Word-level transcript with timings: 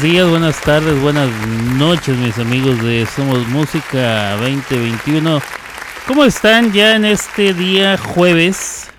Buenos 0.00 0.16
días, 0.16 0.30
buenas 0.30 0.60
tardes, 0.62 1.02
buenas 1.02 1.28
noches, 1.76 2.16
mis 2.16 2.38
amigos 2.38 2.82
de 2.82 3.04
Somos 3.04 3.46
Música 3.48 4.34
2021. 4.38 5.40
¿Cómo 6.06 6.24
están 6.24 6.72
ya 6.72 6.96
en 6.96 7.04
este 7.04 7.52
día 7.52 7.98
jueves? 7.98 8.90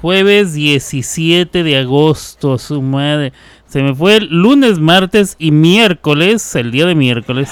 Jueves 0.00 0.54
17 0.54 1.62
de 1.62 1.76
agosto, 1.76 2.56
su 2.56 2.80
madre. 2.80 3.34
Se 3.66 3.82
me 3.82 3.94
fue 3.94 4.16
el 4.16 4.28
lunes, 4.30 4.78
martes 4.78 5.36
y 5.38 5.50
miércoles, 5.50 6.56
el 6.56 6.70
día 6.70 6.86
de 6.86 6.94
miércoles, 6.94 7.50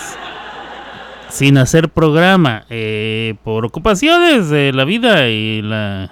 sin 1.28 1.58
hacer 1.58 1.90
programa, 1.90 2.64
eh, 2.70 3.34
por 3.44 3.66
ocupaciones 3.66 4.48
de 4.48 4.72
la 4.72 4.86
vida 4.86 5.28
y 5.28 5.60
la... 5.60 6.10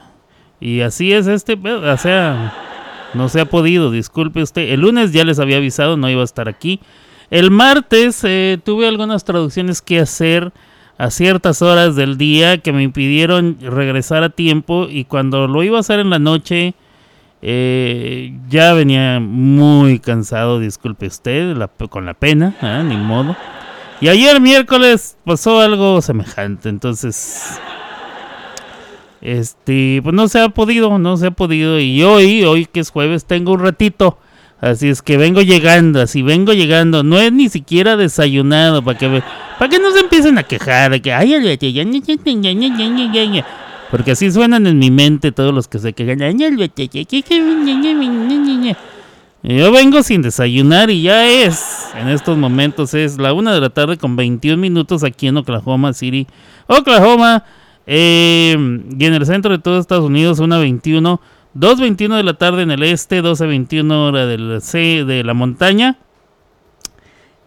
Y 0.60 0.82
así 0.82 1.14
es 1.14 1.28
este, 1.28 1.54
o 1.54 1.96
sea, 1.96 2.52
no 3.14 3.28
se 3.28 3.40
ha 3.40 3.44
podido, 3.46 3.90
disculpe 3.90 4.42
usted. 4.42 4.70
El 4.72 4.80
lunes 4.80 5.12
ya 5.12 5.24
les 5.24 5.38
había 5.38 5.56
avisado, 5.56 5.96
no 5.96 6.10
iba 6.10 6.22
a 6.22 6.24
estar 6.24 6.48
aquí. 6.48 6.80
El 7.30 7.50
martes 7.50 8.22
eh, 8.24 8.58
tuve 8.64 8.86
algunas 8.86 9.24
traducciones 9.24 9.82
que 9.82 10.00
hacer 10.00 10.52
a 10.96 11.10
ciertas 11.10 11.62
horas 11.62 11.94
del 11.94 12.18
día 12.18 12.58
que 12.58 12.72
me 12.72 12.82
impidieron 12.82 13.58
regresar 13.60 14.24
a 14.24 14.30
tiempo 14.30 14.88
y 14.90 15.04
cuando 15.04 15.46
lo 15.46 15.62
iba 15.62 15.76
a 15.76 15.80
hacer 15.80 16.00
en 16.00 16.10
la 16.10 16.18
noche 16.18 16.74
eh, 17.40 18.36
ya 18.48 18.72
venía 18.72 19.20
muy 19.20 20.00
cansado, 20.00 20.58
disculpe 20.58 21.06
usted, 21.06 21.56
con 21.88 22.04
la 22.04 22.14
pena, 22.14 22.56
¿eh? 22.60 22.82
ni 22.84 22.96
modo. 22.96 23.36
Y 24.00 24.08
ayer 24.08 24.40
miércoles 24.40 25.16
pasó 25.24 25.60
algo 25.60 26.02
semejante, 26.02 26.68
entonces 26.68 27.60
este, 29.20 30.00
pues 30.02 30.14
no 30.14 30.28
se 30.28 30.40
ha 30.40 30.48
podido, 30.48 30.98
no 30.98 31.16
se 31.16 31.26
ha 31.26 31.30
podido. 31.30 31.78
Y 31.78 32.02
hoy, 32.02 32.44
hoy 32.44 32.66
que 32.66 32.80
es 32.80 32.90
jueves, 32.90 33.24
tengo 33.24 33.52
un 33.52 33.60
ratito. 33.60 34.18
Así 34.60 34.88
es 34.88 35.02
que 35.02 35.16
vengo 35.16 35.40
llegando, 35.40 36.00
así 36.00 36.22
vengo 36.22 36.52
llegando. 36.52 37.02
No 37.02 37.18
es 37.18 37.32
ni 37.32 37.48
siquiera 37.48 37.96
desayunado 37.96 38.82
para 38.82 38.98
que, 38.98 39.22
para 39.58 39.68
que 39.68 39.78
no 39.78 39.92
se 39.92 40.00
empiecen 40.00 40.36
a 40.38 40.42
quejar 40.42 40.90
de 40.90 41.00
que, 41.00 41.12
ay, 41.12 41.32
porque 43.90 44.10
así 44.12 44.30
suenan 44.30 44.66
en 44.66 44.78
mi 44.78 44.90
mente 44.90 45.32
todos 45.32 45.54
los 45.54 45.68
que 45.68 45.78
se 45.78 45.92
quejan. 45.92 46.38
Yo 49.44 49.72
vengo 49.72 50.02
sin 50.02 50.22
desayunar 50.22 50.90
y 50.90 51.02
ya 51.02 51.26
es, 51.26 51.90
en 51.96 52.08
estos 52.08 52.36
momentos 52.36 52.92
es 52.94 53.18
la 53.18 53.32
una 53.32 53.54
de 53.54 53.60
la 53.60 53.70
tarde 53.70 53.96
con 53.96 54.16
21 54.16 54.58
minutos 54.58 55.04
aquí 55.04 55.28
en 55.28 55.36
Oklahoma 55.36 55.92
City, 55.92 56.26
Oklahoma. 56.66 57.44
Eh, 57.90 58.54
y 58.98 59.04
en 59.06 59.14
el 59.14 59.24
centro 59.24 59.50
de 59.50 59.58
todo 59.58 59.78
Estados 59.78 60.04
Unidos, 60.04 60.42
1.21, 60.42 61.20
2.21 61.56 62.16
de 62.18 62.22
la 62.22 62.34
tarde 62.34 62.60
en 62.62 62.70
el 62.70 62.82
este, 62.82 63.22
12.21 63.22 63.90
hora 63.90 64.26
del 64.26 64.60
C 64.60 65.06
de 65.06 65.24
la 65.24 65.32
montaña. 65.32 65.96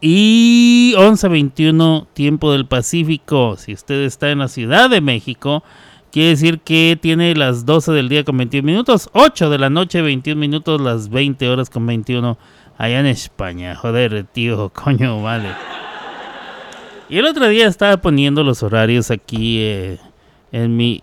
Y 0.01 0.95
11.21 0.97 2.07
tiempo 2.13 2.51
del 2.51 2.65
Pacífico. 2.65 3.55
Si 3.55 3.73
usted 3.73 4.01
está 4.01 4.31
en 4.31 4.39
la 4.39 4.47
Ciudad 4.47 4.89
de 4.89 4.99
México, 4.99 5.63
quiere 6.11 6.29
decir 6.29 6.59
que 6.61 6.97
tiene 6.99 7.35
las 7.35 7.67
12 7.67 7.91
del 7.91 8.09
día 8.09 8.23
con 8.23 8.35
21 8.35 8.65
minutos, 8.65 9.11
8 9.13 9.47
de 9.51 9.59
la 9.59 9.69
noche 9.69 10.01
21 10.01 10.39
minutos, 10.39 10.81
las 10.81 11.09
20 11.09 11.47
horas 11.49 11.69
con 11.69 11.85
21 11.85 12.35
allá 12.79 12.99
en 12.99 13.05
España. 13.05 13.75
Joder, 13.75 14.23
tío, 14.23 14.69
coño, 14.73 15.21
vale. 15.21 15.49
Y 17.09 17.19
el 17.19 17.25
otro 17.25 17.47
día 17.47 17.67
estaba 17.67 17.97
poniendo 17.97 18.43
los 18.43 18.63
horarios 18.63 19.11
aquí. 19.11 19.59
Eh, 19.59 19.99
en 20.51 20.75
mi 20.75 21.01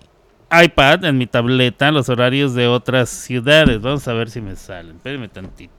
iPad, 0.50 1.04
en 1.04 1.18
mi 1.18 1.26
tableta, 1.26 1.90
los 1.92 2.08
horarios 2.08 2.54
de 2.54 2.66
otras 2.66 3.08
ciudades. 3.10 3.80
Vamos 3.80 4.06
a 4.08 4.12
ver 4.14 4.30
si 4.30 4.40
me 4.40 4.56
salen. 4.56 4.96
Espérenme 4.96 5.28
tantito. 5.28 5.72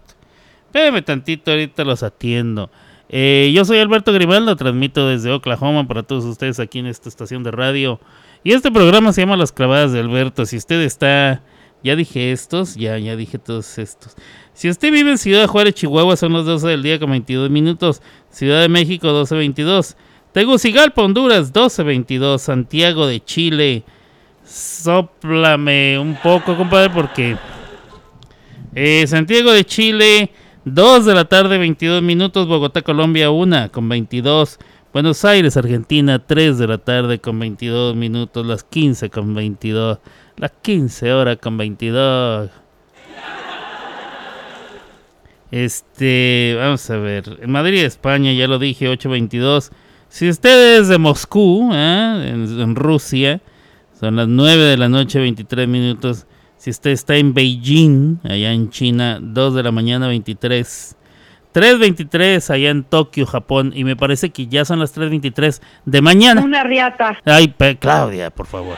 Espérenme 0.65 1.01
tantito, 1.01 1.51
ahorita 1.51 1.83
los 1.83 2.03
atiendo. 2.03 2.69
Eh, 3.09 3.51
yo 3.55 3.65
soy 3.65 3.79
Alberto 3.79 4.13
Grimaldo, 4.13 4.55
transmito 4.55 5.07
desde 5.07 5.31
Oklahoma 5.31 5.87
para 5.87 6.03
todos 6.03 6.25
ustedes 6.25 6.59
aquí 6.59 6.77
en 6.79 6.85
esta 6.85 7.09
estación 7.09 7.43
de 7.43 7.51
radio. 7.51 7.99
Y 8.43 8.53
este 8.53 8.71
programa 8.71 9.11
se 9.11 9.21
llama 9.21 9.35
Las 9.35 9.51
Clavadas 9.51 9.91
de 9.91 9.99
Alberto. 9.99 10.45
Si 10.45 10.57
usted 10.57 10.81
está... 10.81 11.41
Ya 11.81 11.95
dije 11.95 12.33
estos, 12.33 12.75
ya, 12.75 12.97
ya 12.97 13.15
dije 13.15 13.39
todos 13.39 13.77
estos. 13.77 14.15
Si 14.53 14.69
usted 14.69 14.91
vive 14.91 15.11
en 15.11 15.17
Ciudad 15.17 15.47
Juárez, 15.47 15.75
Chihuahua, 15.75 16.17
son 16.17 16.33
las 16.33 16.45
12 16.45 16.67
del 16.67 16.83
día 16.83 16.99
con 16.99 17.09
22 17.09 17.49
minutos. 17.49 18.01
Ciudad 18.29 18.61
de 18.61 18.67
México, 18.67 19.07
12.22. 19.07 19.95
Tegucigalpa, 20.31 21.01
Honduras, 21.01 21.51
12.22. 21.53 22.37
Santiago 22.37 23.07
de 23.07 23.19
Chile. 23.23 23.83
Sóplame 24.45 25.97
un 25.99 26.15
poco, 26.21 26.55
compadre, 26.55 26.89
porque... 26.89 27.37
Eh, 28.75 29.05
Santiago 29.07 29.51
de 29.51 29.65
Chile, 29.65 30.31
2 30.65 31.05
de 31.05 31.15
la 31.15 31.25
tarde, 31.25 31.57
22 31.57 32.03
minutos. 32.03 32.47
Bogotá, 32.47 32.81
Colombia, 32.81 33.31
1 33.31 33.71
con 33.71 33.89
22. 33.89 34.59
Buenos 34.93 35.25
Aires, 35.25 35.57
Argentina, 35.57 36.19
3 36.19 36.57
de 36.57 36.67
la 36.67 36.77
tarde 36.77 37.19
con 37.19 37.39
22 37.39 37.95
minutos. 37.95 38.45
Las 38.45 38.63
15 38.63 39.09
con 39.09 39.33
22. 39.33 39.99
Las 40.37 40.51
15 40.61 41.13
horas 41.13 41.37
con 41.37 41.57
22. 41.57 42.49
Este, 45.51 46.55
vamos 46.59 46.87
a 46.89 46.97
ver. 46.97 47.47
Madrid, 47.47 47.83
España, 47.83 48.31
ya 48.33 48.47
lo 48.47 48.59
dije, 48.59 48.87
8.22. 48.87 49.71
Si 50.09 50.27
usted 50.27 50.79
es 50.79 50.87
de 50.87 50.97
Moscú, 50.97 51.69
¿eh? 51.71 52.31
en, 52.33 52.75
Rusia, 52.75 53.41
son 53.99 54.15
las 54.15 54.27
9 54.27 54.63
de 54.63 54.77
la 54.77 54.89
noche, 54.89 55.19
23 55.19 55.67
minutos. 55.67 56.25
Si 56.57 56.71
usted 56.71 56.89
está 56.89 57.15
en 57.15 57.33
Beijing, 57.33 58.19
allá 58.23 58.51
en 58.51 58.69
China, 58.69 59.19
2 59.21 59.55
de 59.55 59.63
la 59.63 59.71
mañana, 59.71 60.07
23. 60.07 60.95
3.23 61.53 62.49
allá 62.53 62.69
en 62.69 62.83
Tokio, 62.83 63.25
Japón. 63.25 63.71
Y 63.73 63.83
me 63.83 63.95
parece 63.95 64.31
que 64.31 64.47
ya 64.47 64.65
son 64.65 64.79
las 64.79 64.97
3.23 64.97 65.61
de 65.85 66.01
mañana. 66.01 66.41
Una 66.41 66.63
riata. 66.63 67.17
Ay, 67.23 67.53
Claudia, 67.79 68.31
por 68.31 68.47
favor. 68.47 68.77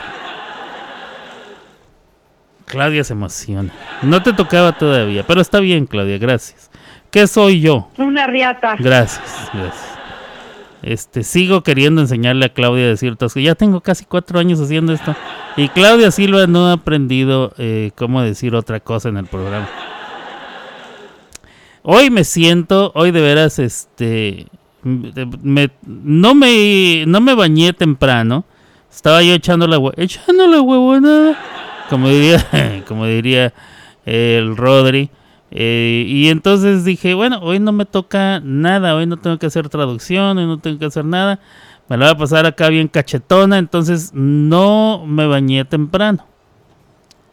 Claudia 2.66 3.04
se 3.04 3.14
emociona. 3.14 3.72
No 4.02 4.22
te 4.22 4.32
tocaba 4.32 4.72
todavía, 4.72 5.26
pero 5.26 5.40
está 5.40 5.60
bien, 5.60 5.86
Claudia, 5.86 6.18
gracias. 6.18 6.70
¿Qué 7.10 7.26
soy 7.26 7.60
yo? 7.60 7.90
Una 7.98 8.26
riata. 8.26 8.76
Gracias, 8.78 9.50
gracias. 9.52 9.91
Este, 10.82 11.22
sigo 11.22 11.62
queriendo 11.62 12.00
enseñarle 12.00 12.46
a 12.46 12.48
Claudia 12.52 12.86
a 12.86 12.88
decir 12.88 13.16
que 13.16 13.42
ya 13.42 13.54
tengo 13.54 13.80
casi 13.80 14.04
cuatro 14.04 14.38
años 14.38 14.60
haciendo 14.60 14.92
esto. 14.92 15.14
Y 15.56 15.68
Claudia 15.68 16.10
Silva 16.10 16.46
no 16.46 16.66
ha 16.66 16.72
aprendido 16.72 17.52
eh, 17.56 17.92
cómo 17.94 18.20
decir 18.22 18.54
otra 18.54 18.80
cosa 18.80 19.08
en 19.08 19.16
el 19.16 19.26
programa. 19.26 19.68
Hoy 21.84 22.10
me 22.10 22.24
siento, 22.24 22.92
hoy 22.94 23.10
de 23.10 23.20
veras, 23.20 23.58
este, 23.58 24.46
no 24.84 26.34
me, 26.34 27.04
no 27.06 27.20
me 27.20 27.34
bañé 27.34 27.72
temprano. 27.72 28.44
Estaba 28.90 29.22
yo 29.22 29.32
echando 29.34 29.66
la 29.66 29.80
echando 29.96 30.46
la 30.46 30.60
huevona, 30.60 31.38
como 31.88 32.08
diría, 32.08 32.84
como 32.88 33.06
diría 33.06 33.52
el 34.04 34.56
Rodri. 34.56 35.10
Eh, 35.54 36.06
y 36.08 36.28
entonces 36.28 36.82
dije, 36.84 37.12
bueno, 37.12 37.38
hoy 37.42 37.60
no 37.60 37.72
me 37.72 37.84
toca 37.84 38.40
nada, 38.42 38.94
hoy 38.94 39.04
no 39.06 39.18
tengo 39.18 39.38
que 39.38 39.46
hacer 39.46 39.68
traducción, 39.68 40.38
hoy 40.38 40.46
no 40.46 40.58
tengo 40.58 40.78
que 40.78 40.86
hacer 40.86 41.04
nada. 41.04 41.40
Me 41.88 41.98
la 41.98 42.06
voy 42.06 42.14
a 42.14 42.18
pasar 42.18 42.46
acá 42.46 42.70
bien 42.70 42.88
cachetona, 42.88 43.58
entonces 43.58 44.12
no 44.14 45.04
me 45.06 45.26
bañé 45.26 45.66
temprano. 45.66 46.26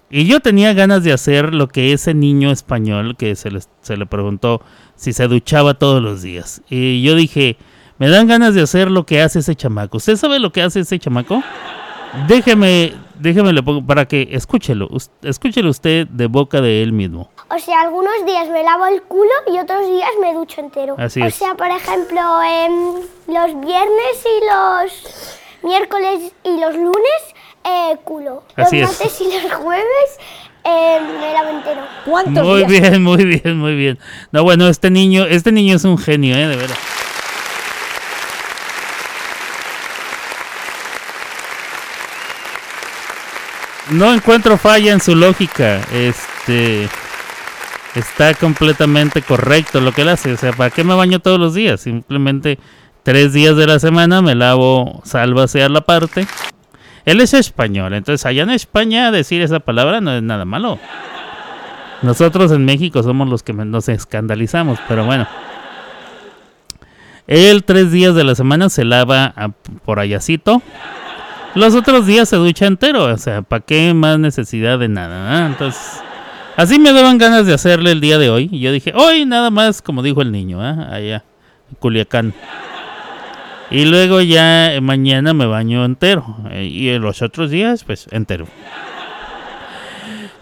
Y 0.10 0.26
yo 0.26 0.42
tenía 0.42 0.74
ganas 0.74 1.04
de 1.04 1.14
hacer 1.14 1.54
lo 1.54 1.70
que 1.70 1.94
ese 1.94 2.14
niño 2.14 2.52
español 2.52 3.16
que 3.16 3.36
se 3.38 3.52
le, 3.52 3.62
se 3.82 3.96
le 3.96 4.06
preguntó 4.06 4.62
si 4.96 5.14
se 5.14 5.28
duchaba 5.30 5.76
todos 5.76 6.02
los 6.02 6.22
días. 6.22 6.62
Y 6.70 7.02
yo 7.02 7.16
dije, 7.16 7.58
me 8.00 8.10
dan 8.10 8.28
ganas 8.28 8.54
de 8.54 8.62
hacer 8.62 8.92
lo 8.92 9.06
que 9.06 9.22
hace 9.22 9.40
ese 9.40 9.56
chamaco. 9.56 9.96
¿Usted 9.98 10.18
sabe 10.18 10.40
lo 10.40 10.52
que 10.52 10.62
hace 10.62 10.82
ese 10.82 11.00
chamaco? 11.00 11.42
Déjeme, 12.28 12.94
déjeme 13.20 13.54
le 13.54 13.62
pongo 13.62 13.86
para 13.86 14.06
que 14.08 14.30
escúchelo, 14.32 14.90
escúchelo 15.22 15.70
usted 15.70 16.08
de 16.08 16.28
boca 16.28 16.62
de 16.62 16.82
él 16.82 16.92
mismo. 16.92 17.30
O 17.50 17.60
sea, 17.60 17.82
algunos 17.82 18.26
días 18.26 18.50
me 18.50 18.64
lavo 18.64 18.86
el 18.88 19.02
culo 19.04 19.32
y 19.52 19.58
otros 19.60 19.88
días 19.88 20.10
me 20.22 20.34
ducho 20.34 20.62
entero. 20.62 20.96
Así 20.98 21.22
o 21.22 21.30
sea, 21.30 21.56
por 21.56 21.68
ejemplo, 21.68 22.22
los 23.28 23.62
viernes 23.62 24.26
y 24.26 24.46
los 24.46 25.34
miércoles 25.64 26.34
y 26.44 26.60
los 26.60 26.76
lunes, 26.76 27.22
eh, 27.64 27.98
culo. 28.04 28.44
los 28.56 28.72
martes 28.72 29.22
y 29.22 29.44
los 29.44 29.54
jueves 29.54 30.20
eh, 30.64 31.00
me 31.20 31.34
lavo 31.34 31.50
entero. 31.58 31.82
¿Cuántos 32.06 32.46
Muy 32.46 32.64
bien, 32.66 33.04
muy 33.04 33.26
bien, 33.26 33.58
muy 33.58 33.76
bien. 33.76 34.00
No, 34.32 34.44
bueno, 34.44 34.68
este 34.68 34.90
niño, 34.90 35.26
este 35.26 35.52
niño 35.52 35.76
es 35.76 35.86
un 35.86 35.98
genio, 35.98 36.36
eh, 36.36 36.48
de 36.48 36.56
verdad. 36.56 36.78
No 43.92 44.14
encuentro 44.14 44.58
falla 44.58 44.92
en 44.94 45.00
su 45.00 45.16
lógica. 45.16 45.82
Este 45.92 46.88
está 47.96 48.34
completamente 48.36 49.22
correcto 49.22 49.82
lo 49.82 49.92
que 49.92 50.04
él 50.04 50.10
hace. 50.10 50.34
O 50.34 50.38
sea, 50.38 50.54
¿para 50.54 50.70
qué 50.70 50.84
me 50.84 50.94
baño 50.94 51.20
todos 51.20 51.40
los 51.40 51.54
días? 51.54 51.82
Simplemente 51.82 52.60
tres 53.04 53.34
días 53.34 53.56
de 53.56 53.66
la 53.66 53.80
semana 53.80 54.22
me 54.22 54.36
lavo 54.36 55.02
sálvase 55.06 55.64
a 55.64 55.70
la 55.70 55.82
parte. 55.82 56.28
Él 57.06 57.22
es 57.22 57.34
español, 57.34 57.94
entonces 57.94 58.26
allá 58.26 58.44
en 58.44 58.52
España 58.52 59.10
decir 59.10 59.42
esa 59.42 59.60
palabra 59.60 60.02
no 60.02 60.14
es 60.14 60.22
nada 60.22 60.46
malo. 60.46 60.78
Nosotros 62.04 62.52
en 62.52 62.66
México 62.66 63.02
somos 63.02 63.28
los 63.28 63.42
que 63.42 63.54
nos 63.54 63.90
escandalizamos, 63.90 64.80
pero 64.88 65.06
bueno. 65.06 65.28
Él 67.26 67.64
tres 67.64 67.92
días 67.92 68.16
de 68.16 68.24
la 68.24 68.36
semana 68.36 68.70
se 68.70 68.86
lava 68.86 69.34
por 69.86 70.00
ayacito. 70.00 70.62
Los 71.56 71.76
otros 71.76 72.06
días 72.06 72.30
se 72.30 72.36
ducha 72.36 72.68
entero. 72.68 73.06
O 73.06 73.18
sea, 73.18 73.42
¿para 73.42 73.64
qué 73.64 73.94
más 73.94 74.20
necesidad 74.20 74.80
de 74.80 74.88
nada? 74.88 75.48
Entonces, 75.48 76.02
así 76.56 76.80
me 76.80 76.94
daban 76.94 77.18
ganas 77.18 77.46
de 77.46 77.54
hacerle 77.54 77.92
el 77.92 78.02
día 78.02 78.18
de 78.18 78.30
hoy. 78.30 78.50
Y 78.52 78.60
yo 78.60 78.72
dije, 78.72 78.94
hoy 78.96 79.26
nada 79.26 79.50
más, 79.50 79.82
como 79.82 80.04
dijo 80.04 80.22
el 80.22 80.32
niño, 80.32 80.64
¿eh? 80.64 80.76
allá, 80.92 81.24
Culiacán. 81.80 82.34
Y 83.72 83.86
luego 83.86 84.22
ya 84.22 84.72
mañana 84.82 85.34
me 85.34 85.46
baño 85.46 85.86
entero. 85.86 86.38
Eh, 86.52 86.66
y 86.66 86.98
los 87.00 87.22
otros 87.22 87.52
días, 87.52 87.84
pues 87.84 88.08
entero. 88.12 88.48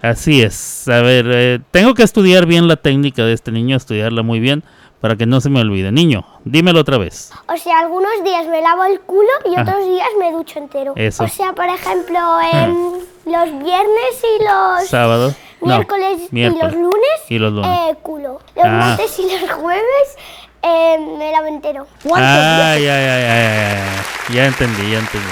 Así 0.01 0.42
es. 0.42 0.88
A 0.88 1.01
ver, 1.01 1.25
eh, 1.30 1.59
tengo 1.71 1.94
que 1.94 2.04
estudiar 2.04 2.45
bien 2.45 2.68
la 2.68 2.75
técnica 2.75 3.25
de 3.25 3.33
este 3.33 3.51
niño, 3.51 3.75
estudiarla 3.75 4.21
muy 4.21 4.39
bien 4.39 4.63
para 5.01 5.15
que 5.15 5.25
no 5.25 5.41
se 5.41 5.49
me 5.49 5.61
olvide. 5.61 5.91
Niño, 5.91 6.25
dímelo 6.44 6.79
otra 6.79 6.97
vez. 6.97 7.31
O 7.47 7.57
sea, 7.57 7.79
algunos 7.79 8.23
días 8.23 8.47
me 8.47 8.61
lavo 8.61 8.85
el 8.85 8.99
culo 9.01 9.29
y 9.45 9.59
otros 9.59 9.85
días 9.85 10.07
me 10.19 10.31
ducho 10.31 10.59
entero. 10.59 10.94
Eso. 10.95 11.23
O 11.23 11.27
sea, 11.27 11.53
por 11.53 11.65
ejemplo, 11.65 12.19
en 12.53 12.94
los 13.25 13.63
viernes 13.63 14.23
y 14.23 14.44
los 14.44 14.88
sábados, 14.88 15.35
miércoles, 15.61 16.21
y 16.31 16.49
los 16.49 16.73
lunes, 16.73 17.21
y 17.29 17.39
los 17.39 17.53
lunes. 17.53 17.79
Eh, 17.89 17.95
culo. 18.01 18.39
Los 18.55 18.65
ah. 18.65 18.69
martes 18.69 19.19
y 19.19 19.39
los 19.39 19.51
jueves 19.51 20.17
eh, 20.63 20.97
me 21.17 21.31
lavo 21.31 21.47
entero. 21.47 21.88
Ah, 22.15 22.75
ya, 22.75 22.79
ya, 22.79 23.19
ya, 23.19 23.19
ya, 23.19 24.33
ya 24.33 24.45
entendí, 24.47 24.91
ya 24.91 24.99
entendí. 24.99 25.31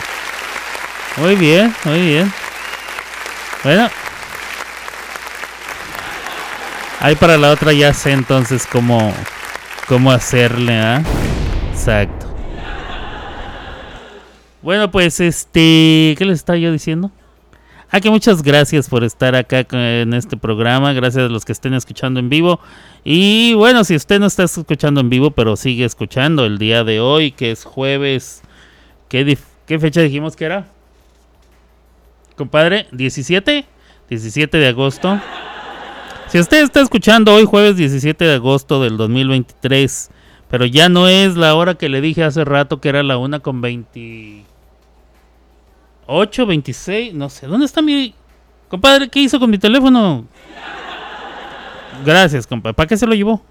Muy 1.17 1.35
bien, 1.35 1.73
muy 1.85 2.01
bien. 2.01 2.33
Bueno, 3.63 3.89
ahí 6.99 7.15
para 7.15 7.37
la 7.37 7.49
otra 7.49 7.73
ya 7.73 7.93
sé 7.93 8.11
entonces 8.11 8.67
cómo 8.67 9.11
cómo 9.87 10.11
hacerle, 10.11 10.73
¿ah? 10.73 11.03
Exacto. 11.71 12.25
Bueno, 14.61 14.89
pues 14.89 15.19
este, 15.19 16.15
¿qué 16.17 16.25
les 16.25 16.39
estaba 16.39 16.57
yo 16.57 16.71
diciendo? 16.71 17.11
Ah, 17.91 18.01
que 18.01 18.09
muchas 18.09 18.41
gracias 18.41 18.89
por 18.89 19.03
estar 19.03 19.35
acá 19.35 19.65
en 19.69 20.13
este 20.13 20.37
programa, 20.37 20.91
gracias 20.93 21.25
a 21.25 21.29
los 21.29 21.45
que 21.45 21.51
estén 21.51 21.75
escuchando 21.75 22.19
en 22.19 22.29
vivo. 22.29 22.59
Y 23.03 23.53
bueno, 23.53 23.83
si 23.83 23.95
usted 23.95 24.19
no 24.19 24.25
está 24.25 24.43
escuchando 24.43 25.01
en 25.01 25.09
vivo, 25.09 25.31
pero 25.31 25.55
sigue 25.55 25.85
escuchando 25.85 26.45
el 26.45 26.57
día 26.57 26.83
de 26.83 26.99
hoy, 26.99 27.31
que 27.31 27.51
es 27.51 27.63
jueves, 27.63 28.41
¿qué, 29.07 29.37
fecha 29.79 30.01
dijimos 30.01 30.35
que 30.35 30.45
era? 30.45 30.65
Compadre, 32.35 32.87
17, 32.91 33.65
17 34.09 34.57
de 34.57 34.67
agosto. 34.67 35.21
Si 36.35 36.39
usted 36.41 36.63
está 36.63 36.81
escuchando 36.81 37.33
hoy 37.33 37.45
jueves 37.45 37.77
17 37.77 38.25
de 38.25 38.33
agosto 38.33 38.83
del 38.83 38.97
2023, 38.97 40.11
pero 40.49 40.65
ya 40.65 40.89
no 40.89 41.07
es 41.07 41.37
la 41.37 41.55
hora 41.55 41.75
que 41.75 41.87
le 41.87 42.01
dije 42.01 42.25
hace 42.25 42.43
rato 42.43 42.81
que 42.81 42.89
era 42.89 43.03
la 43.03 43.17
una 43.17 43.39
con 43.39 43.61
28, 43.61 44.43
26, 46.45 47.13
no 47.13 47.29
sé, 47.29 47.47
¿dónde 47.47 47.65
está 47.65 47.81
mi 47.81 48.13
compadre? 48.67 49.07
¿Qué 49.07 49.21
hizo 49.21 49.39
con 49.39 49.49
mi 49.49 49.57
teléfono? 49.57 50.25
Gracias, 52.03 52.45
compadre. 52.45 52.73
¿Para 52.73 52.87
qué 52.87 52.97
se 52.97 53.07
lo 53.07 53.13
llevó? 53.13 53.41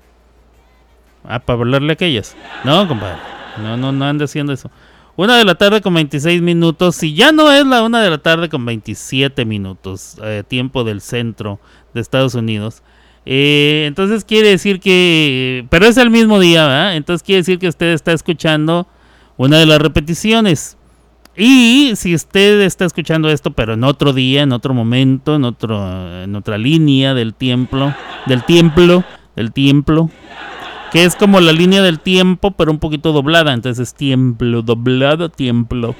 Ah, 1.26 1.38
para 1.38 1.60
hablarle 1.60 1.92
a 1.92 1.94
aquellas. 1.94 2.36
No, 2.64 2.86
compadre. 2.86 3.16
No, 3.62 3.78
no, 3.78 3.92
no 3.92 4.04
ande 4.04 4.24
haciendo 4.24 4.52
eso. 4.52 4.70
Una 5.16 5.36
de 5.38 5.44
la 5.44 5.54
tarde 5.54 5.80
con 5.80 5.94
26 5.94 6.42
minutos. 6.42 6.96
Si 6.96 7.14
ya 7.14 7.30
no 7.30 7.52
es 7.52 7.64
la 7.66 7.82
una 7.82 8.02
de 8.02 8.10
la 8.10 8.18
tarde 8.18 8.48
con 8.48 8.64
27 8.64 9.44
minutos. 9.44 10.16
Eh, 10.22 10.42
tiempo 10.46 10.82
del 10.84 11.00
centro 11.00 11.60
de 11.92 12.00
Estados 12.00 12.34
Unidos. 12.34 12.82
Eh, 13.26 13.84
entonces 13.86 14.24
quiere 14.24 14.48
decir 14.48 14.80
que... 14.80 15.66
Pero 15.70 15.86
es 15.86 15.96
el 15.96 16.10
mismo 16.10 16.40
día, 16.40 16.66
¿verdad? 16.66 16.96
Entonces 16.96 17.22
quiere 17.22 17.40
decir 17.40 17.58
que 17.58 17.68
usted 17.68 17.92
está 17.92 18.12
escuchando 18.12 18.86
una 19.36 19.58
de 19.58 19.66
las 19.66 19.78
repeticiones. 19.78 20.76
Y 21.36 21.92
si 21.96 22.14
usted 22.14 22.60
está 22.60 22.84
escuchando 22.84 23.28
esto, 23.28 23.50
pero 23.50 23.74
en 23.74 23.82
otro 23.82 24.12
día, 24.12 24.42
en 24.42 24.52
otro 24.52 24.72
momento, 24.72 25.34
en 25.34 25.44
otro, 25.44 26.22
en 26.22 26.36
otra 26.36 26.58
línea 26.58 27.14
del 27.14 27.34
templo, 27.34 27.92
del 28.26 28.44
templo, 28.44 29.04
del 29.34 29.52
templo, 29.52 30.10
que 30.94 31.04
es 31.04 31.16
como 31.16 31.40
la 31.40 31.50
línea 31.50 31.82
del 31.82 31.98
tiempo, 31.98 32.52
pero 32.52 32.70
un 32.70 32.78
poquito 32.78 33.10
doblada. 33.10 33.52
Entonces 33.52 33.88
es 33.88 33.94
tiempo, 33.94 34.44
doblado, 34.44 35.28
tiempo. 35.28 35.96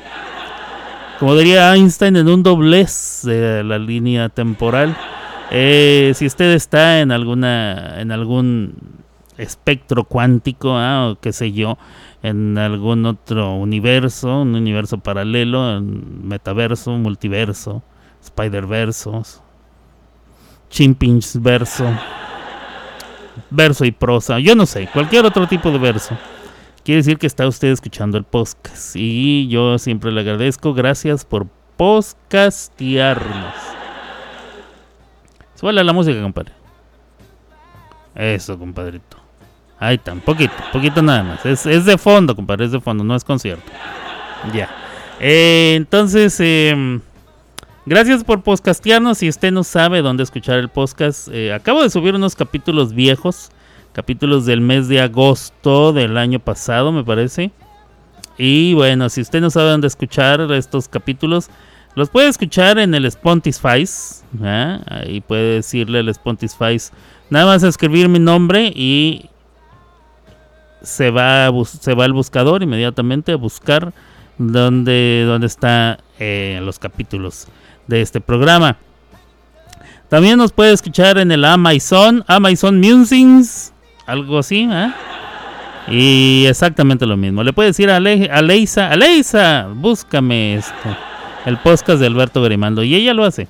Como 1.19 1.37
diría 1.37 1.75
Einstein, 1.75 2.15
en 2.15 2.29
un 2.29 2.45
doblez 2.45 3.23
de 3.25 3.65
la 3.65 3.77
línea 3.81 4.29
temporal. 4.29 4.97
Eh, 5.51 6.13
si 6.15 6.27
usted 6.27 6.53
está 6.53 7.01
en 7.01 7.11
alguna, 7.11 8.01
en 8.01 8.13
algún 8.13 8.75
espectro 9.37 10.05
cuántico, 10.05 10.77
ah, 10.77 11.09
o 11.11 11.21
qué 11.21 11.33
sé 11.33 11.51
yo, 11.51 11.77
en 12.23 12.57
algún 12.57 13.05
otro 13.05 13.53
universo, 13.57 14.43
un 14.43 14.55
universo 14.55 14.99
paralelo, 14.99 15.77
un 15.79 16.21
metaverso, 16.23 16.93
multiverso, 16.93 17.83
spider-versos, 18.23 19.43
verso 21.41 21.87
verso 23.51 23.85
y 23.85 23.93
prosa, 23.93 24.39
yo 24.39 24.55
no 24.55 24.67
sé, 24.67 24.89
cualquier 24.93 25.25
otro 25.25 25.47
tipo 25.47 25.71
de 25.71 25.79
verso. 25.79 26.17
Quiere 26.85 26.99
decir 26.99 27.17
que 27.19 27.27
está 27.27 27.47
usted 27.47 27.69
escuchando 27.69 28.19
el 28.19 28.25
podcast 28.25 28.95
y 28.95 29.49
yo 29.49 29.79
siempre 29.79 30.13
le 30.13 30.21
agradezco, 30.21 30.75
gracias 30.75 31.25
por 31.25 31.47
podcastearnos. 31.77 33.55
Suele 35.55 35.83
la 35.83 35.93
música, 35.93 36.21
compadre. 36.21 36.53
Eso, 38.15 38.59
compadrito. 38.59 39.17
Ahí 39.79 39.97
está, 39.97 40.15
poquito, 40.15 40.55
poquito 40.73 41.03
nada 41.03 41.23
más. 41.23 41.47
Es, 41.47 41.85
de 41.85 41.99
fondo, 41.99 42.37
compadre, 42.37 42.67
es 42.67 42.73
de 42.73 42.81
fondo, 42.81 43.03
no 43.03 43.17
es 43.17 43.25
concierto. 43.25 43.71
Ya. 44.53 44.69
Eh, 45.21 45.75
entonces, 45.77 46.39
eh, 46.41 47.01
Gracias 47.87 48.25
por 48.25 48.43
podcastearnos. 48.43 49.19
Si 49.19 49.29
usted 49.29 49.53
no 49.53 49.63
sabe 49.63 50.01
dónde 50.01 50.23
escuchar 50.23 50.59
el 50.59 50.71
podcast, 50.71 51.29
eh, 51.31 51.53
acabo 51.53 51.83
de 51.83 51.91
subir 51.91 52.15
unos 52.15 52.35
capítulos 52.35 52.95
viejos, 52.95 53.51
capítulos 53.93 54.47
del 54.47 54.63
mes 54.63 54.89
de 54.89 55.03
agosto 55.03 55.93
del 55.93 56.17
año 56.17 56.39
pasado, 56.39 56.93
me 56.93 57.05
parece. 57.05 57.51
Y 58.39 58.73
bueno, 58.73 59.11
si 59.11 59.21
usted 59.21 59.43
no 59.43 59.51
sabe 59.51 59.69
dónde 59.69 59.87
escuchar 59.87 60.41
estos 60.53 60.89
capítulos, 60.89 61.51
los 61.95 62.09
puede 62.09 62.29
escuchar 62.29 62.79
en 62.79 62.95
el 62.95 63.05
Spotify. 63.05 63.85
¿eh? 64.43 64.81
Ahí 64.87 65.21
puede 65.21 65.57
decirle 65.57 65.99
al 65.99 66.09
Spotify, 66.09 66.79
nada 67.29 67.45
más 67.45 67.63
escribir 67.65 68.09
mi 68.09 68.19
nombre 68.19 68.73
y 68.75 69.29
se 70.81 71.11
va, 71.11 71.51
se 71.67 71.95
va 71.95 72.07
al 72.07 72.15
buscador 72.15 72.63
inmediatamente 72.63 73.33
a 73.33 73.37
buscar 73.37 73.93
dónde, 74.39 75.25
dónde 75.27 75.47
están 75.49 75.99
eh, 76.19 76.61
los 76.63 76.79
capítulos 76.79 77.47
de 77.87 78.01
este 78.01 78.21
programa. 78.21 78.77
También 80.09 80.39
nos 80.39 80.53
puede 80.53 80.73
escuchar 80.73 81.19
en 81.19 81.33
el 81.33 81.45
Amazon, 81.45 82.25
Amazon 82.29 82.79
Musings, 82.79 83.73
algo 84.07 84.39
así, 84.39 84.69
¿eh? 84.71 84.93
Y 85.89 86.47
exactamente 86.47 87.07
lo 87.07 87.17
mismo. 87.17 87.43
Le 87.43 87.53
puede 87.53 87.71
decir 87.71 87.91
a, 87.91 88.01
Leisa, 88.01 88.91
Aleisa, 88.91 89.69
búscame 89.75 90.57
este, 90.57 90.97
el 91.47 91.59
podcast 91.59 92.01
de 92.01 92.07
Alberto 92.07 92.43
Grimando. 92.43 92.83
Y 92.83 92.95
ella 92.95 93.13
lo 93.13 93.25
hace. 93.25 93.49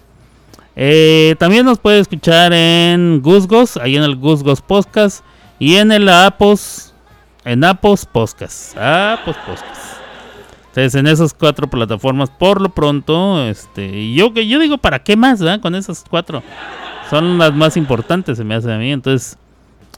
Eh, 0.77 1.37
también 1.39 1.65
nos 1.65 1.79
puede 1.79 2.01
escuchar 2.01 2.53
en 2.53 3.21
Gusgos, 3.23 3.77
ahí 3.77 3.97
en 3.97 4.03
el 4.03 4.17
Gusgos 4.17 4.61
Podcast. 4.61 5.25
Y 5.59 5.77
en 5.77 5.93
el 5.93 6.09
Apos, 6.09 6.93
en 7.45 7.63
Apos 7.63 8.05
Podcast. 8.05 8.77
Apos 8.77 9.37
Podcast. 9.47 9.94
Entonces, 10.75 10.97
en 10.97 11.07
esas 11.07 11.33
cuatro 11.33 11.71
plataformas, 11.71 12.31
por 12.31 12.61
lo 12.61 12.69
pronto, 12.69 13.47
este, 13.47 14.13
yo 14.13 14.35
yo 14.35 14.59
digo, 14.59 14.77
¿para 14.77 15.05
qué 15.05 15.15
más, 15.15 15.41
Con 15.63 15.77
esas 15.77 16.05
cuatro. 16.11 16.43
Son 17.09 17.39
las 17.39 17.55
más 17.55 17.77
importantes, 17.77 18.39
se 18.39 18.43
me 18.43 18.57
hace 18.57 18.73
a 18.73 18.79
mí. 18.79 18.91
Entonces, 18.91 19.39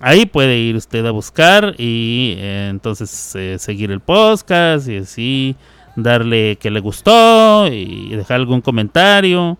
ahí 0.02 0.26
puede 0.26 0.58
ir 0.58 0.76
usted 0.76 1.06
a 1.06 1.12
buscar 1.12 1.74
y 1.78 2.34
eh, 2.36 2.68
entonces 2.70 3.34
eh, 3.36 3.56
seguir 3.58 3.90
el 3.90 4.00
podcast 4.00 4.86
y 4.86 4.98
así 4.98 5.56
darle 5.96 6.56
que 6.56 6.70
le 6.70 6.80
gustó 6.80 7.68
y 7.68 8.10
dejar 8.10 8.36
algún 8.36 8.60
comentario, 8.60 9.56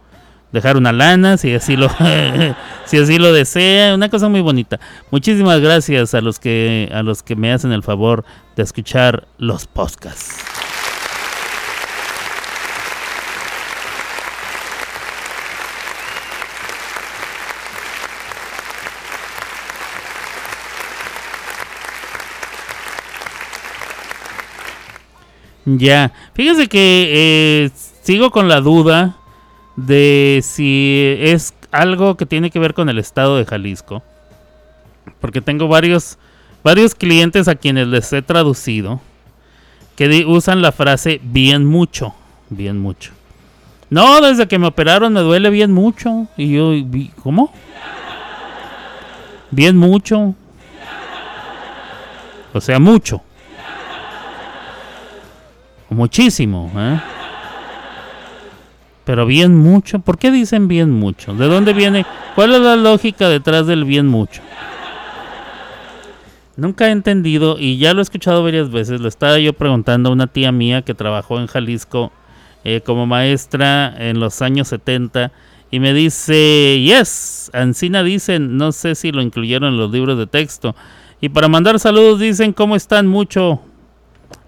dejar 0.52 0.76
una 0.76 0.92
lana 0.92 1.38
si 1.38 1.54
así 1.54 1.76
lo 1.76 1.88
si 2.84 2.98
así 2.98 3.16
lo 3.16 3.32
desea, 3.32 3.94
una 3.94 4.10
cosa 4.10 4.28
muy 4.28 4.42
bonita. 4.42 4.78
Muchísimas 5.10 5.60
gracias 5.60 6.12
a 6.12 6.20
los 6.20 6.38
que 6.38 6.90
a 6.92 7.02
los 7.02 7.22
que 7.22 7.36
me 7.36 7.54
hacen 7.54 7.72
el 7.72 7.82
favor 7.82 8.22
de 8.54 8.64
escuchar 8.64 9.26
los 9.38 9.66
podcasts. 9.66 10.45
Ya, 25.66 26.12
fíjese 26.32 26.68
que 26.68 27.10
eh, 27.10 27.70
sigo 28.02 28.30
con 28.30 28.48
la 28.48 28.60
duda 28.60 29.16
de 29.74 30.40
si 30.44 31.16
es 31.18 31.54
algo 31.72 32.16
que 32.16 32.24
tiene 32.24 32.50
que 32.50 32.60
ver 32.60 32.72
con 32.72 32.88
el 32.88 32.98
estado 32.98 33.36
de 33.36 33.44
Jalisco. 33.44 34.02
Porque 35.20 35.40
tengo 35.40 35.66
varios, 35.66 36.18
varios 36.62 36.94
clientes 36.94 37.48
a 37.48 37.56
quienes 37.56 37.88
les 37.88 38.12
he 38.12 38.22
traducido 38.22 39.00
que 39.96 40.24
usan 40.24 40.62
la 40.62 40.70
frase 40.72 41.20
bien 41.22 41.64
mucho, 41.64 42.14
bien 42.48 42.78
mucho. 42.78 43.12
No, 43.90 44.20
desde 44.20 44.46
que 44.46 44.58
me 44.58 44.68
operaron 44.68 45.12
me 45.12 45.20
duele 45.20 45.50
bien 45.50 45.72
mucho. 45.72 46.28
Y 46.36 46.52
yo, 46.52 46.72
¿cómo? 47.22 47.52
Bien 49.50 49.76
mucho. 49.76 50.34
O 52.52 52.60
sea, 52.60 52.78
mucho. 52.78 53.22
Muchísimo, 55.90 56.70
¿eh? 56.76 57.00
Pero 59.04 59.24
bien 59.24 59.56
mucho. 59.56 60.00
¿Por 60.00 60.18
qué 60.18 60.32
dicen 60.32 60.66
bien 60.66 60.90
mucho? 60.90 61.32
¿De 61.34 61.46
dónde 61.46 61.72
viene? 61.72 62.04
¿Cuál 62.34 62.54
es 62.54 62.60
la 62.60 62.74
lógica 62.74 63.28
detrás 63.28 63.66
del 63.68 63.84
bien 63.84 64.08
mucho? 64.08 64.42
Nunca 66.56 66.88
he 66.88 66.90
entendido 66.90 67.56
y 67.58 67.78
ya 67.78 67.94
lo 67.94 68.00
he 68.00 68.02
escuchado 68.02 68.42
varias 68.42 68.70
veces. 68.70 69.00
Lo 69.00 69.08
estaba 69.08 69.38
yo 69.38 69.52
preguntando 69.52 70.08
a 70.08 70.12
una 70.12 70.26
tía 70.26 70.50
mía 70.50 70.82
que 70.82 70.94
trabajó 70.94 71.38
en 71.38 71.46
Jalisco 71.46 72.10
eh, 72.64 72.80
como 72.84 73.06
maestra 73.06 73.94
en 73.96 74.18
los 74.18 74.42
años 74.42 74.68
70 74.68 75.30
y 75.70 75.78
me 75.78 75.92
dice, 75.92 76.80
yes, 76.80 77.50
Ancina 77.52 78.02
dicen, 78.02 78.56
no 78.56 78.72
sé 78.72 78.94
si 78.96 79.12
lo 79.12 79.22
incluyeron 79.22 79.74
en 79.74 79.78
los 79.78 79.90
libros 79.92 80.18
de 80.18 80.26
texto. 80.26 80.74
Y 81.20 81.28
para 81.28 81.46
mandar 81.46 81.78
saludos 81.78 82.18
dicen, 82.18 82.52
¿cómo 82.52 82.74
están 82.74 83.06
mucho? 83.06 83.60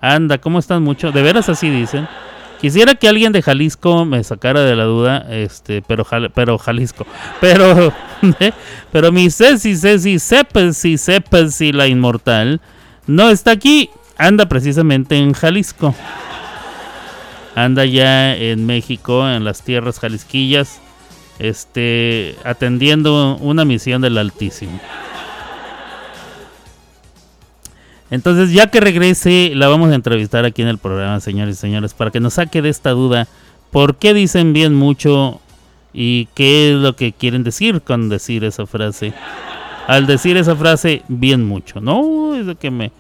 Anda, 0.01 0.39
¿cómo 0.39 0.59
están 0.59 0.83
mucho? 0.83 1.13
De 1.13 1.23
veras 1.23 1.49
así 1.49 1.69
dicen. 1.71 2.09
Quisiera 2.61 2.97
que 2.97 3.09
alguien 3.09 3.33
de 3.33 3.41
Jalisco 3.41 4.05
me 4.05 4.25
sacara 4.25 4.63
de 4.63 4.75
la 4.75 4.85
duda, 4.85 5.27
este, 5.31 5.81
pero, 5.83 6.05
pero 6.35 6.59
Jalisco, 6.59 7.07
pero, 7.41 7.93
pero 8.93 9.13
mi 9.13 9.31
Ceci, 9.31 9.77
Ceci, 9.77 10.19
Cepelsi, 10.19 10.99
Cepelsi, 10.99 11.73
la 11.73 11.87
inmortal, 11.87 12.61
no 13.07 13.31
está 13.31 13.53
aquí, 13.53 13.91
anda 14.17 14.49
precisamente 14.49 15.17
en 15.17 15.33
Jalisco. 15.35 15.95
Anda 17.55 17.85
ya 17.85 18.37
en 18.37 18.67
México, 18.67 19.29
en 19.29 19.45
las 19.45 19.63
tierras 19.63 19.99
jalisquillas, 19.99 20.81
este, 21.39 22.37
atendiendo 22.45 23.37
una 23.41 23.65
misión 23.65 24.01
del 24.01 24.17
Altísimo. 24.19 24.79
Entonces, 28.11 28.53
ya 28.53 28.69
que 28.69 28.81
regrese, 28.81 29.53
la 29.55 29.69
vamos 29.69 29.91
a 29.91 29.95
entrevistar 29.95 30.45
aquí 30.45 30.63
en 30.63 30.69
el 30.69 30.79
programa, 30.79 31.21
señores 31.21 31.57
y 31.57 31.61
señores, 31.61 31.93
para 31.93 32.11
que 32.11 32.21
nos 32.21 32.35
saque 32.35 32.63
de 32.63 32.71
esta 32.71 32.91
duda. 32.91 33.29
¿Por 33.71 33.97
qué 33.97 34.15
dicen 34.15 34.55
bien 34.55 34.75
mucho 34.75 35.41
y 35.93 36.27
qué 36.35 36.71
es 36.71 36.77
lo 36.77 36.97
que 36.97 37.13
quieren 37.13 37.45
decir 37.45 37.83
con 37.83 38.09
decir 38.09 38.45
esa 38.45 38.67
frase? 38.67 39.13
Al 39.87 40.07
decir 40.07 40.39
esa 40.39 40.57
frase, 40.57 41.03
bien 41.09 41.45
mucho. 41.45 41.81
No, 41.81 42.33
desde 42.33 42.55
que 42.55 42.71
me, 42.71 42.93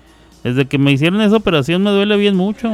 desde 0.44 0.66
que 0.66 0.78
me 0.78 0.92
hicieron 0.92 1.20
esa 1.22 1.36
operación 1.36 1.82
me 1.82 1.90
duele 1.90 2.16
bien 2.16 2.36
mucho. 2.36 2.70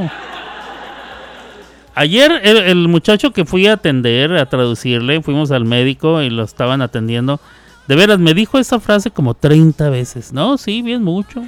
Ayer 1.96 2.40
el 2.44 2.88
muchacho 2.88 3.30
que 3.32 3.44
fui 3.44 3.68
a 3.68 3.74
atender, 3.74 4.32
a 4.36 4.46
traducirle, 4.46 5.22
fuimos 5.22 5.52
al 5.52 5.64
médico 5.64 6.20
y 6.22 6.30
lo 6.30 6.42
estaban 6.42 6.82
atendiendo 6.82 7.40
de 7.86 7.96
veras, 7.96 8.18
me 8.18 8.32
dijo 8.32 8.58
esa 8.58 8.80
frase 8.80 9.10
como 9.10 9.34
30 9.34 9.90
veces. 9.90 10.32
No, 10.32 10.56
sí, 10.56 10.80
bien 10.80 11.02
mucho. 11.02 11.42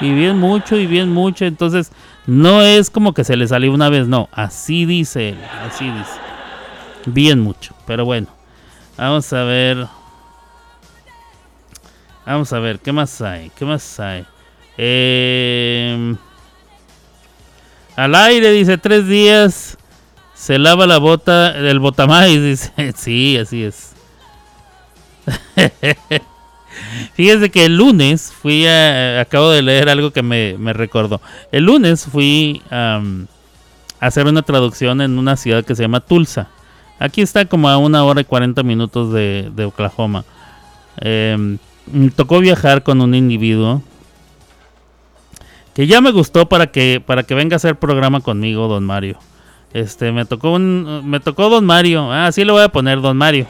Y 0.00 0.12
bien 0.12 0.38
mucho, 0.38 0.76
y 0.76 0.86
bien 0.86 1.12
mucho. 1.12 1.44
Entonces, 1.44 1.92
no 2.26 2.62
es 2.62 2.88
como 2.88 3.12
que 3.12 3.24
se 3.24 3.36
le 3.36 3.46
salió 3.46 3.72
una 3.72 3.90
vez, 3.90 4.08
no. 4.08 4.28
Así 4.32 4.86
dice 4.86 5.30
él, 5.30 5.38
así 5.66 5.84
dice. 5.84 6.20
Bien 7.06 7.38
mucho. 7.40 7.74
Pero 7.86 8.06
bueno, 8.06 8.28
vamos 8.96 9.30
a 9.32 9.44
ver. 9.44 9.86
Vamos 12.24 12.50
a 12.54 12.58
ver, 12.58 12.78
¿qué 12.78 12.90
más 12.90 13.20
hay? 13.20 13.50
¿Qué 13.54 13.66
más 13.66 14.00
hay? 14.00 14.24
Eh, 14.78 16.16
al 17.96 18.14
aire, 18.14 18.50
dice, 18.52 18.78
tres 18.78 19.06
días. 19.06 19.76
Se 20.32 20.58
lava 20.58 20.86
la 20.86 20.96
bota, 20.96 21.56
el 21.56 21.78
botamais, 21.78 22.42
dice. 22.76 22.92
sí, 22.96 23.36
así 23.36 23.64
es. 23.64 23.93
Fíjese 27.14 27.50
que 27.50 27.66
el 27.66 27.76
lunes 27.76 28.32
fui 28.32 28.66
a. 28.66 29.20
Acabo 29.20 29.50
de 29.50 29.62
leer 29.62 29.88
algo 29.88 30.10
que 30.10 30.22
me, 30.22 30.72
recordó. 30.72 31.20
El 31.52 31.64
lunes 31.64 32.06
fui 32.10 32.62
a 32.70 33.00
hacer 34.00 34.26
una 34.26 34.42
traducción 34.42 35.00
en 35.00 35.18
una 35.18 35.36
ciudad 35.36 35.64
que 35.64 35.74
se 35.74 35.82
llama 35.82 36.00
Tulsa. 36.00 36.48
Aquí 36.98 37.22
está 37.22 37.44
como 37.44 37.68
a 37.68 37.78
una 37.78 38.04
hora 38.04 38.20
y 38.20 38.24
40 38.24 38.62
minutos 38.62 39.12
de, 39.12 39.64
Oklahoma. 39.66 40.24
Em, 41.00 41.58
me 41.86 42.10
tocó 42.10 42.40
viajar 42.40 42.82
con 42.82 43.00
un 43.00 43.14
individuo 43.14 43.82
que 45.74 45.86
ya 45.88 46.00
me 46.00 46.12
gustó 46.12 46.48
para 46.48 46.68
que, 46.68 47.02
para 47.04 47.24
que 47.24 47.34
venga 47.34 47.54
a 47.54 47.56
hacer 47.56 47.76
programa 47.76 48.20
conmigo, 48.20 48.68
don 48.68 48.84
Mario. 48.84 49.18
Este, 49.72 50.12
me 50.12 50.24
tocó 50.24 50.52
un, 50.52 51.02
me 51.04 51.18
tocó 51.18 51.48
don 51.48 51.66
Mario. 51.66 52.12
Ah, 52.12 52.30
sí 52.30 52.44
le 52.44 52.52
voy 52.52 52.62
a 52.62 52.68
poner 52.68 53.00
don 53.00 53.16
Mario. 53.16 53.46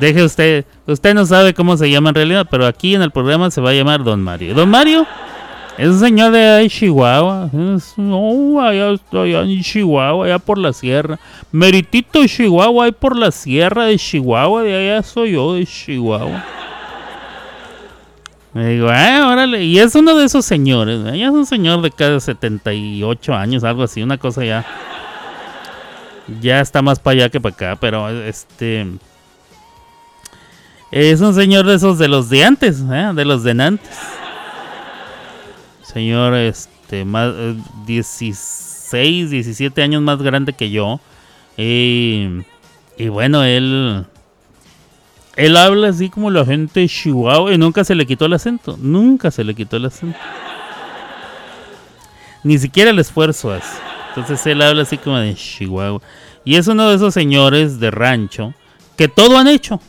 Deje 0.00 0.24
usted, 0.24 0.64
usted 0.86 1.14
no 1.14 1.26
sabe 1.26 1.52
cómo 1.52 1.76
se 1.76 1.90
llama 1.90 2.08
en 2.08 2.14
realidad, 2.14 2.46
pero 2.50 2.66
aquí 2.66 2.94
en 2.94 3.02
el 3.02 3.10
programa 3.10 3.50
se 3.50 3.60
va 3.60 3.70
a 3.70 3.74
llamar 3.74 4.02
Don 4.02 4.22
Mario. 4.22 4.54
Don 4.54 4.70
Mario 4.70 5.06
es 5.76 5.88
un 5.88 5.98
señor 5.98 6.32
de 6.32 6.66
Chihuahua. 6.68 7.50
no, 7.96 8.60
allá, 8.60 8.98
allá, 9.12 9.40
en 9.42 9.62
Chihuahua, 9.62 10.26
allá 10.26 10.38
por 10.38 10.58
la 10.58 10.72
sierra. 10.72 11.18
Meritito 11.52 12.26
Chihuahua, 12.26 12.86
ahí 12.86 12.92
por 12.92 13.16
la 13.16 13.30
sierra 13.30 13.84
de 13.84 13.96
Chihuahua, 13.98 14.62
de 14.62 14.74
allá 14.74 15.02
soy 15.02 15.32
yo, 15.32 15.54
de 15.54 15.66
Chihuahua. 15.66 16.44
Me 18.52 18.66
digo, 18.68 18.88
ah, 18.90 19.28
órale. 19.30 19.62
Y 19.64 19.78
es 19.78 19.94
uno 19.94 20.16
de 20.16 20.24
esos 20.24 20.44
señores. 20.44 21.02
Ya 21.04 21.26
es 21.26 21.30
un 21.30 21.46
señor 21.46 21.82
de 21.82 21.90
cada 21.90 22.18
78 22.18 23.34
años, 23.34 23.64
algo 23.64 23.82
así, 23.82 24.02
una 24.02 24.18
cosa 24.18 24.44
ya. 24.44 24.66
Ya 26.40 26.60
está 26.60 26.82
más 26.82 26.98
para 26.98 27.14
allá 27.14 27.28
que 27.28 27.40
para 27.40 27.54
acá, 27.54 27.78
pero 27.80 28.08
este. 28.08 28.86
Es 30.90 31.20
un 31.20 31.34
señor 31.34 31.66
de 31.66 31.74
esos 31.76 31.98
de 31.98 32.08
los 32.08 32.28
de 32.28 32.44
antes, 32.44 32.80
¿eh? 32.80 33.10
de 33.14 33.24
los 33.24 33.44
de 33.44 33.50
antes. 33.52 33.98
Señor, 35.82 36.34
este, 36.34 37.04
más 37.04 37.32
16, 37.86 38.92
eh, 38.92 39.28
17 39.28 39.82
años 39.82 40.02
más 40.02 40.20
grande 40.20 40.52
que 40.52 40.70
yo. 40.70 41.00
y 41.56 42.28
bueno, 43.08 43.44
él. 43.44 44.04
Él 45.36 45.56
habla 45.56 45.88
así 45.88 46.10
como 46.10 46.30
la 46.30 46.44
gente 46.44 46.86
Chihuahua 46.88 47.54
y 47.54 47.56
nunca 47.56 47.84
se 47.84 47.94
le 47.94 48.04
quitó 48.04 48.26
el 48.26 48.32
acento. 48.32 48.76
Nunca 48.78 49.30
se 49.30 49.44
le 49.44 49.54
quitó 49.54 49.76
el 49.76 49.86
acento. 49.86 50.18
Ni 52.42 52.58
siquiera 52.58 52.90
el 52.90 52.98
esfuerzo 52.98 53.52
hace. 53.52 53.78
Entonces 54.08 54.44
él 54.46 54.60
habla 54.60 54.82
así 54.82 54.98
como 54.98 55.18
de 55.18 55.34
Chihuahua. 55.34 56.02
Y 56.44 56.56
es 56.56 56.66
uno 56.66 56.88
de 56.88 56.96
esos 56.96 57.14
señores 57.14 57.78
de 57.78 57.90
rancho 57.90 58.54
que 58.96 59.08
todo 59.08 59.38
han 59.38 59.46
hecho 59.46 59.80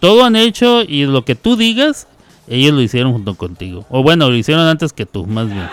todo 0.00 0.24
han 0.24 0.36
hecho 0.36 0.82
y 0.82 1.04
lo 1.06 1.24
que 1.24 1.34
tú 1.34 1.56
digas, 1.56 2.06
ellos 2.48 2.72
lo 2.72 2.80
hicieron 2.80 3.12
junto 3.12 3.34
contigo. 3.34 3.84
O 3.90 4.02
bueno, 4.02 4.28
lo 4.30 4.36
hicieron 4.36 4.66
antes 4.66 4.92
que 4.92 5.06
tú, 5.06 5.26
más 5.26 5.46
bien. 5.46 5.68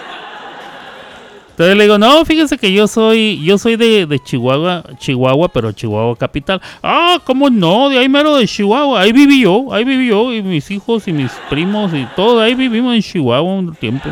Entonces 1.53 1.77
le 1.77 1.83
digo, 1.83 1.99
no, 1.99 2.25
fíjese 2.25 2.57
que 2.57 2.73
yo 2.73 2.87
soy, 2.87 3.39
yo 3.43 3.59
soy 3.59 3.75
de, 3.75 4.19
Chihuahua, 4.23 4.83
Chihuahua, 4.97 5.49
pero 5.49 5.71
Chihuahua 5.71 6.15
capital. 6.15 6.59
Ah, 6.81 7.19
¿cómo 7.23 7.47
no? 7.51 7.89
De 7.89 7.99
ahí 7.99 8.09
mero 8.09 8.35
de 8.35 8.47
Chihuahua. 8.47 9.01
Ahí 9.01 9.11
viví 9.11 9.41
yo, 9.41 9.71
ahí 9.71 9.83
viví 9.83 10.07
yo, 10.07 10.33
y 10.33 10.41
mis 10.41 10.71
hijos 10.71 11.07
y 11.07 11.13
mis 11.13 11.31
primos 11.51 11.93
y 11.93 12.07
todo. 12.15 12.41
Ahí 12.41 12.55
vivimos 12.55 12.95
en 12.95 13.03
Chihuahua 13.03 13.53
un 13.53 13.75
tiempo. 13.75 14.09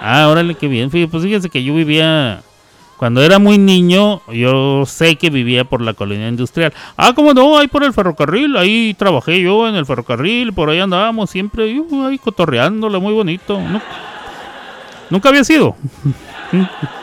Ah, 0.00 0.28
órale, 0.30 0.54
qué 0.54 0.66
bien. 0.66 0.88
Pues 0.88 1.22
fíjese 1.22 1.50
que 1.50 1.62
yo 1.62 1.74
vivía 1.74 2.40
cuando 2.96 3.22
era 3.22 3.38
muy 3.38 3.58
niño, 3.58 4.22
yo 4.32 4.84
sé 4.86 5.16
que 5.16 5.28
vivía 5.28 5.64
por 5.64 5.82
la 5.82 5.92
colonia 5.92 6.28
industrial. 6.28 6.72
Ah, 6.96 7.12
¿cómo 7.14 7.34
no? 7.34 7.58
Ahí 7.58 7.68
por 7.68 7.84
el 7.84 7.92
ferrocarril, 7.92 8.56
ahí 8.56 8.94
trabajé 8.94 9.40
yo 9.40 9.68
en 9.68 9.74
el 9.74 9.84
ferrocarril, 9.84 10.54
por 10.54 10.70
ahí 10.70 10.80
andábamos 10.80 11.28
siempre, 11.28 11.64
ahí 12.06 12.18
cotorreándola, 12.18 12.98
muy 12.98 13.12
bonito. 13.12 13.60
Nunca 15.10 15.28
había 15.28 15.44
sido. 15.44 15.76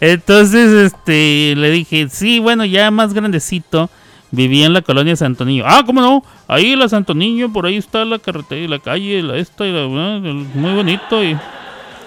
Entonces, 0.00 0.92
este, 0.92 1.54
le 1.56 1.70
dije, 1.70 2.08
sí, 2.08 2.38
bueno, 2.38 2.64
ya 2.64 2.90
más 2.90 3.12
grandecito, 3.12 3.90
vivía 4.30 4.66
en 4.66 4.72
la 4.72 4.82
colonia 4.82 5.16
Santo 5.16 5.44
Niño. 5.44 5.64
Ah, 5.66 5.82
¿cómo 5.84 6.00
no? 6.00 6.24
Ahí 6.48 6.76
la 6.76 6.88
Santo 6.88 7.14
Niño, 7.14 7.52
por 7.52 7.66
ahí 7.66 7.76
está 7.76 8.04
la 8.04 8.18
carretera 8.18 8.68
la 8.68 8.78
calle, 8.78 9.22
la 9.22 9.36
esta, 9.36 9.66
y 9.66 9.72
la, 9.72 9.88
muy 9.88 10.72
bonito 10.72 11.22
y 11.22 11.36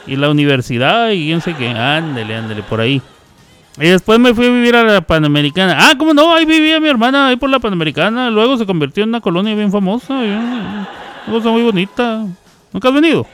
y 0.07 0.15
la 0.15 0.29
universidad 0.29 1.09
y 1.11 1.25
quién 1.25 1.41
sé 1.41 1.55
qué. 1.55 1.69
Ándele, 1.69 2.35
ándele, 2.35 2.63
por 2.63 2.81
ahí. 2.81 3.01
Y 3.79 3.87
después 3.87 4.19
me 4.19 4.33
fui 4.33 4.45
a 4.45 4.49
vivir 4.49 4.75
a 4.75 4.83
la 4.83 5.01
Panamericana. 5.01 5.77
Ah, 5.79 5.93
¿cómo 5.97 6.13
no? 6.13 6.33
Ahí 6.33 6.45
vivía 6.45 6.79
mi 6.79 6.89
hermana, 6.89 7.29
ahí 7.29 7.37
por 7.37 7.49
la 7.49 7.59
Panamericana. 7.59 8.29
Luego 8.29 8.57
se 8.57 8.65
convirtió 8.65 9.03
en 9.03 9.09
una 9.09 9.21
colonia 9.21 9.55
bien 9.55 9.71
famosa. 9.71 10.13
Una 10.13 10.87
cosa 11.27 11.49
muy 11.49 11.63
bonita. 11.63 12.25
¿Nunca 12.71 12.89
has 12.89 12.93
venido? 12.93 13.25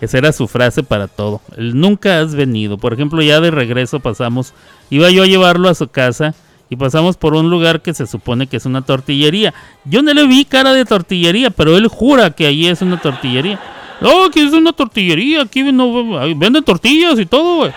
Esa 0.00 0.18
era 0.18 0.32
su 0.32 0.48
frase 0.48 0.82
para 0.82 1.06
todo. 1.06 1.40
El 1.56 1.78
nunca 1.78 2.20
has 2.20 2.34
venido. 2.34 2.78
Por 2.78 2.92
ejemplo, 2.92 3.22
ya 3.22 3.40
de 3.40 3.50
regreso 3.50 4.00
pasamos. 4.00 4.54
Iba 4.88 5.10
yo 5.10 5.22
a 5.22 5.26
llevarlo 5.26 5.68
a 5.68 5.74
su 5.74 5.88
casa 5.88 6.34
y 6.70 6.76
pasamos 6.76 7.16
por 7.16 7.34
un 7.34 7.50
lugar 7.50 7.82
que 7.82 7.92
se 7.94 8.06
supone 8.06 8.46
que 8.46 8.56
es 8.56 8.64
una 8.64 8.82
tortillería. 8.82 9.52
Yo 9.84 10.02
no 10.02 10.12
le 10.14 10.26
vi 10.26 10.44
cara 10.44 10.72
de 10.72 10.84
tortillería, 10.84 11.50
pero 11.50 11.76
él 11.76 11.86
jura 11.86 12.30
que 12.30 12.46
allí 12.46 12.66
es 12.66 12.80
una 12.80 13.00
tortillería. 13.00 13.60
No, 14.00 14.24
aquí 14.24 14.40
es 14.40 14.52
una 14.52 14.72
tortillería, 14.72 15.42
aquí 15.42 15.62
venden 15.62 16.64
tortillas 16.64 17.18
y 17.18 17.26
todo, 17.26 17.56
güey. 17.56 17.72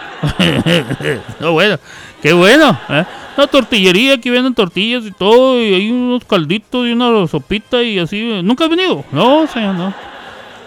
no, 1.39 1.51
bueno, 1.51 1.77
qué 2.21 2.31
bueno. 2.33 2.77
¿eh? 2.89 3.05
Una 3.35 3.47
tortillería, 3.47 4.13
aquí 4.13 4.29
venden 4.29 4.53
tortillas 4.53 5.05
y 5.05 5.11
todo, 5.11 5.59
y 5.59 5.73
hay 5.73 5.91
unos 5.91 6.23
calditos 6.23 6.87
y 6.87 6.93
una 6.93 7.27
sopita 7.27 7.83
y 7.83 7.99
así. 7.99 8.41
¿Nunca 8.43 8.65
has 8.65 8.69
venido? 8.69 9.03
No, 9.11 9.47
señor, 9.47 9.75
no. 9.75 9.93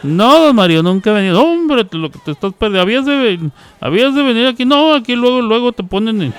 No, 0.03 0.53
Mario, 0.53 0.83
nunca 0.83 1.11
he 1.11 1.15
venido. 1.15 1.43
Hombre, 1.43 1.87
lo 1.91 2.11
que 2.11 2.19
te 2.19 2.33
estás 2.33 2.53
perdiendo. 2.53 2.83
Habías 2.83 3.07
de, 3.07 3.41
habías 3.81 4.15
de 4.15 4.23
venir 4.23 4.47
aquí. 4.47 4.65
No, 4.65 4.95
aquí 4.95 5.17
luego, 5.17 5.41
luego 5.41 5.73
te 5.73 5.83
ponen... 5.83 6.33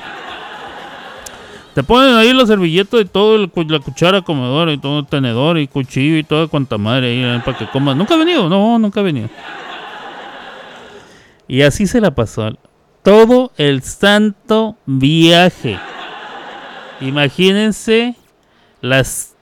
te 1.77 1.83
ponen 1.83 2.15
ahí 2.15 2.33
la 2.33 2.43
servilleta 2.47 2.97
y 2.97 3.05
todo, 3.05 3.37
la 3.37 3.79
cuchara 3.79 4.23
comedora 4.23 4.73
y 4.73 4.79
todo, 4.79 5.01
el 5.01 5.05
tenedor 5.05 5.59
y 5.59 5.67
cuchillo 5.67 6.17
y 6.17 6.23
toda 6.23 6.47
cuanta 6.47 6.79
madre 6.79 7.11
ahí 7.11 7.23
eh, 7.23 7.39
para 7.45 7.55
que 7.55 7.67
comas. 7.67 7.95
¿Nunca 7.95 8.15
he 8.15 8.17
venido? 8.17 8.49
No, 8.49 8.79
nunca 8.79 9.01
he 9.01 9.03
venido. 9.03 9.29
Y 11.47 11.61
así 11.61 11.85
se 11.85 12.01
la 12.01 12.15
pasó. 12.15 12.51
Todo 13.03 13.51
el 13.57 13.83
santo 13.83 14.75
viaje. 14.87 15.77
Imagínense 16.99 18.15
las 18.81 19.35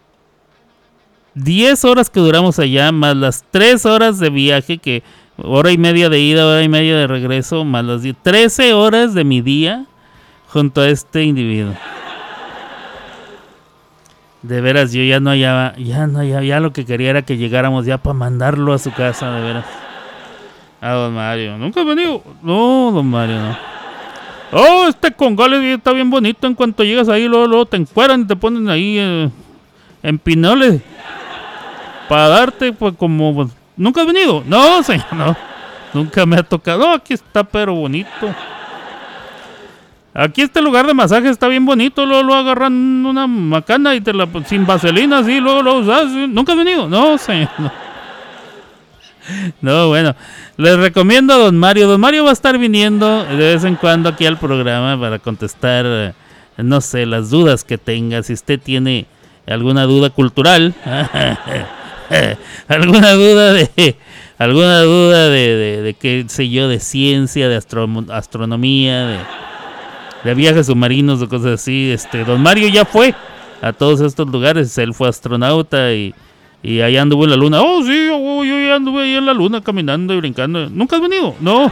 10 1.35 1.85
horas 1.85 2.09
que 2.09 2.19
duramos 2.19 2.59
allá, 2.59 2.91
más 2.91 3.15
las 3.15 3.45
3 3.49 3.85
horas 3.85 4.19
de 4.19 4.29
viaje, 4.29 4.77
que 4.77 5.03
hora 5.37 5.71
y 5.71 5.77
media 5.77 6.09
de 6.09 6.19
ida, 6.19 6.45
hora 6.45 6.63
y 6.63 6.67
media 6.67 6.97
de 6.97 7.07
regreso, 7.07 7.63
más 7.63 7.85
las 7.85 8.01
13 8.23 8.73
horas 8.73 9.13
de 9.13 9.23
mi 9.23 9.39
día 9.39 9.85
junto 10.49 10.81
a 10.81 10.89
este 10.89 11.23
individuo. 11.23 11.75
De 14.47 14.61
veras, 14.61 14.93
yo 14.93 15.01
ya 15.03 15.19
no 15.19 15.31
hallaba, 15.31 15.73
ya 15.75 16.05
no 16.05 16.19
hallaba, 16.19 16.43
ya 16.43 16.59
lo 16.59 16.71
que 16.71 16.85
quería 16.85 17.09
era 17.09 17.23
que 17.23 17.35
llegáramos 17.35 17.87
ya 17.87 17.97
para 17.97 18.13
mandarlo 18.13 18.73
a 18.73 18.77
su 18.77 18.91
casa, 18.91 19.31
de 19.31 19.41
veras. 19.41 19.65
A 20.81 20.91
don 20.91 21.15
Mario. 21.15 21.57
¿Nunca 21.57 21.81
ha 21.81 21.83
venido? 21.83 22.21
No, 22.43 22.91
don 22.93 23.07
Mario, 23.07 23.39
no. 23.39 23.57
Oh, 24.51 24.87
este 24.87 25.11
congales 25.11 25.63
está 25.63 25.93
bien 25.93 26.11
bonito. 26.11 26.45
En 26.45 26.53
cuanto 26.53 26.83
llegas 26.83 27.09
ahí, 27.09 27.27
luego, 27.27 27.47
luego 27.47 27.65
te 27.65 27.77
encueran 27.77 28.21
y 28.21 28.25
te 28.25 28.35
ponen 28.35 28.69
ahí 28.69 28.99
eh, 28.99 29.29
en 30.03 30.19
pinoles 30.19 30.79
para 32.07 32.27
darte, 32.27 32.71
pues 32.71 32.93
como. 32.97 33.33
Pues, 33.33 33.49
¿Nunca 33.75 34.01
has 34.01 34.07
venido? 34.07 34.43
No, 34.45 34.83
señor, 34.83 35.11
no. 35.11 35.35
Nunca 35.91 36.23
me 36.27 36.35
ha 36.35 36.43
tocado. 36.43 36.91
aquí 36.91 37.15
está, 37.15 37.43
pero 37.43 37.73
bonito. 37.73 38.27
Aquí 40.17 40.43
este 40.43 40.61
lugar 40.61 40.87
de 40.87 40.93
masaje 40.93 41.27
está 41.27 41.49
bien 41.49 41.65
bonito. 41.65 42.05
Luego 42.05 42.23
lo 42.23 42.35
agarran 42.35 43.05
una 43.05 43.27
macana 43.27 43.95
y 43.95 44.01
te 44.01 44.13
la. 44.13 44.25
sin 44.45 44.65
vaselina, 44.65 45.19
así. 45.19 45.41
Luego 45.41 45.61
lo 45.61 45.79
usas. 45.79 46.05
¿Nunca 46.05 46.53
has 46.53 46.57
venido? 46.57 46.87
No, 46.87 47.17
señor, 47.19 47.49
no. 47.57 47.71
No, 49.59 49.87
bueno, 49.89 50.15
les 50.55 50.77
recomiendo 50.77 51.33
a 51.33 51.37
don 51.37 51.57
Mario. 51.57 51.89
Don 51.89 51.99
Mario 51.99 52.23
va 52.23 52.29
a 52.29 52.33
estar 52.33 52.57
viniendo 52.57 53.25
de 53.25 53.35
vez 53.35 53.65
en 53.65 53.75
cuando 53.75 54.07
aquí 54.07 54.25
al 54.25 54.37
programa 54.37 54.97
para 54.97 55.19
contestar, 55.19 56.13
no 56.55 56.79
sé, 56.79 57.05
las 57.05 57.29
dudas 57.29 57.65
que 57.65 57.77
tenga. 57.77 58.23
Si 58.23 58.31
usted 58.31 58.57
tiene 58.57 59.07
alguna 59.45 59.83
duda 59.83 60.11
cultural, 60.11 60.73
alguna 62.69 63.11
duda 63.13 63.51
de 63.51 63.97
alguna 64.37 64.79
duda 64.81 65.29
de, 65.29 65.81
de, 65.81 65.93
qué 65.95 66.23
sé 66.27 66.49
yo 66.49 66.69
de 66.69 66.79
ciencia 66.79 67.49
de 67.49 67.55
astronomía 67.55 69.07
de, 69.07 69.17
de, 70.25 70.33
viajes 70.33 70.65
submarinos 70.65 71.21
o 71.21 71.29
cosas 71.29 71.61
así 71.61 71.91
este 71.91 72.23
don 72.23 72.41
Mario 72.41 72.67
ya 72.67 72.83
fue 72.83 73.13
a 73.61 73.71
todos 73.71 74.01
estos 74.01 74.27
lugares 74.27 74.77
él 74.77 74.93
fue 74.93 75.07
astronauta 75.07 75.93
y, 75.93 76.13
y 76.65 76.81
allá 76.81 77.03
anduvo 77.03 77.25
en 77.25 77.29
la 77.29 77.35
luna. 77.35 77.61
Oh 77.61 77.83
sí 77.83 78.07
yo, 78.07 78.43
yo 78.43 78.59
ya 78.59 78.75
anduve 78.75 79.03
ahí 79.03 79.15
en 79.15 79.25
la 79.25 79.33
luna 79.33 79.61
caminando 79.61 80.13
y 80.15 80.17
brincando. 80.17 80.67
Nunca 80.69 80.95
has 80.95 81.01
venido 81.01 81.35
no. 81.39 81.71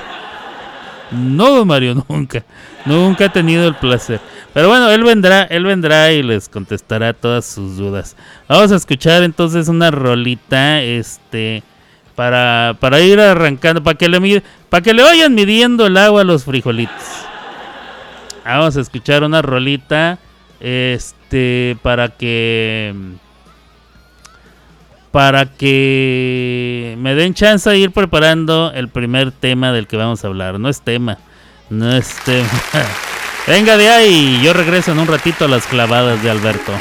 No 1.12 1.50
don 1.50 1.68
Mario 1.68 2.06
nunca. 2.10 2.44
Nunca 2.86 3.26
he 3.26 3.30
tenido 3.30 3.68
el 3.68 3.76
placer. 3.76 4.20
Pero 4.54 4.70
bueno, 4.70 4.92
él 4.92 5.04
vendrá, 5.04 5.44
él 5.44 5.66
vendrá 5.66 6.12
y 6.12 6.22
les 6.22 6.48
contestará 6.48 7.14
todas 7.14 7.46
sus 7.46 7.78
dudas. 7.78 8.16
Vamos 8.48 8.72
a 8.72 8.76
escuchar 8.76 9.24
entonces 9.24 9.68
una 9.68 9.90
rolita, 9.90 10.82
este, 10.82 11.64
para, 12.14 12.76
para 12.80 13.00
ir 13.00 13.20
arrancando, 13.20 13.82
para 13.82 13.98
que 13.98 14.10
le 14.10 14.44
para 14.70 14.84
que 14.84 14.94
le 14.94 15.02
vayan 15.02 15.34
midiendo 15.34 15.88
el 15.88 15.98
agua 15.98 16.22
a 16.22 16.24
los 16.24 16.44
frijolitos. 16.44 17.26
Vamos 18.46 18.76
a 18.78 18.82
escuchar 18.82 19.24
una 19.24 19.42
rolita, 19.42 20.20
este, 20.60 21.78
para 21.82 22.10
que, 22.10 22.94
para 25.12 25.46
que 25.46 26.96
me 27.00 27.16
den 27.16 27.34
chance 27.34 27.70
de 27.70 27.78
ir 27.78 27.92
preparando 27.92 28.72
el 28.74 28.90
primer 28.90 29.32
tema 29.32 29.72
del 29.72 29.88
que 29.88 29.98
vamos 29.98 30.24
a 30.24 30.28
hablar. 30.28 30.60
No 30.60 30.70
es 30.70 30.82
tema, 30.82 31.18
no 31.70 31.92
es 31.96 32.16
tema. 32.24 32.50
Venga 33.48 33.78
de 33.78 33.90
ahí, 33.90 34.42
yo 34.44 34.54
regreso 34.54 34.92
en 34.92 35.00
un 35.00 35.08
ratito 35.08 35.46
a 35.46 35.48
las 35.48 35.66
clavadas 35.68 36.22
de 36.24 36.30
Alberto. 36.30 36.72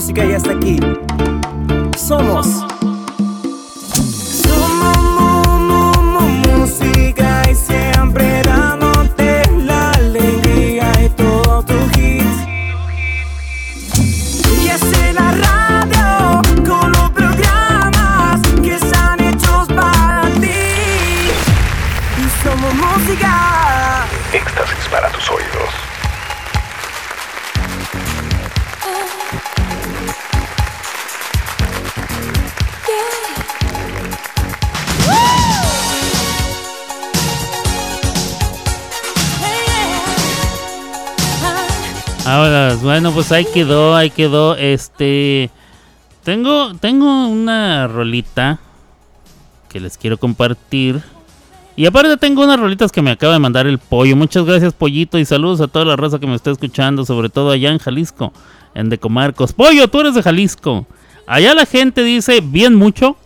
Música 0.00 0.24
ya 0.24 0.38
está 0.38 0.52
aquí. 0.52 0.99
Pues 43.20 43.32
ahí 43.32 43.44
quedó, 43.52 43.94
ahí 43.94 44.08
quedó. 44.08 44.56
Este. 44.56 45.50
Tengo, 46.24 46.74
tengo 46.76 47.28
una 47.28 47.86
rolita 47.86 48.58
que 49.68 49.78
les 49.78 49.98
quiero 49.98 50.16
compartir. 50.16 51.02
Y 51.76 51.84
aparte 51.84 52.16
tengo 52.16 52.42
unas 52.42 52.58
rolitas 52.58 52.90
que 52.90 53.02
me 53.02 53.10
acaba 53.10 53.34
de 53.34 53.38
mandar 53.38 53.66
el 53.66 53.76
pollo. 53.76 54.16
Muchas 54.16 54.46
gracias, 54.46 54.72
pollito. 54.72 55.18
Y 55.18 55.26
saludos 55.26 55.60
a 55.60 55.68
toda 55.68 55.84
la 55.84 55.96
raza 55.96 56.18
que 56.18 56.26
me 56.26 56.34
está 56.34 56.50
escuchando, 56.50 57.04
sobre 57.04 57.28
todo 57.28 57.50
allá 57.50 57.70
en 57.70 57.78
Jalisco, 57.78 58.32
en 58.74 58.88
Decomarcos. 58.88 59.52
Pollo, 59.52 59.86
tú 59.88 60.00
eres 60.00 60.14
de 60.14 60.22
Jalisco. 60.22 60.86
Allá 61.26 61.54
la 61.54 61.66
gente 61.66 62.02
dice 62.02 62.40
bien 62.42 62.74
mucho. 62.74 63.18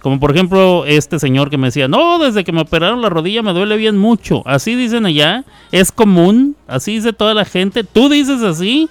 Como 0.00 0.20
por 0.20 0.30
ejemplo 0.30 0.84
este 0.86 1.18
señor 1.18 1.50
que 1.50 1.58
me 1.58 1.68
decía, 1.68 1.86
no, 1.86 2.18
desde 2.18 2.44
que 2.44 2.52
me 2.52 2.62
operaron 2.62 3.02
la 3.02 3.10
rodilla 3.10 3.42
me 3.42 3.52
duele 3.52 3.76
bien 3.76 3.98
mucho. 3.98 4.42
Así 4.46 4.74
dicen 4.74 5.04
allá, 5.04 5.44
es 5.70 5.92
común, 5.92 6.56
así 6.66 6.94
dice 6.94 7.12
toda 7.12 7.34
la 7.34 7.44
gente. 7.44 7.84
¿Tú 7.84 8.08
dices 8.08 8.42
así? 8.42 8.88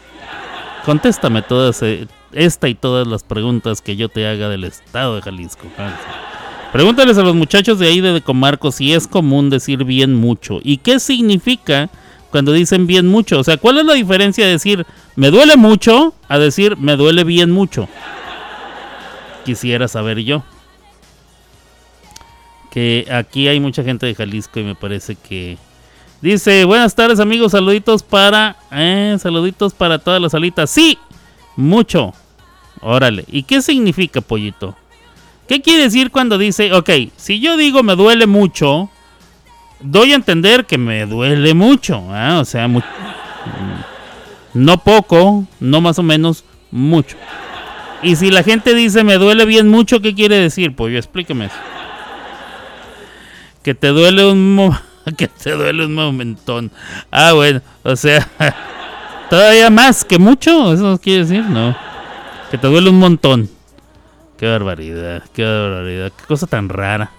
Contéstame 0.85 1.41
todas 1.41 1.81
eh, 1.81 2.07
esta 2.33 2.67
y 2.67 2.75
todas 2.75 3.07
las 3.07 3.23
preguntas 3.23 3.81
que 3.81 3.95
yo 3.95 4.09
te 4.09 4.27
haga 4.27 4.49
del 4.49 4.65
estado 4.65 5.15
de 5.15 5.21
Jalisco. 5.21 5.67
Pregúntales 6.73 7.17
a 7.17 7.21
los 7.21 7.35
muchachos 7.35 7.79
de 7.79 7.87
ahí 7.87 8.01
de 8.01 8.21
Comarco 8.21 8.71
si 8.71 8.93
es 8.93 9.07
común 9.07 9.49
decir 9.49 9.83
bien 9.85 10.15
mucho. 10.15 10.59
¿Y 10.63 10.77
qué 10.77 10.99
significa 10.99 11.89
cuando 12.31 12.51
dicen 12.51 12.87
bien 12.87 13.07
mucho? 13.07 13.39
O 13.39 13.43
sea, 13.43 13.57
¿cuál 13.57 13.77
es 13.77 13.85
la 13.85 13.93
diferencia 13.93 14.45
de 14.45 14.51
decir 14.53 14.85
me 15.15 15.29
duele 15.29 15.55
mucho 15.55 16.13
a 16.27 16.37
decir 16.37 16.75
me 16.77 16.97
duele 16.97 17.23
bien 17.23 17.51
mucho? 17.51 17.87
Quisiera 19.45 19.87
saber 19.87 20.19
yo 20.23 20.43
que 22.71 23.05
aquí 23.11 23.47
hay 23.47 23.59
mucha 23.59 23.83
gente 23.83 24.07
de 24.07 24.15
Jalisco 24.15 24.59
y 24.59 24.63
me 24.63 24.73
parece 24.73 25.15
que 25.15 25.59
dice 26.23 26.63
buenas 26.65 26.95
tardes 26.95 27.19
amigos. 27.19 27.51
Saluditos 27.51 28.01
para 28.01 28.55
eh, 28.71 29.15
saluditos 29.19 29.73
para 29.73 29.99
todas 29.99 30.21
las 30.21 30.31
salitas 30.31 30.69
sí 30.69 30.97
mucho. 31.55 32.13
Órale. 32.81 33.25
Y 33.27 33.43
qué 33.43 33.61
significa 33.61 34.21
pollito 34.21 34.75
qué 35.47 35.61
quiere 35.61 35.83
decir 35.83 36.09
cuando 36.09 36.37
dice 36.37 36.73
ok 36.73 36.89
si 37.17 37.39
yo 37.39 37.57
digo 37.57 37.83
me 37.83 37.97
duele 37.97 38.27
mucho 38.27 38.89
doy 39.81 40.13
a 40.13 40.15
entender 40.15 40.65
que 40.65 40.77
me 40.77 41.05
duele 41.05 41.53
mucho 41.53 42.01
¿eh? 42.15 42.37
o 42.39 42.45
sea 42.45 42.69
no 44.53 44.77
poco 44.77 45.45
no 45.59 45.81
más 45.81 45.99
o 45.99 46.03
menos 46.03 46.45
mucho. 46.71 47.17
Y 48.01 48.15
si 48.15 48.31
la 48.31 48.43
gente 48.43 48.73
dice 48.73 49.03
me 49.03 49.17
duele 49.17 49.45
bien 49.45 49.69
mucho 49.69 50.01
qué 50.01 50.15
quiere 50.15 50.37
decir 50.37 50.75
pollo 50.75 50.97
explíqueme 50.97 51.45
eso. 51.45 51.55
Que 53.61 53.73
te 53.75 53.87
duele 53.89 54.25
un 54.25 54.75
que 55.17 55.27
te 55.27 55.51
duele 55.51 55.85
un 55.85 55.93
momentón. 55.93 56.71
Ah, 57.11 57.33
bueno, 57.33 57.61
o 57.83 57.95
sea, 57.95 58.27
todavía 59.29 59.69
más 59.69 60.05
que 60.05 60.19
mucho, 60.19 60.73
eso 60.73 60.99
quiere 61.01 61.25
decir, 61.25 61.43
no. 61.43 61.75
Que 62.51 62.57
te 62.57 62.67
duele 62.67 62.89
un 62.89 62.99
montón. 62.99 63.49
Qué 64.37 64.47
barbaridad, 64.47 65.23
qué 65.33 65.43
barbaridad, 65.43 66.11
qué 66.17 66.25
cosa 66.25 66.47
tan 66.47 66.69
rara. 66.69 67.11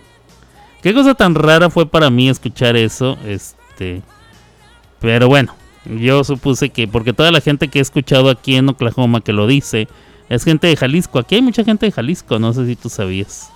Qué 0.83 0.93
cosa 0.93 1.15
tan 1.15 1.35
rara 1.35 1.71
fue 1.71 1.87
para 1.87 2.11
mí 2.11 2.29
escuchar 2.29 2.77
eso, 2.77 3.17
este. 3.25 4.03
Pero 5.01 5.29
bueno, 5.29 5.55
yo 5.87 6.25
supuse 6.25 6.71
que 6.71 6.87
porque 6.87 7.13
toda 7.13 7.31
la 7.31 7.41
gente 7.41 7.69
que 7.69 7.79
he 7.79 7.83
escuchado 7.83 8.31
aquí 8.31 8.57
en 8.57 8.69
Oklahoma 8.69 9.21
que 9.21 9.33
lo 9.33 9.47
dice 9.47 9.89
es 10.29 10.45
gente 10.45 10.67
de 10.67 10.77
Jalisco. 10.77 11.19
Aquí 11.19 11.37
hay 11.37 11.43
mucha 11.43 11.65
gente 11.65 11.87
de 11.87 11.93
Jalisco, 11.93 12.39
no 12.39 12.53
sé 12.53 12.67
si 12.67 12.77
tú 12.77 12.89
sabías 12.89 13.51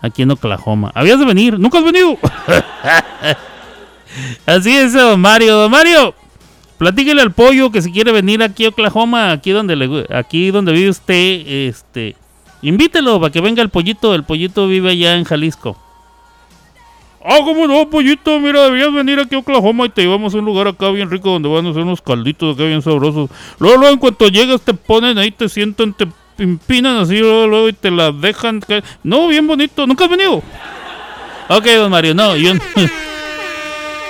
aquí 0.00 0.22
en 0.22 0.30
Oklahoma. 0.30 0.92
Habías 0.94 1.18
de 1.18 1.24
venir, 1.26 1.58
nunca 1.58 1.78
has 1.78 1.84
venido. 1.84 2.16
Así 4.46 4.74
es, 4.76 4.92
don 4.92 5.20
Mario. 5.20 5.56
Don 5.56 5.70
Mario, 5.70 6.14
platíquele 6.78 7.22
al 7.22 7.32
pollo 7.32 7.70
que 7.70 7.82
si 7.82 7.92
quiere 7.92 8.12
venir 8.12 8.42
aquí 8.42 8.64
a 8.64 8.68
Oklahoma, 8.68 9.32
aquí 9.32 9.50
donde 9.50 9.76
le, 9.76 10.06
aquí 10.14 10.50
donde 10.50 10.72
vive 10.72 10.90
usted, 10.90 11.42
este, 11.46 12.16
invítelo 12.62 13.20
para 13.20 13.32
que 13.32 13.40
venga 13.40 13.62
el 13.62 13.70
pollito. 13.70 14.14
El 14.14 14.24
pollito 14.24 14.66
vive 14.68 14.90
allá 14.90 15.14
en 15.16 15.24
Jalisco. 15.24 15.76
Ah, 17.28 17.38
cómo 17.42 17.66
no, 17.66 17.90
pollito, 17.90 18.38
mira, 18.38 18.62
debías 18.66 18.92
venir 18.92 19.18
aquí 19.18 19.34
a 19.34 19.38
Oklahoma 19.38 19.86
y 19.86 19.88
te 19.88 20.02
llevamos 20.02 20.32
a 20.32 20.38
un 20.38 20.44
lugar 20.44 20.68
acá 20.68 20.90
bien 20.90 21.10
rico 21.10 21.30
donde 21.30 21.48
van 21.48 21.66
a 21.66 21.70
hacer 21.70 21.82
unos 21.82 22.00
calditos 22.00 22.54
acá 22.54 22.64
bien 22.64 22.82
sabrosos. 22.82 23.30
Luego, 23.58 23.78
luego 23.78 23.92
en 23.92 23.98
cuanto 23.98 24.28
llegas 24.28 24.60
te 24.62 24.74
ponen 24.74 25.18
ahí, 25.18 25.32
te 25.32 25.48
sientan, 25.48 25.92
te 25.92 26.06
empinan 26.38 26.98
así 26.98 27.18
luego, 27.18 27.68
y 27.68 27.72
te 27.72 27.90
la 27.90 28.12
dejan. 28.12 28.60
No, 29.02 29.26
bien 29.26 29.44
bonito. 29.44 29.88
¿Nunca 29.88 30.04
has 30.04 30.10
venido? 30.10 30.36
Ok, 31.48 31.66
don 31.76 31.90
Mario, 31.90 32.14
no, 32.14 32.36
yo 32.36 32.54
no 32.54 32.60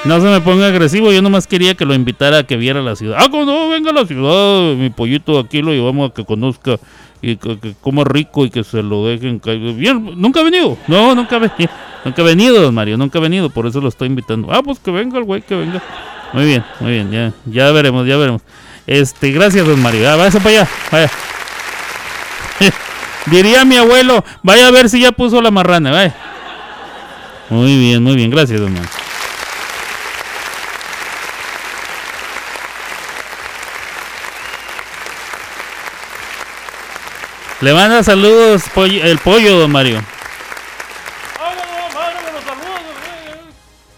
se 0.02 0.26
me 0.28 0.40
ponga 0.40 0.66
agresivo. 0.66 1.12
Yo 1.12 1.22
nomás 1.22 1.46
quería 1.46 1.74
que 1.74 1.84
lo 1.84 1.94
invitara 1.94 2.38
a 2.38 2.42
que 2.44 2.56
viera 2.56 2.80
la 2.82 2.96
ciudad. 2.96 3.18
Ah, 3.20 3.28
no, 3.30 3.68
venga 3.68 3.90
a 3.90 3.94
la 3.94 4.06
ciudad. 4.06 4.74
Mi 4.76 4.90
pollito 4.90 5.38
aquí 5.38 5.62
lo 5.62 5.72
llevamos 5.72 6.10
a 6.10 6.14
que 6.14 6.24
conozca 6.24 6.78
y 7.22 7.36
que, 7.36 7.74
coma 7.80 8.04
rico 8.04 8.44
y 8.44 8.50
que 8.50 8.64
se 8.64 8.82
lo 8.82 9.06
dejen 9.06 9.38
caer. 9.38 9.58
Bien, 9.74 10.12
¿nunca 10.16 10.40
ha 10.40 10.42
venido? 10.44 10.76
No, 10.86 11.14
nunca 11.14 11.36
ha 11.36 11.38
venido. 11.38 11.70
Nunca 12.04 12.22
ha 12.22 12.24
venido, 12.24 12.62
don 12.62 12.74
Mario, 12.74 12.96
nunca 12.96 13.18
ha 13.18 13.22
venido. 13.22 13.50
Por 13.50 13.66
eso 13.66 13.80
lo 13.80 13.88
estoy 13.88 14.08
invitando. 14.08 14.52
Ah, 14.52 14.62
pues 14.62 14.78
que 14.78 14.90
venga 14.90 15.18
el 15.18 15.24
güey, 15.24 15.42
que 15.42 15.56
venga. 15.56 15.82
Muy 16.32 16.44
bien, 16.44 16.64
muy 16.80 16.90
bien, 16.92 17.10
ya, 17.10 17.32
ya 17.46 17.72
veremos, 17.72 18.06
ya 18.06 18.16
veremos. 18.16 18.42
Este, 18.86 19.30
gracias, 19.30 19.66
don 19.66 19.80
Mario. 19.80 20.08
Ah, 20.08 20.16
váyase 20.16 20.38
para 20.38 20.50
allá, 20.50 20.68
vaya. 20.92 21.10
Diría 23.26 23.64
mi 23.64 23.76
abuelo, 23.76 24.24
vaya 24.42 24.68
a 24.68 24.70
ver 24.70 24.88
si 24.88 25.00
ya 25.00 25.12
puso 25.12 25.40
la 25.40 25.50
marrana, 25.50 25.90
vaya. 25.90 26.14
Muy 27.50 27.76
bien, 27.78 28.02
muy 28.02 28.16
bien, 28.16 28.30
gracias, 28.30 28.60
don 28.60 28.74
Le 37.62 37.72
manda 37.72 38.02
saludos 38.02 38.64
el 38.76 39.18
pollo, 39.18 39.58
don 39.58 39.72
Mario. 39.72 40.02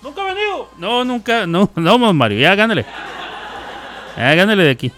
¿Nunca 0.00 0.22
ha 0.22 0.24
venido? 0.26 0.70
No, 0.78 1.04
nunca, 1.04 1.46
no, 1.46 1.68
no, 1.74 1.98
don 1.98 2.16
Mario, 2.16 2.38
ya 2.38 2.54
gánale. 2.54 2.86
Ya 4.16 4.34
gánale 4.34 4.62
de 4.62 4.70
aquí. 4.70 4.92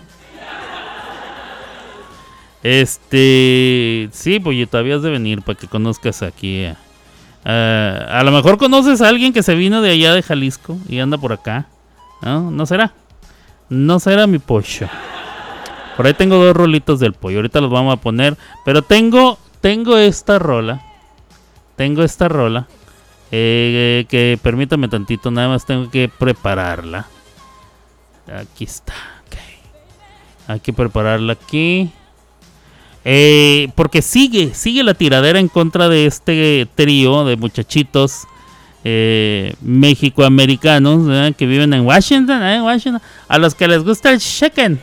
Este, 2.63 4.11
sí, 4.13 4.39
pues 4.41 4.69
todavía 4.69 4.97
has 4.97 5.03
de 5.03 5.11
venir 5.11 5.41
para 5.41 5.59
que 5.59 5.67
conozcas 5.67 6.23
aquí. 6.23 6.67
a 7.45 8.23
lo 8.23 8.31
mejor 8.31 8.59
conoces 8.59 9.01
a 9.01 9.09
alguien 9.09 9.33
que 9.33 9.43
se 9.43 9.55
vino 9.55 9.81
de 9.81 9.93
allá 9.93 10.13
de 10.13 10.23
Jalisco 10.23 10.77
y 10.87 10.99
anda 10.99 11.17
por 11.17 11.33
acá. 11.33 11.67
¿No? 12.21 12.51
¿No 12.51 12.67
será? 12.67 12.93
No 13.71 13.99
será 14.01 14.27
mi 14.27 14.39
pollo. 14.39 14.87
Por 16.01 16.07
ahí 16.07 16.15
tengo 16.15 16.43
dos 16.43 16.57
rolitos 16.57 16.99
del 16.99 17.13
pollo. 17.13 17.37
Ahorita 17.37 17.61
los 17.61 17.71
vamos 17.71 17.93
a 17.93 18.01
poner. 18.01 18.35
Pero 18.65 18.81
tengo, 18.81 19.39
tengo 19.61 19.99
esta 19.99 20.39
rola. 20.39 20.81
Tengo 21.77 22.03
esta 22.03 22.27
rola. 22.27 22.67
Eh, 23.31 24.07
que 24.09 24.39
permítame 24.43 24.89
tantito. 24.89 25.31
Nada 25.31 25.49
más 25.49 25.67
tengo 25.67 25.91
que 25.91 26.09
prepararla. 26.09 27.07
Aquí 28.35 28.65
está. 28.65 28.95
Hay 30.47 30.61
que 30.61 30.73
prepararla 30.73 31.35
aquí. 31.35 31.91
Eh, 33.05 33.69
porque 33.75 34.01
sigue, 34.01 34.55
sigue 34.55 34.83
la 34.83 34.95
tiradera 34.95 35.39
en 35.39 35.49
contra 35.49 35.91
de 35.91 36.07
este 36.07 36.67
trío 36.77 37.27
de 37.27 37.37
muchachitos 37.37 38.23
eh, 38.85 39.53
mexicoamericanos 39.61 41.35
que 41.37 41.45
viven 41.45 41.75
en 41.75 41.85
Washington, 41.85 42.43
eh, 42.43 42.63
Washington, 42.63 43.03
a 43.29 43.37
los 43.37 43.55
que 43.55 43.69
les 43.69 43.85
gusta 43.85 44.11
el 44.13 44.19
chicken. 44.19 44.81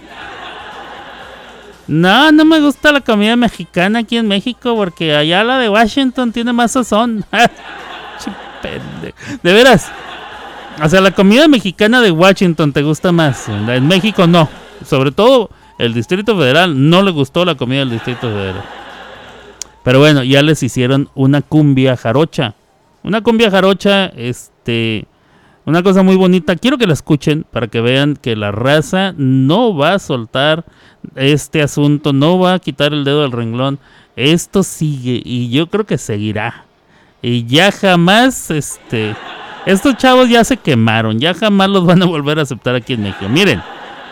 No, 1.88 2.32
no 2.32 2.46
me 2.46 2.60
gusta 2.60 2.92
la 2.92 3.02
comida 3.02 3.36
mexicana 3.36 4.00
aquí 4.00 4.18
en 4.18 4.28
México 4.28 4.76
porque 4.76 5.16
allá 5.16 5.44
la 5.44 5.58
de 5.58 5.70
Washington 5.70 6.32
tiene 6.32 6.54
más 6.54 6.74
sazón. 6.74 7.26
de 9.44 9.54
veras. 9.54 9.92
O 10.84 10.90
sea, 10.90 11.02
la 11.02 11.12
comida 11.12 11.48
mexicana 11.48 12.02
de 12.02 12.12
Washington 12.12 12.74
te 12.74 12.84
gusta 12.84 13.12
más. 13.12 13.48
En 13.50 13.88
México 13.88 14.28
no. 14.28 14.50
Sobre 14.86 15.12
todo 15.12 15.50
el 15.80 15.94
Distrito 15.94 16.38
Federal 16.38 16.90
no 16.90 17.02
le 17.02 17.12
gustó 17.12 17.46
la 17.46 17.56
comida 17.56 17.80
del 17.80 17.92
Distrito 17.92 18.28
Federal. 18.28 18.64
Pero 19.84 20.00
bueno, 20.00 20.24
ya 20.24 20.42
les 20.42 20.62
hicieron 20.64 21.10
una 21.16 21.42
cumbia 21.42 21.96
jarocha. 21.96 22.56
Una 23.04 23.22
cumbia 23.22 23.50
jarocha, 23.50 24.08
este, 24.08 25.06
una 25.68 25.84
cosa 25.84 26.02
muy 26.02 26.16
bonita. 26.16 26.56
Quiero 26.56 26.78
que 26.78 26.88
la 26.88 26.94
escuchen 26.94 27.46
para 27.52 27.68
que 27.68 27.82
vean 27.82 28.16
que 28.16 28.38
la 28.38 28.52
raza 28.52 29.14
no 29.18 29.76
va 29.76 29.96
a 29.96 30.00
soltar 30.00 30.64
este 31.16 31.62
asunto, 31.62 32.14
no 32.14 32.40
va 32.40 32.54
a 32.54 32.60
quitar 32.60 32.94
el 32.94 33.04
dedo 33.04 33.24
del 33.24 33.34
renglón. 33.34 33.78
Esto 34.16 34.64
sigue 34.64 35.22
y 35.26 35.50
yo 35.50 35.68
creo 35.68 35.86
que 35.86 35.98
seguirá. 35.98 36.64
Y 37.22 37.46
ya 37.48 37.74
jamás, 37.74 38.50
este, 38.50 39.14
estos 39.66 39.98
chavos 39.98 40.30
ya 40.30 40.46
se 40.46 40.56
quemaron, 40.56 41.20
ya 41.20 41.34
jamás 41.34 41.68
los 41.70 41.86
van 41.86 42.02
a 42.02 42.06
volver 42.06 42.40
a 42.40 42.44
aceptar 42.44 42.74
aquí 42.76 42.94
en 42.94 43.04
México. 43.04 43.28
Miren, 43.28 43.62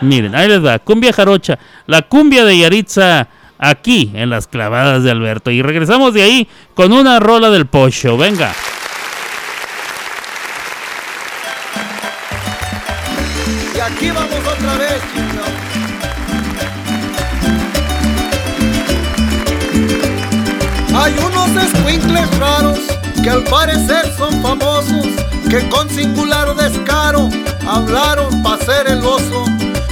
miren, 0.02 0.34
ahí 0.34 0.48
les 0.48 0.62
va, 0.62 0.78
cumbia 0.78 1.10
jarocha, 1.10 1.58
la 1.86 2.02
cumbia 2.02 2.44
de 2.44 2.58
Yaritza 2.58 3.28
aquí 3.56 4.10
en 4.12 4.28
las 4.28 4.46
clavadas 4.46 5.04
de 5.04 5.10
Alberto. 5.10 5.50
Y 5.50 5.62
regresamos 5.62 6.12
de 6.12 6.22
ahí 6.22 6.48
con 6.74 6.92
una 6.92 7.18
rola 7.18 7.48
del 7.48 7.64
pocho. 7.64 8.18
Venga. 8.18 8.52
Aquí 13.86 14.10
vamos 14.10 14.38
otra 14.38 14.76
vez, 14.78 15.02
Hay 20.98 21.14
unos 21.18 21.62
escuincles 21.62 22.38
raros 22.38 22.78
que 23.22 23.30
al 23.30 23.44
parecer 23.44 24.12
son 24.16 24.42
famosos, 24.42 25.06
que 25.48 25.68
con 25.68 25.88
singular 25.90 26.54
descaro 26.56 27.28
hablaron 27.68 28.42
para 28.42 28.64
ser 28.64 28.88
el 28.88 29.04
oso, 29.04 29.44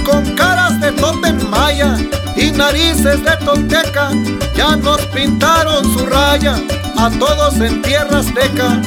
con 0.03 0.35
caras 0.35 0.81
de 0.81 0.91
totem 0.93 1.37
maya 1.49 1.95
y 2.35 2.51
narices 2.51 3.23
de 3.23 3.37
tolteca, 3.45 4.09
ya 4.55 4.75
nos 4.75 4.99
pintaron 5.07 5.83
su 5.93 6.05
raya, 6.07 6.55
a 6.97 7.09
todos 7.11 7.59
en 7.61 7.81
tierra 7.83 8.19
azteca, 8.19 8.81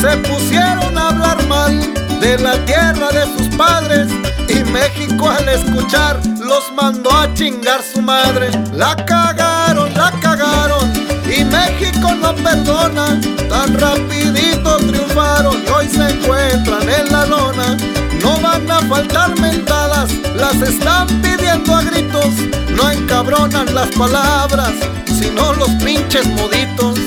se 0.00 0.16
pusieron 0.18 0.96
a 0.96 1.08
hablar 1.08 1.46
mal 1.48 1.78
de 2.20 2.38
la 2.38 2.56
tierra 2.64 3.08
de 3.10 3.24
sus 3.36 3.48
padres, 3.56 4.08
y 4.54 4.64
México 4.64 5.28
al 5.28 5.48
escuchar 5.48 6.20
los 6.38 6.72
mandó 6.74 7.10
a 7.10 7.32
chingar 7.34 7.80
su 7.82 8.00
madre, 8.00 8.50
la 8.72 8.94
cagaron, 8.96 9.92
la 9.94 10.10
cagaron, 10.20 10.92
y 11.26 11.44
México 11.44 12.14
no 12.20 12.34
perdona, 12.34 13.20
tan 13.48 13.78
rapidito 13.78 14.76
triunfaron 14.76 15.62
y 15.66 15.70
hoy 15.70 15.88
se 15.88 16.08
encuentran 16.10 16.88
en 16.88 17.12
la 17.12 17.26
lona. 17.26 17.76
No 18.22 18.40
van 18.40 18.70
a 18.70 18.80
faltar 18.88 19.38
mentadas, 19.40 20.10
las 20.36 20.54
están 20.62 21.06
pidiendo 21.20 21.74
a 21.74 21.82
gritos. 21.82 22.34
No 22.70 22.90
encabronan 22.90 23.74
las 23.74 23.88
palabras, 23.88 24.72
sino 25.06 25.52
los 25.54 25.70
pinches 25.82 26.26
moditos. 26.28 26.98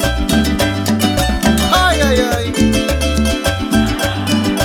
Ay, 1.74 2.02
ay, 2.02 2.18
ay. 2.36 2.48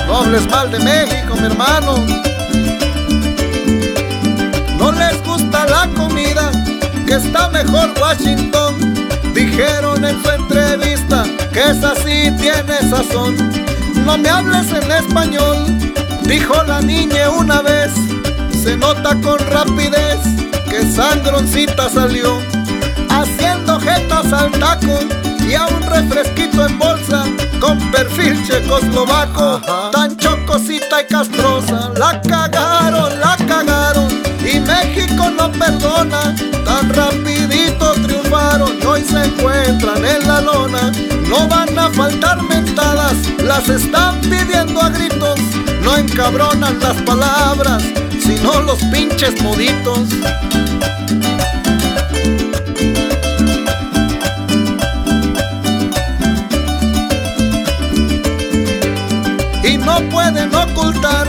No 0.07 0.17
hables 0.17 0.47
mal 0.49 0.69
de 0.71 0.79
México, 0.79 1.35
mi 1.35 1.45
hermano. 1.45 2.32
No 4.83 4.91
les 4.91 5.23
gusta 5.23 5.65
la 5.67 5.87
comida, 5.95 6.51
que 7.07 7.13
está 7.13 7.47
mejor 7.47 7.93
Washington. 8.01 8.75
Dijeron 9.33 10.03
en 10.03 10.21
su 10.21 10.29
entrevista 10.29 11.23
que 11.53 11.61
esa 11.71 11.95
sí 11.95 12.29
tiene 12.37 12.77
sazón. 12.89 13.33
No 14.05 14.17
me 14.17 14.27
hables 14.27 14.73
en 14.73 14.91
español, 14.91 15.57
dijo 16.23 16.61
la 16.65 16.81
niña 16.81 17.29
una 17.29 17.61
vez. 17.61 17.93
Se 18.61 18.75
nota 18.75 19.15
con 19.21 19.39
rapidez 19.51 20.19
que 20.69 20.81
sangroncita 20.91 21.89
salió, 21.89 22.41
haciendo 23.09 23.79
jetas 23.79 24.33
al 24.33 24.51
taco 24.51 24.99
y 25.47 25.53
a 25.53 25.65
un 25.65 25.81
refresquito 25.83 26.65
en 26.65 26.77
bolsa 26.77 27.23
con 27.61 27.79
perfil 27.89 28.45
checoslovaco, 28.45 29.61
tan 29.93 30.17
chocosita 30.17 31.03
y 31.03 31.05
castrosa. 31.05 31.89
La 31.97 32.21
cagaron, 32.21 33.17
la 33.21 33.37
cagaron 33.47 33.82
México 35.03 35.29
no 35.31 35.51
perdona, 35.51 36.33
tan 36.63 36.89
rapidito 36.93 37.91
triunfaron 38.03 38.71
hoy 38.85 39.01
se 39.01 39.25
encuentran 39.25 40.05
en 40.05 40.25
la 40.25 40.39
lona. 40.39 40.91
No 41.27 41.45
van 41.47 41.77
a 41.77 41.89
faltar 41.89 42.41
mentadas, 42.43 43.15
las 43.43 43.67
están 43.67 44.21
pidiendo 44.21 44.81
a 44.81 44.89
gritos, 44.89 45.39
no 45.81 45.97
encabronan 45.97 46.79
las 46.79 46.95
palabras, 47.01 47.83
sino 48.21 48.61
los 48.61 48.79
pinches 48.85 49.41
moditos. 49.41 50.07
Y 59.63 59.77
no 59.77 59.99
pueden 60.09 60.55
ocultar 60.55 61.27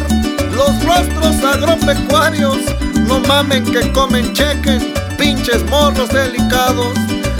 los 0.54 0.84
rostros 0.84 1.42
agropecuarios, 1.42 2.58
no 3.06 3.20
mamen 3.20 3.64
que 3.64 3.90
comen 3.92 4.32
chequen, 4.32 4.94
pinches 5.18 5.64
morros 5.70 6.08
delicados. 6.10 6.94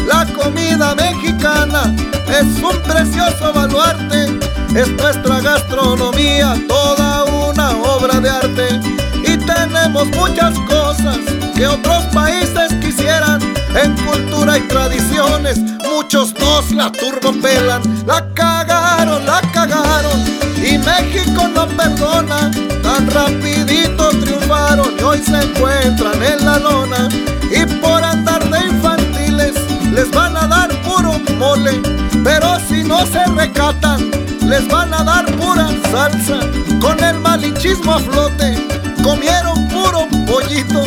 La 0.06 0.26
comida 0.26 0.94
mexicana 0.94 1.94
es 2.28 2.62
un 2.62 2.76
precioso 2.82 3.52
baluarte, 3.52 4.38
es 4.74 4.88
nuestra 4.90 5.40
gastronomía, 5.40 6.54
toda 6.68 7.24
una 7.24 7.70
obra 7.70 8.20
de 8.20 8.28
arte. 8.28 8.80
Y 9.22 9.36
tenemos 9.38 10.06
muchas 10.08 10.58
cosas 10.60 11.18
que 11.54 11.66
otros 11.66 12.04
países 12.12 12.72
quisieran 12.80 13.53
en 13.74 13.94
cultura 13.96 14.58
y 14.58 14.62
tradiciones. 14.62 15.58
Muchos 15.90 16.34
nos 16.38 16.70
la 16.72 16.90
turbopelan, 16.92 17.82
la 18.06 18.26
cagaron, 18.34 19.24
la 19.26 19.40
cagaron. 19.52 20.20
Y 20.56 20.78
México 20.78 21.48
no 21.54 21.66
perdona, 21.68 22.50
tan 22.82 23.10
rapidito 23.10 24.08
triunfaron 24.10 24.94
y 24.98 25.02
hoy 25.02 25.18
se 25.18 25.36
encuentran 25.36 26.22
en 26.22 26.44
la 26.44 26.58
lona. 26.58 27.08
Y 27.50 27.66
por 27.80 28.02
andar 28.02 28.48
de 28.50 28.58
infantiles 28.66 29.54
les 29.92 30.10
van 30.10 30.36
a 30.36 30.46
dar 30.46 30.70
puro 30.82 31.20
mole, 31.38 31.80
pero 32.24 32.58
si 32.68 32.82
no 32.82 33.06
se 33.06 33.24
recatan, 33.26 34.10
les 34.48 34.66
van 34.68 34.92
a 34.94 35.04
dar 35.04 35.26
pura 35.36 35.68
salsa. 35.90 36.40
Con 36.80 37.02
el 37.02 37.18
malichismo 37.20 37.92
a 37.92 38.00
flote, 38.00 38.56
comieron 39.02 39.68
puro 39.68 40.08
pollito. 40.26 40.82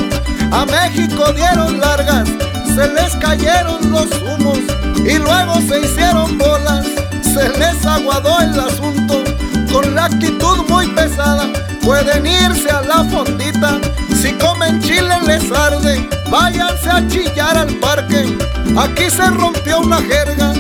A 0.52 0.66
México 0.66 1.32
dieron 1.34 1.80
largas, 1.80 2.28
se 2.78 2.88
les 2.90 3.16
cayeron 3.16 3.92
los 3.92 4.06
humos 4.22 4.60
y 5.00 5.18
luego 5.18 5.56
se 5.68 5.80
hicieron 5.80 6.38
bolas. 6.38 6.86
Se 7.24 7.50
les 7.58 7.84
aguadó 7.84 8.40
el 8.40 8.60
asunto 8.60 9.24
con 9.74 9.96
la 9.96 10.06
actitud 10.06 10.58
muy 10.70 10.86
pesada. 10.90 11.48
Pueden 11.82 12.28
irse 12.28 12.70
a 12.70 12.84
la 12.84 13.04
fondita, 13.06 13.80
si 14.22 14.32
comen 14.34 14.80
chile 14.80 15.16
les 15.26 15.52
arde. 15.52 16.08
Váyanse 16.30 16.90
a 16.92 17.08
chillar 17.08 17.58
al 17.58 17.74
parque, 17.78 18.38
aquí 18.78 19.10
se 19.10 19.26
rompió 19.26 19.80
una 19.80 19.98
jerga. 19.98 20.54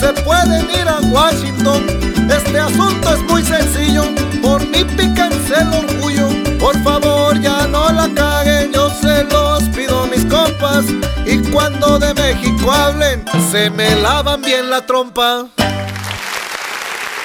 Se 0.00 0.08
pueden 0.22 0.66
ir 0.70 0.88
a 0.88 1.00
Washington, 1.00 1.84
este 2.30 2.60
asunto 2.60 3.12
es 3.12 3.22
muy 3.30 3.42
sencillo. 3.44 4.04
Por 4.40 4.66
mí 4.68 4.84
píquense 4.96 5.54
el 5.60 5.68
orgullo, 5.74 6.28
por 6.58 6.82
favor 6.82 7.17
ya 7.36 7.66
no 7.66 7.90
la 7.90 8.08
caguen, 8.14 8.72
yo 8.72 8.90
se 8.90 9.24
los 9.24 9.62
pido 9.74 10.06
mis 10.06 10.24
compas. 10.24 10.84
Y 11.26 11.38
cuando 11.50 11.98
de 11.98 12.14
México 12.14 12.72
hablen, 12.72 13.24
se 13.50 13.70
me 13.70 13.94
lavan 13.96 14.40
bien 14.42 14.70
la 14.70 14.84
trompa. 14.86 15.40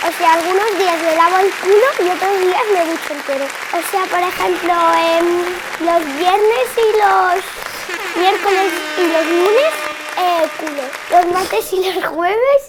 O 0.06 0.12
sea, 0.18 0.34
algunos 0.34 0.78
días 0.78 1.02
me 1.02 1.16
lavo 1.16 1.38
el 1.40 1.50
culo 1.62 1.88
y 2.00 2.10
otros 2.10 2.40
días 2.42 2.62
me 2.74 2.92
ducho 2.92 3.14
entero. 3.14 3.46
O 3.72 3.82
sea, 3.90 4.04
por 4.12 4.20
ejemplo, 4.20 4.74
em, 5.00 5.28
los 5.80 6.18
viernes 6.18 6.68
y 6.76 6.88
los 7.00 7.44
miércoles 8.20 8.74
y 8.98 9.02
los 9.14 9.26
lunes, 9.26 9.74
eh, 10.18 10.48
culo. 10.60 10.84
Los 11.10 11.34
martes 11.34 11.72
y 11.72 11.94
los 11.94 12.06
jueves, 12.06 12.62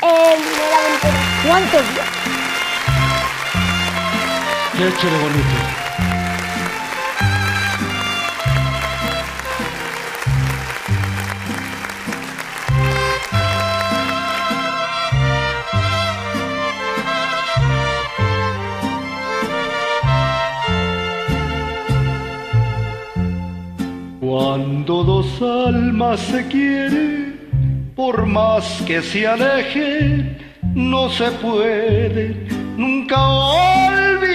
em, 0.00 0.40
me 0.40 0.64
lavo 0.70 0.88
entero. 0.94 1.18
¿Cuántos 1.46 1.82
días? 1.92 2.08
Qué 4.76 4.88
échale 4.88 5.18
bonito. 5.18 5.57
Cuando 24.28 25.04
dos 25.04 25.40
almas 25.40 26.20
se 26.20 26.46
quieren, 26.48 27.92
por 27.96 28.26
más 28.26 28.82
que 28.86 29.00
se 29.00 29.26
alejen, 29.26 30.36
no 30.74 31.08
se 31.08 31.30
puede 31.30 32.46
nunca 32.76 33.26
olvidar. 33.26 34.28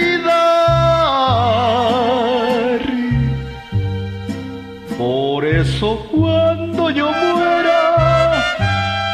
Por 4.98 5.44
eso 5.44 6.04
cuando 6.10 6.90
yo 6.90 7.12
muera, 7.12 8.42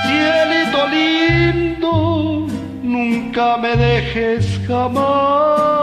cielito 0.07 0.89
lindo, 0.97 2.47
nunca 2.83 3.59
me 3.59 3.77
dejes 3.77 4.59
jamás. 4.67 5.80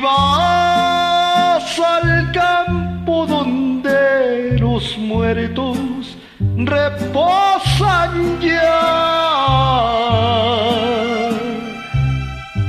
Vas 0.00 1.78
al 1.78 2.32
campo 2.32 3.26
donde 3.26 4.56
los 4.58 4.96
muertos 4.98 6.16
reposan 6.56 8.40
ya, 8.40 8.80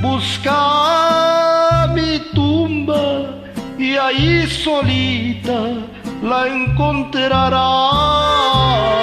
busca 0.00 1.88
mi 1.94 2.18
tumba 2.34 3.40
y 3.78 3.96
ahí 3.96 4.46
solita 4.46 5.58
la 6.22 6.46
encontrarás. 6.48 9.01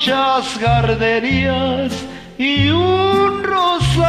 Muchas 0.00 0.58
gardenias 0.58 1.92
y 2.38 2.70
un 2.70 3.44
rosal 3.44 4.00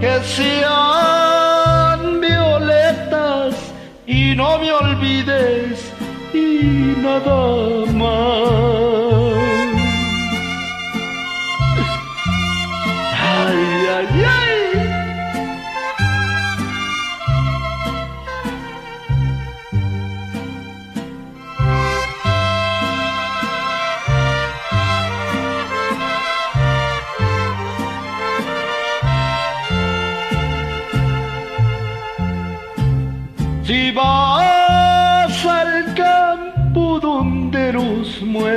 que 0.00 0.20
sean 0.22 2.20
violetas 2.20 3.56
y 4.06 4.36
no 4.36 4.56
me 4.60 4.70
olvides 4.70 5.92
y 6.32 6.94
nada 7.02 7.86
más. 7.92 8.59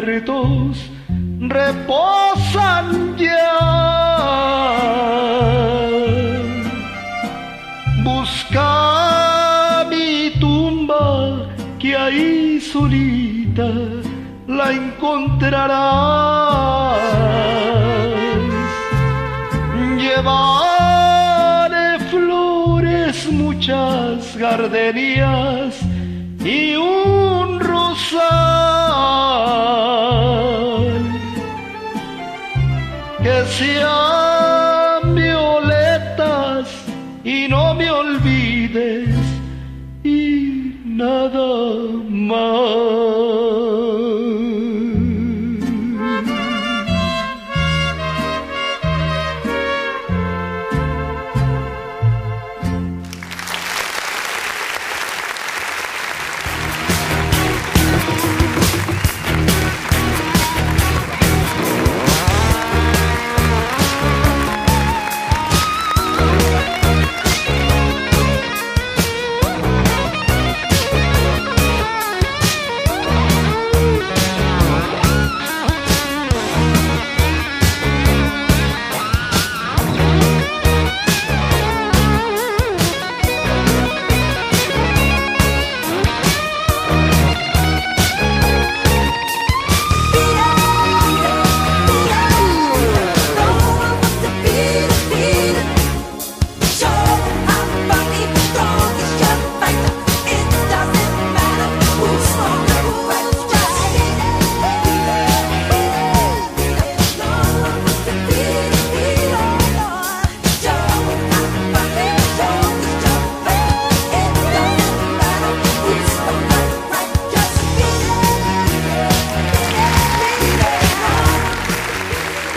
Muertos 0.02 0.90
reposan 1.40 3.16
ya, 3.16 3.60
busca 8.04 9.86
mi 9.92 10.32
tumba 10.40 11.48
que 11.78 11.96
ahí 11.96 12.60
solita 12.60 13.70
la 14.48 14.72
encontrarás. 14.72 15.84
Llevaré 20.04 22.00
flores, 22.10 23.32
muchas 23.32 24.36
gardenias 24.38 25.80
y 26.44 26.76
un 26.76 27.03
que 33.60 34.13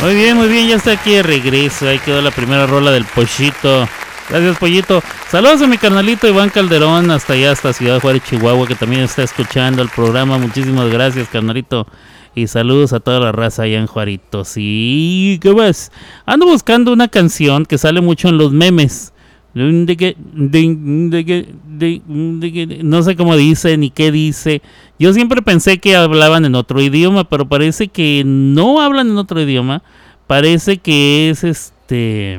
Muy 0.07 0.15
bien, 0.15 0.37
muy 0.37 0.47
bien, 0.47 0.69
ya 0.69 0.77
está 0.77 0.93
aquí 0.93 1.15
de 1.15 1.25
regreso. 1.25 1.89
Ahí 1.89 1.99
quedó 1.99 2.23
la 2.23 2.31
primera 2.31 2.65
rola 2.65 2.93
del 2.93 3.05
Pollito. 3.07 3.89
Gracias, 4.31 4.57
Pollito. 4.57 5.03
Saludos 5.29 5.63
a 5.63 5.67
mi 5.67 5.79
carnalito 5.79 6.29
Iván 6.29 6.49
Calderón, 6.49 7.11
hasta 7.11 7.33
allá, 7.33 7.51
hasta 7.51 7.73
Ciudad 7.73 8.01
Juárez, 8.01 8.23
Chihuahua, 8.23 8.69
que 8.69 8.77
también 8.77 9.03
está 9.03 9.25
escuchando 9.25 9.83
el 9.83 9.89
programa. 9.89 10.39
Muchísimas 10.39 10.89
gracias, 10.91 11.27
carnalito. 11.27 11.89
Y 12.37 12.47
saludos 12.47 12.93
a 12.93 13.01
toda 13.01 13.19
la 13.19 13.33
raza 13.33 13.65
allá 13.65 13.81
en 13.81 13.89
Juarito. 13.89 14.45
Sí, 14.45 15.41
¿qué 15.43 15.53
más? 15.53 15.91
Ando 16.25 16.47
buscando 16.47 16.93
una 16.93 17.09
canción 17.09 17.67
que 17.67 17.77
sale 17.77 18.01
mucho 18.01 18.29
en 18.29 18.39
los 18.39 18.53
memes. 18.53 19.13
No 19.57 19.87
sé 23.03 23.17
cómo 23.17 23.37
dice 23.37 23.79
ni 23.79 23.89
qué 23.89 24.13
dice. 24.13 24.61
Yo 24.99 25.15
siempre 25.15 25.41
pensé 25.41 25.79
que 25.79 25.97
hablaban 25.97 26.45
en 26.45 26.55
otro 26.55 26.83
idioma, 26.83 27.25
pero 27.25 27.49
parece 27.49 27.89
que 27.89 28.23
no 28.27 28.83
hablan 28.83 29.09
en 29.09 29.17
otro 29.17 29.41
idioma. 29.41 29.83
Parece 30.27 30.77
que 30.77 31.31
es 31.31 31.43
este. 31.43 32.39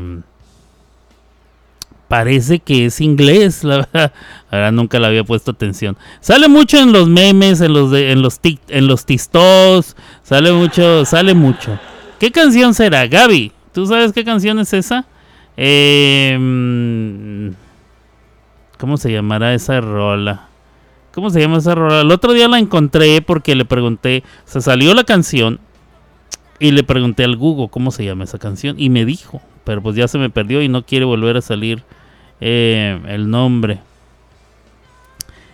Parece 2.08 2.60
que 2.60 2.86
es 2.86 3.02
inglés, 3.02 3.64
la 3.64 3.78
verdad. 3.78 4.14
Ahora 4.52 4.72
nunca 4.72 5.00
le 5.00 5.08
había 5.08 5.24
puesto 5.24 5.50
atención. 5.50 5.98
Sale 6.20 6.48
mucho 6.48 6.78
en 6.78 6.92
los 6.92 7.10
memes, 7.10 7.62
en 7.62 7.74
los 7.74 7.90
de, 7.90 8.12
en 8.12 8.22
los 8.22 8.40
en 8.68 8.86
los 8.86 9.08
tistos. 9.08 9.96
Sale 10.22 10.52
mucho, 10.52 11.04
sale 11.04 11.34
mucho. 11.34 11.80
¿Qué 12.20 12.32
canción 12.32 12.76
será, 12.76 13.08
Gaby? 13.08 13.54
¿Tú 13.74 13.88
sabes 13.88 14.14
qué 14.14 14.24
canción 14.24 14.60
es 14.60 14.72
esa? 14.74 15.08
Eh, 15.58 16.38
mm, 16.40 17.50
¿Cómo 18.78 18.98
se 18.98 19.12
llamará 19.12 19.54
esa 19.54 19.82
rola? 19.82 20.48
¿Cómo 21.14 21.32
se 21.32 21.42
llama 21.42 21.58
esa 21.58 21.74
rola? 21.74 22.02
El 22.02 22.12
otro 22.12 22.34
día 22.34 22.48
la 22.48 22.60
encontré 22.60 23.24
porque 23.24 23.56
le 23.56 23.66
pregunté, 23.66 24.24
se 24.46 24.62
salió 24.62 24.94
la 24.94 25.04
canción 25.04 25.60
y 26.60 26.72
le 26.72 26.84
pregunté 26.84 27.24
al 27.24 27.36
Google 27.36 27.70
cómo 27.70 27.90
se 27.90 28.06
llama 28.06 28.24
esa 28.24 28.38
canción 28.38 28.76
y 28.80 28.92
me 28.92 29.04
dijo, 29.04 29.42
pero 29.64 29.82
pues 29.82 29.96
ya 29.96 30.08
se 30.08 30.20
me 30.20 30.30
perdió 30.30 30.62
y 30.62 30.70
no 30.70 30.84
quiere 30.86 31.06
volver 31.06 31.38
a 31.38 31.42
salir 31.42 31.84
eh, 32.40 33.02
el 33.08 33.32
nombre. 33.32 33.80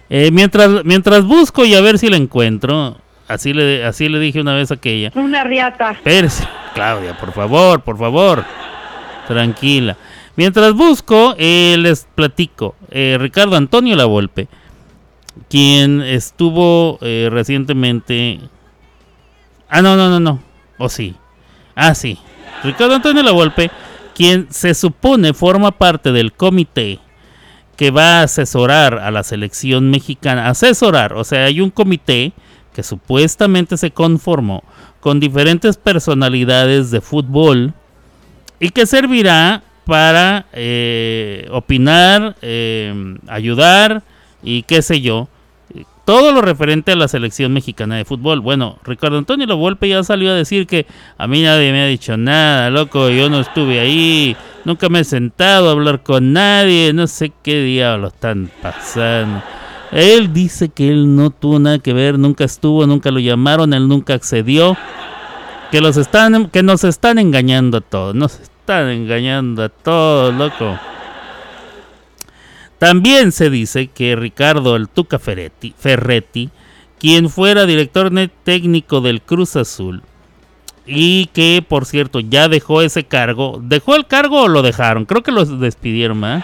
Eh, 0.09 0.31
mientras, 0.31 0.83
mientras 0.83 1.23
busco 1.25 1.63
y 1.63 1.75
a 1.75 1.81
ver 1.81 1.97
si 1.97 2.09
la 2.09 2.17
encuentro, 2.17 2.97
así 3.29 3.53
le, 3.53 3.85
así 3.85 4.09
le 4.09 4.19
dije 4.19 4.41
una 4.41 4.53
vez 4.53 4.69
a 4.69 4.75
aquella. 4.75 5.13
Una 5.15 5.45
riata. 5.45 5.91
Espérese, 5.91 6.45
Claudia, 6.73 7.17
por 7.17 7.31
favor, 7.31 7.81
por 7.81 7.97
favor. 7.97 8.43
Tranquila. 9.27 9.97
Mientras 10.35 10.73
busco, 10.73 11.35
eh, 11.37 11.75
les 11.79 12.07
platico. 12.15 12.75
Eh, 12.89 13.17
Ricardo 13.19 13.55
Antonio 13.55 13.95
La 13.95 14.05
Volpe 14.05 14.47
quien 15.49 16.01
estuvo 16.01 16.97
eh, 17.01 17.29
recientemente... 17.31 18.39
Ah, 19.69 19.81
no, 19.81 19.95
no, 19.95 20.09
no, 20.09 20.19
no. 20.19 20.39
O 20.77 20.89
sí. 20.89 21.15
Ah, 21.75 21.95
sí. 21.95 22.19
Ricardo 22.63 22.95
Antonio 22.95 23.23
Lavolpe, 23.23 23.71
quien 24.13 24.47
se 24.51 24.73
supone 24.73 25.33
forma 25.33 25.71
parte 25.71 26.11
del 26.11 26.33
comité 26.33 26.99
que 27.75 27.89
va 27.89 28.19
a 28.19 28.23
asesorar 28.23 28.99
a 28.99 29.09
la 29.09 29.23
selección 29.23 29.89
mexicana. 29.89 30.47
Asesorar, 30.47 31.13
o 31.13 31.23
sea, 31.23 31.45
hay 31.45 31.59
un 31.59 31.71
comité 31.71 32.33
que 32.73 32.83
supuestamente 32.83 33.77
se 33.77 33.91
conformó 33.91 34.63
con 34.99 35.19
diferentes 35.19 35.77
personalidades 35.77 36.91
de 36.91 37.01
fútbol 37.01 37.73
y 38.63 38.69
que 38.69 38.85
servirá 38.85 39.61
para 39.85 40.45
eh, 40.53 41.49
opinar, 41.51 42.37
eh, 42.41 43.17
ayudar 43.27 44.03
y 44.41 44.63
qué 44.63 44.81
sé 44.81 45.01
yo. 45.01 45.27
Todo 46.05 46.31
lo 46.31 46.41
referente 46.41 46.93
a 46.93 46.95
la 46.95 47.09
selección 47.09 47.51
mexicana 47.51 47.97
de 47.97 48.05
fútbol. 48.05 48.39
Bueno, 48.39 48.77
Ricardo 48.85 49.17
Antonio 49.17 49.57
Volpe 49.57 49.89
ya 49.89 50.01
salió 50.03 50.31
a 50.31 50.35
decir 50.35 50.65
que 50.65 50.85
a 51.17 51.27
mí 51.27 51.41
nadie 51.41 51.73
me 51.73 51.81
ha 51.81 51.87
dicho 51.87 52.15
nada, 52.15 52.69
loco, 52.69 53.09
yo 53.09 53.29
no 53.29 53.41
estuve 53.41 53.81
ahí, 53.81 54.37
nunca 54.63 54.87
me 54.87 55.01
he 55.01 55.03
sentado 55.03 55.67
a 55.67 55.73
hablar 55.73 56.01
con 56.01 56.31
nadie, 56.31 56.93
no 56.93 57.07
sé 57.07 57.33
qué 57.43 57.63
diablos 57.63 58.13
están 58.13 58.49
pasando. 58.61 59.43
Él 59.91 60.31
dice 60.31 60.69
que 60.69 60.87
él 60.87 61.17
no 61.17 61.31
tuvo 61.31 61.59
nada 61.59 61.79
que 61.79 61.91
ver, 61.91 62.17
nunca 62.17 62.45
estuvo, 62.45 62.87
nunca 62.87 63.11
lo 63.11 63.19
llamaron, 63.19 63.73
él 63.73 63.89
nunca 63.89 64.13
accedió. 64.13 64.77
Que 65.69 65.81
los 65.81 65.97
están 65.97 66.51
que 66.51 66.61
nos 66.61 66.83
están 66.83 67.17
engañando 67.17 67.79
a 67.79 67.81
todos, 67.81 68.13
nos 68.13 68.39
están 68.63 68.87
engañando 68.87 69.61
a 69.61 69.67
todos, 69.67 70.33
loco. 70.33 70.79
También 72.79 73.33
se 73.33 73.49
dice 73.49 73.87
que 73.87 74.15
Ricardo 74.15 74.77
El 74.77 74.87
Tuca 74.87 75.19
Ferretti, 75.19 75.75
Ferretti, 75.77 76.49
quien 76.97 77.29
fuera 77.29 77.65
director 77.65 78.09
técnico 78.45 79.01
del 79.01 79.21
Cruz 79.21 79.57
Azul, 79.57 80.01
y 80.85 81.25
que 81.33 81.61
por 81.67 81.85
cierto 81.85 82.21
ya 82.21 82.47
dejó 82.47 82.81
ese 82.81 83.03
cargo, 83.03 83.59
¿dejó 83.61 83.97
el 83.97 84.07
cargo 84.07 84.43
o 84.43 84.47
lo 84.47 84.61
dejaron? 84.61 85.03
Creo 85.03 85.23
que 85.23 85.33
lo 85.33 85.43
despidieron, 85.43 86.23
¿eh? 86.23 86.41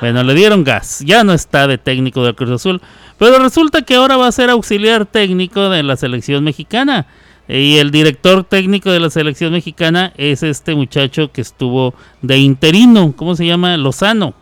Bueno, 0.00 0.24
le 0.24 0.34
dieron 0.34 0.64
gas. 0.64 1.00
Ya 1.06 1.22
no 1.22 1.32
está 1.32 1.68
de 1.68 1.78
técnico 1.78 2.24
del 2.24 2.34
Cruz 2.34 2.50
Azul. 2.50 2.82
Pero 3.18 3.38
resulta 3.38 3.82
que 3.82 3.94
ahora 3.94 4.16
va 4.16 4.26
a 4.26 4.32
ser 4.32 4.50
auxiliar 4.50 5.06
técnico 5.06 5.70
de 5.70 5.84
la 5.84 5.96
selección 5.96 6.42
mexicana. 6.42 7.06
Y 7.48 7.76
el 7.76 7.90
director 7.90 8.44
técnico 8.44 8.90
de 8.90 9.00
la 9.00 9.10
selección 9.10 9.52
mexicana 9.52 10.12
es 10.16 10.42
este 10.42 10.74
muchacho 10.74 11.30
que 11.30 11.40
estuvo 11.40 11.94
de 12.22 12.38
interino. 12.38 13.12
¿Cómo 13.16 13.36
se 13.36 13.46
llama? 13.46 13.76
Lozano. 13.76 14.34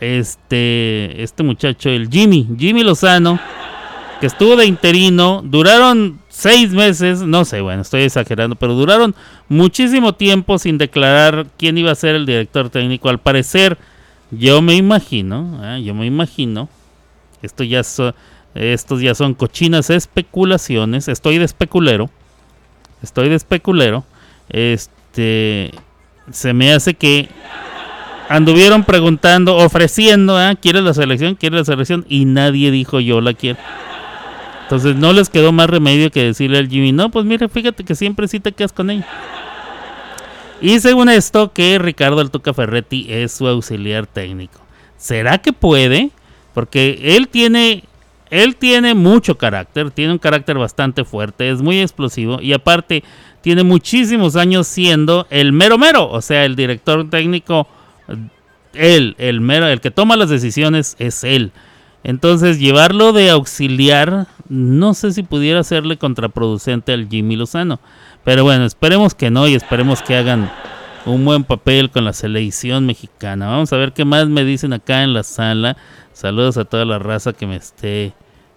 Este, 0.00 1.22
este 1.22 1.42
muchacho, 1.42 1.90
el 1.90 2.08
Jimmy. 2.08 2.48
Jimmy 2.58 2.84
Lozano. 2.84 3.40
Que 4.20 4.26
estuvo 4.26 4.54
de 4.56 4.66
interino. 4.66 5.42
Duraron 5.44 6.20
seis 6.28 6.70
meses. 6.70 7.22
No 7.22 7.44
sé, 7.44 7.60
bueno, 7.60 7.82
estoy 7.82 8.02
exagerando. 8.02 8.54
Pero 8.54 8.74
duraron 8.74 9.14
muchísimo 9.48 10.14
tiempo 10.14 10.58
sin 10.58 10.78
declarar 10.78 11.46
quién 11.58 11.76
iba 11.78 11.90
a 11.90 11.96
ser 11.96 12.14
el 12.14 12.26
director 12.26 12.70
técnico. 12.70 13.08
Al 13.08 13.18
parecer 13.18 13.76
yo 14.30 14.62
me 14.62 14.74
imagino, 14.74 15.60
¿eh? 15.62 15.82
yo 15.82 15.94
me 15.94 16.06
imagino, 16.06 16.68
esto 17.42 17.62
ya 17.62 17.82
estos 18.54 19.00
ya 19.00 19.14
son 19.14 19.34
cochinas 19.34 19.90
especulaciones, 19.90 21.08
estoy 21.08 21.38
de 21.38 21.44
especulero, 21.44 22.10
estoy 23.02 23.28
de 23.28 23.34
especulero, 23.34 24.04
este, 24.48 25.72
se 26.30 26.52
me 26.52 26.72
hace 26.72 26.94
que 26.94 27.28
anduvieron 28.28 28.84
preguntando, 28.84 29.56
ofreciendo, 29.56 30.40
¿eh? 30.40 30.56
¿quieres 30.60 30.82
la 30.82 30.94
selección? 30.94 31.34
¿Quieres 31.34 31.60
la 31.60 31.64
selección? 31.64 32.04
Y 32.08 32.24
nadie 32.24 32.70
dijo 32.70 33.00
yo 33.00 33.20
la 33.20 33.34
quiero. 33.34 33.58
Entonces 34.62 34.96
no 34.96 35.12
les 35.12 35.28
quedó 35.28 35.52
más 35.52 35.68
remedio 35.68 36.10
que 36.10 36.24
decirle 36.24 36.58
al 36.58 36.68
Jimmy, 36.68 36.92
no, 36.92 37.10
pues 37.10 37.26
mire, 37.26 37.48
fíjate 37.48 37.84
que 37.84 37.94
siempre 37.94 38.28
sí 38.28 38.40
te 38.40 38.52
quedas 38.52 38.72
con 38.72 38.90
ella. 38.90 39.06
Y 40.60 40.80
según 40.80 41.10
esto, 41.10 41.52
que 41.52 41.78
Ricardo 41.78 42.20
Altuca 42.20 42.54
Ferretti 42.54 43.06
es 43.10 43.32
su 43.32 43.46
auxiliar 43.46 44.06
técnico. 44.06 44.60
¿Será 44.96 45.36
que 45.38 45.52
puede? 45.52 46.10
Porque 46.54 46.98
él 47.16 47.28
tiene, 47.28 47.84
él 48.34 48.56
tiene 48.56 48.94
mucho 48.94 49.38
carácter, 49.38 49.92
tiene 49.92 50.12
un 50.12 50.18
carácter 50.18 50.58
bastante 50.58 51.04
fuerte, 51.04 51.50
es 51.50 51.62
muy 51.62 51.80
explosivo 51.80 52.40
y 52.42 52.52
aparte 52.52 53.04
tiene 53.42 53.62
muchísimos 53.62 54.34
años 54.34 54.66
siendo 54.66 55.28
el 55.30 55.52
mero 55.52 55.78
mero, 55.78 56.10
o 56.10 56.20
sea, 56.20 56.44
el 56.44 56.56
director 56.56 57.08
técnico, 57.08 57.68
él, 58.72 59.14
el 59.18 59.40
mero, 59.40 59.68
el 59.68 59.80
que 59.80 59.92
toma 59.92 60.16
las 60.16 60.30
decisiones 60.30 60.96
es 60.98 61.22
él. 61.22 61.52
Entonces, 62.02 62.58
llevarlo 62.58 63.12
de 63.12 63.30
auxiliar, 63.30 64.26
no 64.48 64.94
sé 64.94 65.12
si 65.12 65.22
pudiera 65.22 65.62
serle 65.62 65.96
contraproducente 65.96 66.92
al 66.92 67.08
Jimmy 67.08 67.36
Lozano. 67.36 67.80
Pero 68.24 68.42
bueno, 68.42 68.64
esperemos 68.66 69.14
que 69.14 69.30
no 69.30 69.46
y 69.46 69.54
esperemos 69.54 70.02
que 70.02 70.16
hagan 70.16 70.50
un 71.06 71.24
buen 71.24 71.44
papel 71.44 71.90
con 71.90 72.04
la 72.04 72.12
selección 72.12 72.84
mexicana. 72.84 73.46
Vamos 73.46 73.72
a 73.72 73.76
ver 73.76 73.92
qué 73.92 74.04
más 74.04 74.28
me 74.28 74.44
dicen 74.44 74.72
acá 74.72 75.02
en 75.02 75.14
la 75.14 75.22
sala. 75.22 75.76
Saludos 76.12 76.58
a 76.58 76.64
toda 76.64 76.84
la 76.84 76.98
raza 76.98 77.32
que 77.32 77.46
me 77.46 77.56
esté 77.56 78.12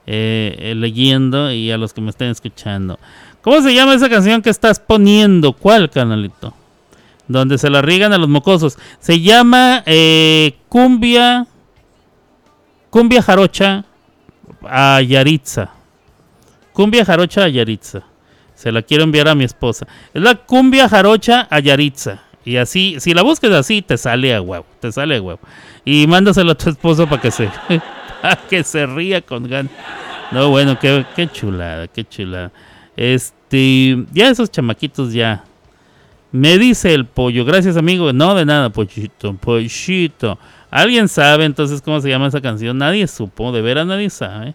eh, 0.07 0.73
leyendo 0.75 1.51
y 1.51 1.69
a 1.69 1.77
los 1.77 1.93
que 1.93 2.01
me 2.01 2.09
estén 2.09 2.29
escuchando. 2.29 2.97
¿Cómo 3.41 3.61
se 3.61 3.73
llama 3.73 3.93
esa 3.93 4.09
canción 4.09 4.41
que 4.41 4.49
estás 4.49 4.79
poniendo? 4.79 5.53
¿Cuál 5.53 5.89
canalito? 5.89 6.53
Donde 7.27 7.57
se 7.57 7.69
la 7.69 7.81
riegan 7.81 8.13
a 8.13 8.17
los 8.17 8.29
mocosos. 8.29 8.77
Se 8.99 9.21
llama 9.21 9.83
eh, 9.85 10.55
Cumbia. 10.69 11.45
Cumbia 12.89 13.21
Jarocha 13.21 13.85
a 14.63 15.01
Yaritza. 15.01 15.69
Cumbia 16.73 17.05
Jarocha 17.05 17.43
a 17.43 17.49
Yaritza. 17.49 18.03
Se 18.57 18.71
la 18.71 18.81
quiero 18.81 19.03
enviar 19.03 19.27
a 19.27 19.35
mi 19.35 19.43
esposa. 19.43 19.87
Es 20.15 20.21
la 20.21 20.33
cumbia 20.33 20.89
jarocha 20.89 21.47
a 21.51 21.59
Yaritza. 21.59 22.23
Y 22.43 22.57
así, 22.57 22.95
si 22.99 23.13
la 23.13 23.21
buscas 23.21 23.51
así, 23.51 23.83
te 23.83 23.97
sale 23.99 24.33
a 24.33 24.41
huevo. 24.41 24.65
Te 24.79 24.91
sale 24.91 25.17
a 25.17 25.21
huevo. 25.21 25.39
Y 25.85 26.07
mándaselo 26.07 26.53
a 26.53 26.55
tu 26.55 26.71
esposo 26.71 27.07
para 27.07 27.21
que 27.21 27.29
se, 27.29 27.51
que 28.49 28.63
se 28.63 28.85
ría 28.85 29.21
con 29.21 29.47
gan. 29.47 29.69
No, 30.31 30.49
bueno, 30.49 30.77
qué, 30.79 31.05
qué 31.15 31.27
chulada, 31.27 31.87
qué 31.87 32.03
chulada. 32.03 32.51
Este, 32.95 34.05
ya 34.11 34.29
esos 34.29 34.51
chamaquitos 34.51 35.13
ya. 35.13 35.43
Me 36.31 36.57
dice 36.57 36.93
el 36.93 37.05
pollo, 37.05 37.45
gracias 37.45 37.77
amigo. 37.77 38.11
No, 38.11 38.35
de 38.35 38.45
nada, 38.45 38.69
pollito, 38.69 39.33
pollito. 39.35 40.37
¿Alguien 40.69 41.07
sabe 41.07 41.45
entonces 41.45 41.81
cómo 41.81 42.01
se 42.01 42.09
llama 42.09 42.27
esa 42.27 42.41
canción? 42.41 42.77
Nadie 42.77 43.07
supo, 43.07 43.51
de 43.51 43.61
veras 43.61 43.87
nadie 43.87 44.09
sabe. 44.09 44.53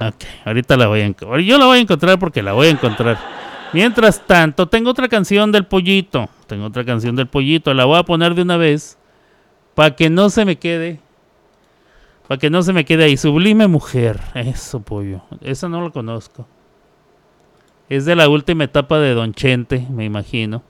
Ok, 0.00 0.24
ahorita 0.44 0.76
la 0.76 0.86
voy 0.86 1.00
a 1.00 1.06
encontrar. 1.06 1.40
Yo 1.40 1.58
la 1.58 1.66
voy 1.66 1.78
a 1.78 1.80
encontrar 1.80 2.18
porque 2.18 2.42
la 2.42 2.52
voy 2.52 2.68
a 2.68 2.70
encontrar. 2.70 3.18
Mientras 3.72 4.24
tanto, 4.26 4.68
tengo 4.68 4.90
otra 4.90 5.08
canción 5.08 5.50
del 5.50 5.64
pollito. 5.64 6.28
Tengo 6.46 6.66
otra 6.66 6.84
canción 6.84 7.16
del 7.16 7.26
pollito. 7.26 7.74
La 7.74 7.84
voy 7.84 7.98
a 7.98 8.02
poner 8.02 8.34
de 8.34 8.42
una 8.42 8.56
vez. 8.56 8.98
Para 9.74 9.96
que 9.96 10.10
no 10.10 10.30
se 10.30 10.44
me 10.44 10.56
quede. 10.56 11.00
Para 12.28 12.38
que 12.38 12.50
no 12.50 12.62
se 12.62 12.72
me 12.72 12.84
quede 12.84 13.04
ahí. 13.04 13.16
Sublime 13.16 13.66
Mujer. 13.66 14.20
Eso, 14.34 14.80
pollo. 14.80 15.22
Esa 15.40 15.68
no 15.68 15.80
lo 15.80 15.92
conozco. 15.92 16.46
Es 17.88 18.04
de 18.04 18.14
la 18.14 18.28
última 18.28 18.64
etapa 18.64 18.98
de 18.98 19.14
Don 19.14 19.32
Chente, 19.32 19.86
me 19.90 20.04
imagino. 20.04 20.62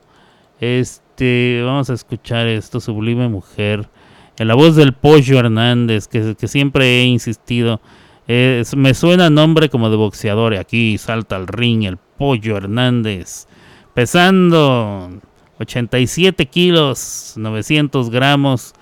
Este, 0.60 1.60
vamos 1.64 1.90
a 1.90 1.94
escuchar 1.94 2.46
esto, 2.46 2.80
Sublime 2.80 3.28
Mujer. 3.28 3.88
En 4.38 4.48
la 4.48 4.54
voz 4.54 4.76
del 4.76 4.92
Pollo 4.92 5.40
Hernández, 5.40 6.06
que, 6.06 6.36
que 6.36 6.46
siempre 6.46 7.00
he 7.00 7.04
insistido 7.04 7.80
me 8.76 8.92
suena 8.92 9.30
nombre 9.30 9.70
como 9.70 9.88
de 9.88 9.96
boxeador. 9.96 10.54
Y 10.54 10.58
aquí 10.58 10.98
salta 10.98 11.36
al 11.36 11.46
ring 11.46 11.84
el 11.84 11.96
Pollo 11.96 12.56
Hernández. 12.56 13.46
Pesando 13.94 15.10
87 15.58 16.46
kilos, 16.46 17.34
900 17.36 18.10
gramos. 18.10 18.74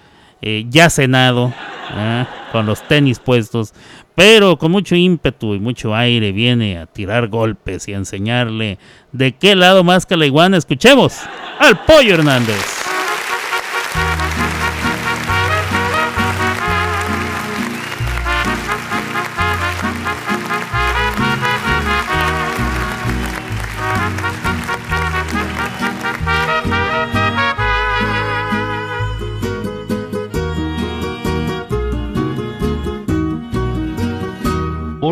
Eh, 0.43 0.67
ya 0.69 0.91
cenado, 0.91 1.53
¿eh? 1.97 2.27
Con 2.57 2.65
los 2.65 2.89
tenis 2.89 3.19
puestos. 3.19 3.75
Pero 4.15 4.57
con 4.57 4.73
mucho 4.73 4.97
ímpetu 4.97 5.55
y 5.55 5.61
mucho 5.61 5.95
aire 5.95 6.33
viene 6.33 6.79
a 6.79 6.87
tirar 6.87 7.29
golpes 7.29 7.87
y 7.87 7.93
a 7.93 7.99
enseñarle 7.99 8.79
de 9.13 9.33
qué 9.33 9.55
lado 9.55 9.85
más 9.85 10.07
que 10.07 10.17
la 10.17 10.25
iguana. 10.25 10.57
Escuchemos 10.57 11.19
al 11.59 11.79
Pollo 11.85 12.15
Hernández. 12.15 12.86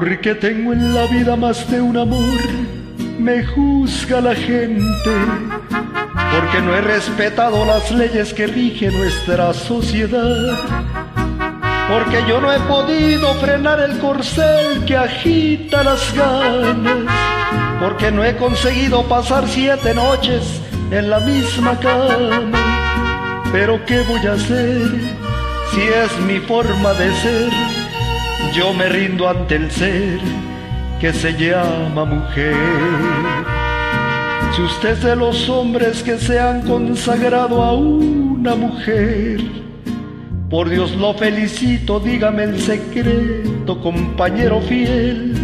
Porque 0.05 0.35
tengo 0.35 0.75
en 0.75 0.95
la 0.95 1.07
vida 1.07 1.35
más 1.35 1.67
de 1.71 1.81
un 1.81 1.97
amor, 1.97 2.39
me 3.19 3.43
juzga 3.43 4.21
la 4.21 4.35
gente. 4.35 5.11
Porque 6.31 6.61
no 6.63 6.77
he 6.77 6.83
respetado 6.83 7.65
las 7.65 7.91
leyes 7.91 8.35
que 8.35 8.47
rigen 8.47 8.93
nuestra 8.99 9.55
sociedad. 9.55 10.59
porque 11.89 12.23
yo 12.29 12.39
no 12.39 12.53
he 12.53 12.61
podido 12.61 13.33
frenar 13.37 13.81
el 13.81 13.99
corcel 13.99 14.85
que 14.85 14.95
agita 14.95 15.83
las 15.83 16.15
ganas, 16.15 17.07
porque 17.81 18.11
no 18.11 18.23
he 18.23 18.37
conseguido 18.37 19.05
pasar 19.05 19.49
siete 19.49 19.95
noches 19.95 20.61
en 20.91 21.09
la 21.09 21.21
misma 21.21 21.81
cama. 21.81 22.53
Pero 23.53 23.83
¿qué 23.87 24.03
voy 24.03 24.27
a 24.27 24.35
hacer 24.35 24.83
si 25.73 25.81
es 25.81 26.21
mi 26.27 26.41
forma 26.41 26.93
de 26.93 27.11
ser? 27.23 27.84
Yo 28.53 28.73
me 28.75 28.89
rindo 28.89 29.29
ante 29.29 29.57
el 29.57 29.71
ser 29.71 30.21
que 31.01 31.13
se 31.13 31.33
llama 31.33 32.05
mujer. 32.05 32.55
Si 34.55 34.63
usted 34.63 34.91
es 34.91 35.03
de 35.03 35.17
los 35.17 35.49
hombres 35.49 36.03
que 36.03 36.19
se 36.19 36.39
han 36.39 36.63
consagrado 36.63 37.63
a 37.63 37.73
una 37.75 38.55
mujer, 38.55 39.41
por 40.49 40.69
Dios 40.69 40.95
lo 40.95 41.15
felicito, 41.15 41.99
dígame 41.99 42.45
el 42.45 42.61
secreto, 42.61 43.81
compañero 43.81 44.61
fiel. 44.61 45.35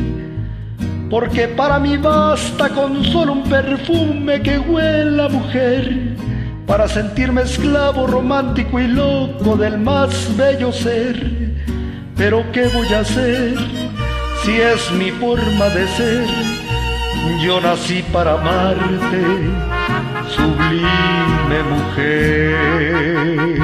Porque 1.10 1.48
para 1.48 1.80
mí 1.80 1.96
basta 1.96 2.68
con 2.68 3.04
solo 3.04 3.32
un 3.32 3.42
perfume 3.42 4.40
que 4.40 4.60
huela 4.60 5.28
mujer, 5.28 6.14
para 6.64 6.86
sentirme 6.86 7.42
esclavo 7.42 8.06
romántico 8.06 8.78
y 8.78 8.86
loco 8.86 9.56
del 9.56 9.78
más 9.78 10.36
bello 10.36 10.72
ser. 10.72 11.50
Pero 12.20 12.44
¿qué 12.52 12.68
voy 12.68 12.86
a 12.92 13.00
hacer 13.00 13.56
si 14.44 14.60
es 14.60 14.92
mi 14.92 15.10
forma 15.10 15.70
de 15.70 15.88
ser? 15.88 16.26
Yo 17.40 17.62
nací 17.62 18.04
para 18.12 18.34
amarte, 18.34 19.22
sublime 20.28 21.62
mujer. 21.70 23.59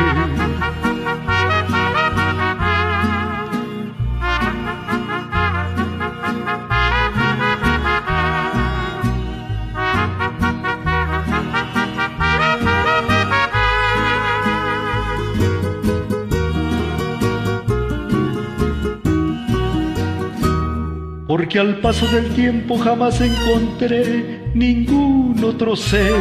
Al 21.59 21.76
paso 21.76 22.07
del 22.09 22.34
tiempo 22.34 22.78
jamás 22.78 23.20
encontré 23.20 24.50
ningún 24.54 25.42
otro 25.44 25.76
ser 25.76 26.12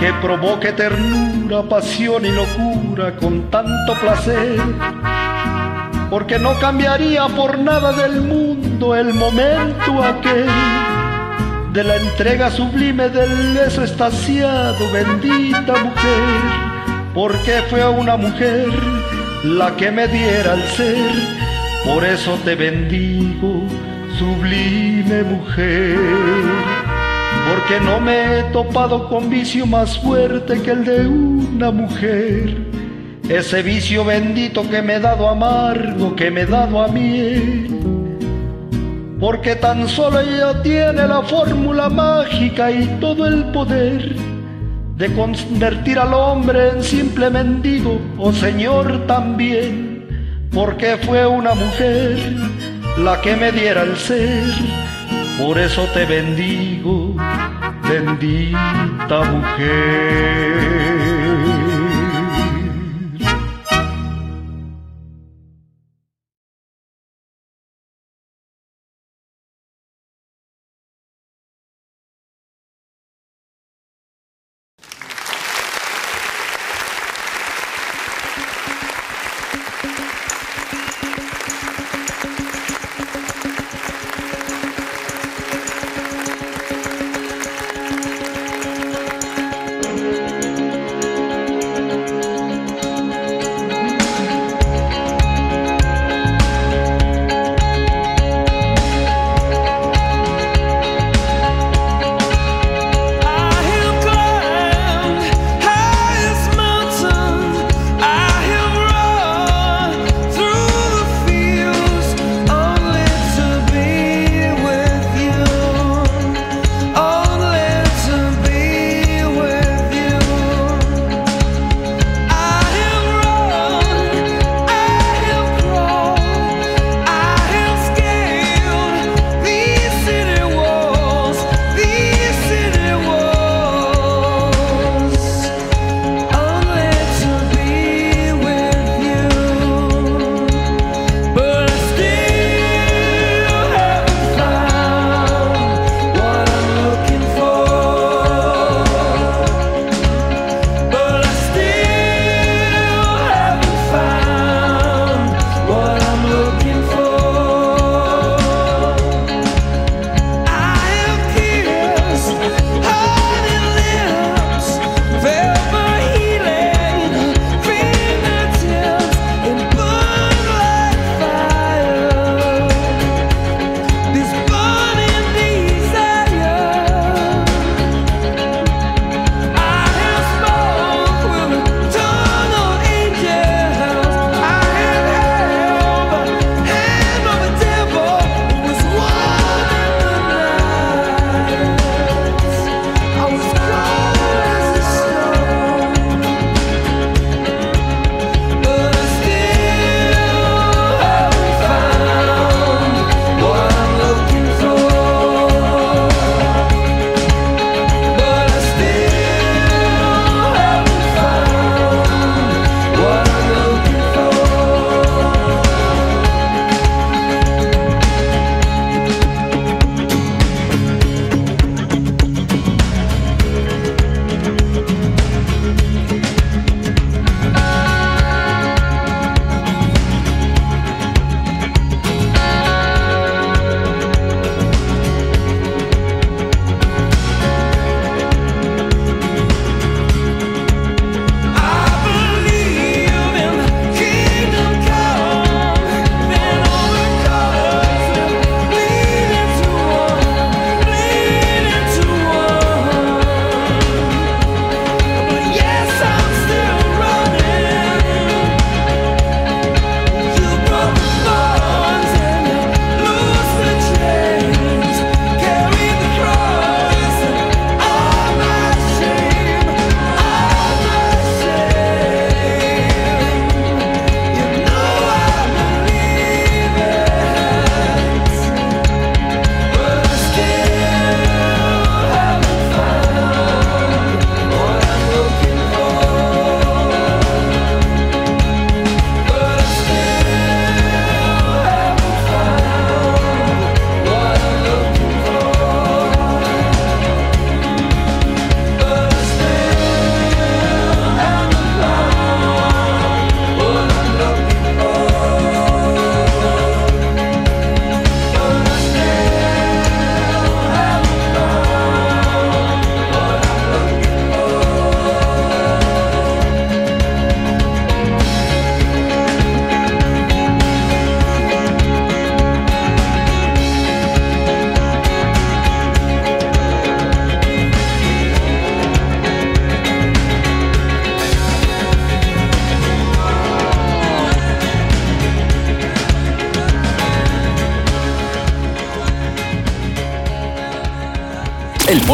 que 0.00 0.12
provoque 0.20 0.72
ternura, 0.72 1.62
pasión 1.62 2.24
y 2.26 2.30
locura 2.30 3.16
con 3.16 3.50
tanto 3.50 3.94
placer, 4.00 4.60
porque 6.10 6.38
no 6.38 6.54
cambiaría 6.58 7.26
por 7.28 7.58
nada 7.58 7.92
del 7.92 8.20
mundo 8.22 8.94
el 8.94 9.14
momento 9.14 10.02
aquel 10.02 10.48
de 11.72 11.84
la 11.84 11.96
entrega 11.96 12.50
sublime 12.50 13.08
del 13.08 13.54
beso 13.54 13.82
estaciado, 13.82 14.90
bendita 14.92 15.72
mujer, 15.72 17.12
porque 17.14 17.62
fue 17.70 17.88
una 17.88 18.16
mujer 18.16 18.68
la 19.44 19.74
que 19.76 19.90
me 19.90 20.08
diera 20.08 20.54
el 20.54 20.62
ser 20.64 21.47
por 21.88 22.04
eso 22.04 22.38
te 22.44 22.54
bendigo, 22.54 23.62
sublime 24.18 25.22
mujer, 25.22 25.96
porque 27.48 27.80
no 27.82 27.98
me 27.98 28.40
he 28.40 28.42
topado 28.52 29.08
con 29.08 29.30
vicio 29.30 29.66
más 29.66 29.98
fuerte 29.98 30.60
que 30.60 30.70
el 30.72 30.84
de 30.84 31.08
una 31.08 31.70
mujer. 31.70 32.58
Ese 33.26 33.62
vicio 33.62 34.04
bendito 34.04 34.68
que 34.68 34.82
me 34.82 34.96
he 34.96 35.00
dado 35.00 35.30
amargo, 35.30 36.14
que 36.14 36.30
me 36.30 36.42
he 36.42 36.46
dado 36.46 36.82
a 36.82 36.88
miel. 36.88 37.70
Porque 39.18 39.56
tan 39.56 39.88
solo 39.88 40.20
ella 40.20 40.62
tiene 40.62 41.08
la 41.08 41.22
fórmula 41.22 41.88
mágica 41.88 42.70
y 42.70 42.86
todo 43.00 43.26
el 43.26 43.44
poder 43.46 44.14
de 44.96 45.14
convertir 45.14 45.98
al 45.98 46.12
hombre 46.12 46.68
en 46.68 46.82
simple 46.82 47.30
mendigo 47.30 47.98
o 48.18 48.30
señor 48.30 49.06
también 49.06 49.87
porque 50.52 50.96
fue 50.98 51.26
una 51.26 51.54
mujer 51.54 52.18
la 52.98 53.20
que 53.20 53.36
me 53.36 53.52
diera 53.52 53.82
el 53.82 53.96
ser, 53.96 54.44
por 55.38 55.58
eso 55.58 55.84
te 55.94 56.04
bendigo, 56.04 57.14
bendita 57.88 59.22
mujer. 59.24 61.07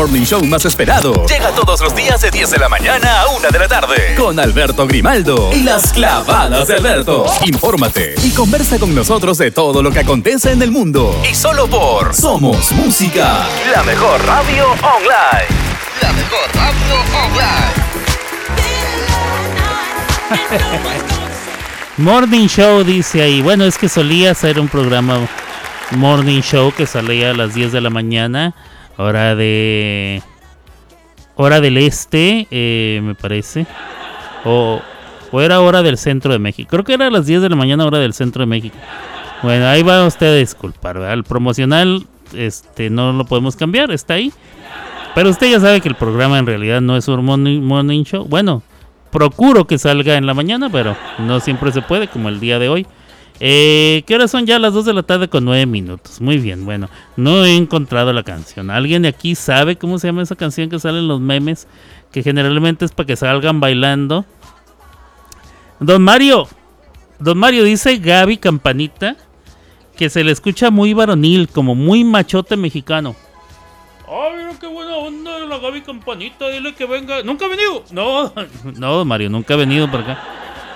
Morning 0.04 0.24
show 0.24 0.44
más 0.44 0.62
esperado. 0.66 1.24
Llega 1.26 1.50
todos 1.52 1.80
los 1.80 1.96
días 1.96 2.20
de 2.20 2.30
10 2.30 2.50
de 2.50 2.58
la 2.58 2.68
mañana 2.68 3.22
a 3.22 3.28
1 3.28 3.48
de 3.50 3.58
la 3.58 3.66
tarde. 3.66 4.14
Con 4.18 4.38
Alberto 4.38 4.86
Grimaldo 4.86 5.50
y 5.54 5.62
las 5.62 5.94
clavadas 5.94 6.68
de 6.68 6.74
Alberto. 6.74 7.24
Infórmate 7.46 8.14
y 8.22 8.30
conversa 8.32 8.78
con 8.78 8.94
nosotros 8.94 9.38
de 9.38 9.50
todo 9.50 9.82
lo 9.82 9.90
que 9.90 10.00
acontece 10.00 10.52
en 10.52 10.60
el 10.60 10.70
mundo. 10.70 11.18
Y 11.30 11.34
solo 11.34 11.68
por 11.68 12.14
Somos 12.14 12.70
Música, 12.72 13.46
la 13.74 13.82
mejor 13.84 14.22
radio 14.26 14.66
online. 14.72 15.48
La 16.02 16.12
mejor 16.12 16.50
radio 16.52 16.96
online. 17.24 17.74
Morning 21.96 22.46
Show 22.46 22.84
dice 22.84 23.22
ahí. 23.22 23.40
Bueno, 23.40 23.64
es 23.64 23.78
que 23.78 23.88
solía 23.88 24.34
ser 24.34 24.60
un 24.60 24.68
programa 24.68 25.26
Morning 25.92 26.42
Show 26.42 26.74
que 26.76 26.84
salía 26.84 27.30
a 27.30 27.34
las 27.34 27.54
10 27.54 27.72
de 27.72 27.80
la 27.80 27.88
mañana, 27.88 28.52
hora 28.96 29.34
de 29.34 30.22
hora 31.36 31.60
del 31.60 31.76
este, 31.78 32.46
eh, 32.50 33.00
me 33.02 33.14
parece. 33.14 33.66
O, 34.44 34.80
o, 35.30 35.40
era 35.40 35.60
hora 35.60 35.82
del 35.82 35.98
centro 35.98 36.32
de 36.32 36.38
México. 36.38 36.68
Creo 36.70 36.84
que 36.84 36.94
era 36.94 37.06
a 37.06 37.10
las 37.10 37.26
10 37.26 37.42
de 37.42 37.48
la 37.48 37.56
mañana, 37.56 37.84
hora 37.84 37.98
del 37.98 38.14
centro 38.14 38.40
de 38.40 38.46
México. 38.46 38.76
Bueno, 39.42 39.66
ahí 39.66 39.82
va 39.82 40.06
usted 40.06 40.26
a 40.26 40.34
disculpar, 40.36 40.98
¿verdad? 40.98 41.14
El 41.14 41.24
promocional 41.24 42.06
este, 42.34 42.90
no 42.90 43.12
lo 43.12 43.24
podemos 43.24 43.56
cambiar, 43.56 43.90
está 43.90 44.14
ahí. 44.14 44.32
Pero 45.14 45.30
usted 45.30 45.50
ya 45.50 45.60
sabe 45.60 45.80
que 45.80 45.88
el 45.88 45.94
programa 45.94 46.38
en 46.38 46.46
realidad 46.46 46.80
no 46.80 46.96
es 46.96 47.06
un 47.08 47.24
morning, 47.24 47.60
morning. 47.60 48.04
Bueno, 48.26 48.62
procuro 49.10 49.66
que 49.66 49.78
salga 49.78 50.16
en 50.16 50.26
la 50.26 50.34
mañana, 50.34 50.68
pero 50.70 50.96
no 51.18 51.40
siempre 51.40 51.70
se 51.72 51.82
puede, 51.82 52.08
como 52.08 52.28
el 52.28 52.40
día 52.40 52.58
de 52.58 52.68
hoy. 52.68 52.86
Eh, 53.40 54.04
¿Qué 54.06 54.14
hora 54.14 54.28
son 54.28 54.46
ya? 54.46 54.58
Las 54.58 54.74
2 54.74 54.84
de 54.84 54.92
la 54.94 55.02
tarde 55.02 55.28
con 55.28 55.44
9 55.44 55.66
minutos. 55.66 56.20
Muy 56.20 56.38
bien, 56.38 56.64
bueno, 56.64 56.88
no 57.16 57.44
he 57.44 57.56
encontrado 57.56 58.12
la 58.12 58.22
canción. 58.22 58.70
¿Alguien 58.70 59.02
de 59.02 59.08
aquí 59.08 59.34
sabe 59.34 59.76
cómo 59.76 59.98
se 59.98 60.08
llama 60.08 60.22
esa 60.22 60.36
canción 60.36 60.70
que 60.70 60.78
sale 60.78 60.98
en 60.98 61.08
los 61.08 61.20
memes? 61.20 61.66
Que 62.12 62.22
generalmente 62.22 62.84
es 62.84 62.92
para 62.92 63.06
que 63.06 63.16
salgan 63.16 63.60
bailando. 63.60 64.24
Don 65.80 66.02
Mario, 66.02 66.48
Don 67.18 67.36
Mario 67.36 67.64
dice 67.64 67.96
Gaby 67.96 68.36
Campanita 68.36 69.16
que 69.96 70.10
se 70.10 70.24
le 70.24 70.32
escucha 70.32 70.70
muy 70.70 70.92
varonil, 70.92 71.48
como 71.48 71.74
muy 71.74 72.04
machote 72.04 72.56
mexicano. 72.56 73.14
Ay, 74.08 74.36
mira 74.36 74.58
qué 74.60 74.66
buena 74.66 74.96
onda 74.96 75.38
la 75.38 75.58
Gaby 75.58 75.82
Campanita. 75.82 76.48
Dile 76.48 76.74
que 76.74 76.84
venga. 76.84 77.22
¿Nunca 77.22 77.46
ha 77.46 77.48
venido? 77.48 77.84
No, 77.90 78.32
no, 78.76 79.04
Mario, 79.04 79.30
nunca 79.30 79.54
ha 79.54 79.56
venido 79.56 79.90
para 79.90 80.02
acá. 80.02 80.22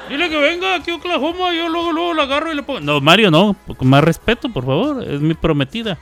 Dile 0.08 0.30
que 0.30 0.36
venga 0.36 0.76
aquí 0.76 0.90
a 0.90 0.96
Oklahoma. 0.96 1.54
Yo 1.54 1.68
luego, 1.68 1.92
luego 1.92 2.14
la 2.14 2.22
agarro 2.24 2.52
y 2.52 2.56
le 2.56 2.62
pongo. 2.62 2.80
No, 2.80 3.00
Mario, 3.00 3.30
no. 3.30 3.56
Con 3.76 3.88
más 3.88 4.02
respeto, 4.02 4.48
por 4.48 4.64
favor. 4.64 5.02
Es 5.02 5.20
mi 5.20 5.34
prometida. 5.34 5.98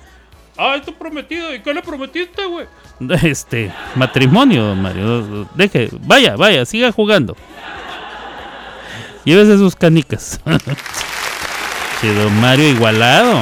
Ah, 0.57 0.77
es 0.77 0.85
tu 0.85 0.93
prometida. 0.93 1.55
¿Y 1.55 1.61
qué 1.61 1.75
le 1.75 1.83
prometiste, 1.83 2.45
güey? 2.47 2.67
Este, 3.23 3.73
matrimonio, 3.95 4.75
Mario. 4.75 5.47
Deje, 5.55 5.91
vaya, 6.01 6.37
vaya, 6.37 6.65
siga 6.65 6.93
jugando. 6.93 7.37
Llévese 9.25 9.59
sus 9.59 9.75
canicas. 9.75 10.41
Chido, 12.01 12.31
Mario 12.31 12.69
igualado. 12.69 13.41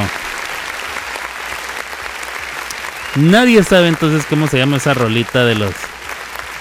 Nadie 3.17 3.63
sabe 3.63 3.89
entonces 3.89 4.27
cómo 4.29 4.49
se 4.49 4.59
llama 4.59 4.79
esa 4.79 4.93
rolita 4.93 5.45
de 5.45 5.55
los 5.55 5.75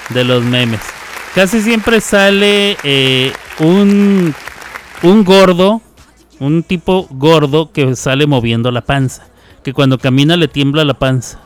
de 0.09 0.23
los 0.23 0.43
memes. 0.43 0.81
Casi 1.33 1.61
siempre 1.61 1.99
sale 1.99 2.77
eh, 2.83 3.33
un 3.59 4.33
un 5.03 5.25
gordo, 5.25 5.81
un 6.39 6.63
tipo 6.63 7.07
gordo 7.11 7.71
que 7.71 7.95
sale 7.95 8.25
moviendo 8.25 8.71
la 8.71 8.81
panza, 8.81 9.27
que 9.63 9.73
cuando 9.73 9.97
camina 9.97 10.37
le 10.37 10.47
tiembla 10.47 10.83
la 10.85 10.93
panza. 10.93 11.39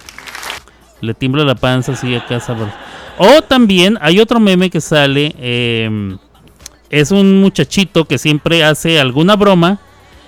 Le 1.02 1.14
tiembla 1.14 1.44
la 1.44 1.56
panza 1.56 1.94
así 1.94 2.16
acá 2.16 2.40
sabor. 2.40 2.70
O 3.18 3.42
también 3.42 3.98
hay 4.02 4.20
otro 4.20 4.40
meme 4.40 4.70
que 4.70 4.82
sale 4.82 5.36
eh, 5.40 6.18
es 6.90 7.12
un 7.12 7.42
muchachito 7.42 8.06
que 8.06 8.18
siempre 8.18 8.64
hace 8.64 9.00
alguna 9.00 9.36
broma 9.36 9.80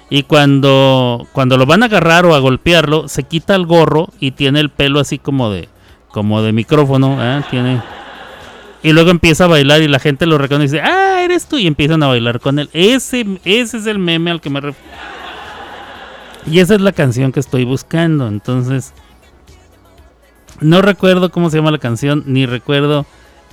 y 0.10 0.24
cuando, 0.24 1.28
cuando 1.32 1.58
lo 1.58 1.68
van 1.68 1.84
a 1.84 1.86
agarrar 1.86 2.26
o 2.26 2.34
a 2.34 2.40
golpearlo, 2.40 3.08
se 3.08 3.24
quita 3.24 3.56
el 3.56 3.68
gorro 3.68 4.10
y 4.20 4.32
tiene 4.32 4.60
el 4.60 4.70
pelo 4.70 5.00
así 5.00 5.20
como 5.20 5.52
de, 5.52 5.70
como 6.12 6.42
de 6.42 6.52
micrófono. 6.52 7.18
¿eh? 7.20 7.44
Tiene... 7.52 7.82
Y 8.82 8.94
luego 8.94 9.12
empieza 9.12 9.44
a 9.44 9.48
bailar 9.48 9.82
y 9.82 9.88
la 9.88 10.00
gente 10.00 10.26
lo 10.26 10.38
reconoce 10.38 10.78
y 10.78 10.80
dice, 10.80 10.82
ah, 10.82 11.22
eres 11.24 11.48
tú. 11.48 11.58
Y 11.58 11.68
empiezan 11.68 12.02
a 12.04 12.08
bailar 12.08 12.40
con 12.40 12.60
él. 12.60 12.70
Ese, 12.74 13.26
ese 13.44 13.78
es 13.78 13.86
el 13.86 14.00
meme 14.00 14.32
al 14.32 14.42
que 14.42 14.50
me 14.50 14.62
refiero. 14.62 14.90
Y 16.46 16.60
esa 16.60 16.76
es 16.76 16.82
la 16.82 16.94
canción 16.94 17.32
que 17.32 17.40
estoy 17.40 17.66
buscando. 17.66 18.28
Entonces, 18.28 18.94
no 20.62 20.82
recuerdo 20.82 21.32
cómo 21.32 21.50
se 21.50 21.58
llama 21.58 21.72
la 21.72 21.78
canción, 21.78 22.24
ni 22.26 22.46
recuerdo, 22.46 23.06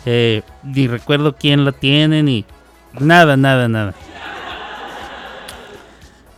eh, 0.04 0.42
ni 0.62 0.86
recuerdo 0.86 1.36
quién 1.36 1.64
la 1.64 1.72
tiene, 1.72 2.22
ni 2.22 2.44
nada, 2.98 3.36
nada, 3.36 3.68
nada. 3.68 3.94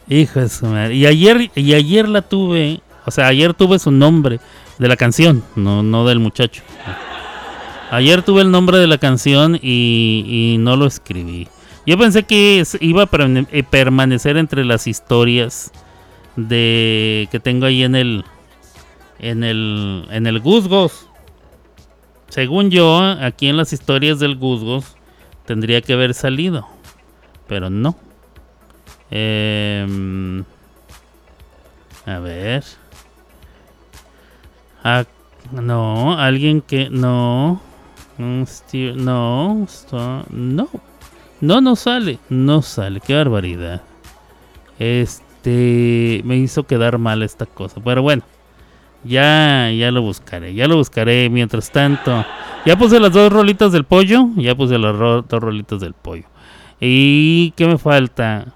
Hijo 0.09 0.41
de 0.41 0.49
su 0.49 0.67
madre. 0.67 0.95
Y 0.95 1.07
ayer, 1.07 1.51
y 1.55 1.75
ayer 1.75 2.09
la 2.09 2.23
tuve, 2.23 2.81
o 3.05 3.11
sea, 3.11 3.27
ayer 3.27 3.53
tuve 3.53 3.79
su 3.79 3.91
nombre 3.91 4.41
de 4.79 4.89
la 4.89 4.97
canción, 4.97 5.45
no, 5.55 5.83
no 5.83 6.07
del 6.07 6.19
muchacho. 6.19 6.63
Ayer 7.91 8.23
tuve 8.23 8.43
el 8.43 8.51
nombre 8.51 8.79
de 8.79 8.87
la 8.87 8.99
canción 8.99 9.59
y, 9.61 10.57
no 10.59 10.77
lo 10.77 10.87
escribí. 10.87 11.49
Yo 11.87 11.97
pensé 11.97 12.25
que 12.25 12.63
iba 12.81 13.05
a 13.05 13.09
eh, 13.51 13.63
permanecer 13.63 14.37
entre 14.37 14.65
las 14.65 14.87
historias 14.87 15.73
de 16.37 17.29
que 17.33 17.41
tengo 17.41 17.65
ahí 17.65 17.83
en 17.83 17.95
el 17.95 18.25
en 19.19 19.43
el 19.43 20.07
en 20.11 20.27
el 20.27 20.41
Guzgos. 20.41 21.07
Según 22.29 22.71
yo, 22.71 22.99
aquí 22.99 23.49
en 23.49 23.57
las 23.57 23.73
historias 23.73 24.19
del 24.19 24.37
Guzgos 24.37 24.97
tendría 25.47 25.81
que 25.81 25.95
haber 25.95 26.13
salido, 26.13 26.69
pero 27.47 27.71
no. 27.71 27.97
Eh, 29.11 30.45
a 32.05 32.19
ver. 32.19 32.65
Ah, 34.85 35.05
no, 35.53 36.19
alguien 36.19 36.61
que 36.61 36.91
no. 36.91 37.63
No, 38.19 39.67
no. 40.31 40.69
No, 41.41 41.61
no 41.61 41.77
sale. 41.77 42.19
No 42.29 42.63
sale. 42.63 43.01
Qué 43.01 43.15
barbaridad. 43.15 43.83
Este 44.79 46.21
me 46.25 46.37
hizo 46.37 46.65
quedar 46.65 46.99
mal 46.99 47.23
esta 47.23 47.47
cosa. 47.47 47.81
Pero 47.85 48.03
bueno. 48.03 48.23
Ya, 49.05 49.71
ya 49.71 49.93
lo 49.93 50.03
buscaré. 50.03 50.53
Ya 50.55 50.67
lo 50.67 50.77
buscaré. 50.77 51.31
Mientras 51.31 51.71
tanto. 51.71 52.25
Ya 52.67 52.77
puse 52.77 52.99
las 52.99 53.13
dos 53.13 53.33
rolitas 53.33 53.71
del 53.71 53.85
pollo. 53.85 54.29
Ya 54.37 54.57
puse 54.57 54.79
las 54.79 54.99
dos 54.99 55.25
rolitas 55.31 55.81
del 55.81 55.95
pollo. 55.95 56.25
¿Y 56.81 57.53
qué 57.53 57.67
me 57.67 57.79
falta? 57.79 58.55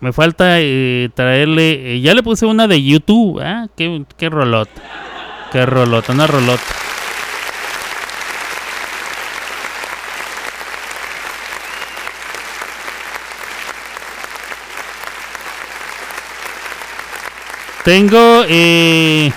Me 0.00 0.14
falta 0.14 0.60
eh, 0.60 1.10
traerle. 1.14 1.94
Eh, 1.94 2.00
ya 2.00 2.14
le 2.14 2.22
puse 2.22 2.46
una 2.46 2.66
de 2.66 2.82
YouTube. 2.82 3.40
¿ah? 3.42 3.66
Qué, 3.76 4.04
qué 4.16 4.30
rolota. 4.30 4.82
Qué 5.52 5.64
rolota, 5.66 6.12
una 6.12 6.26
rolota. 6.26 6.62
Tengo. 17.86 18.42
Eh, 18.48 19.30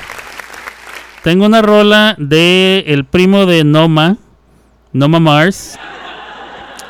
tengo 1.21 1.45
una 1.45 1.61
rola 1.61 2.15
de 2.17 2.83
el 2.87 3.05
primo 3.05 3.45
de 3.45 3.63
Noma. 3.63 4.17
Noma 4.91 5.19
Mars. 5.19 5.77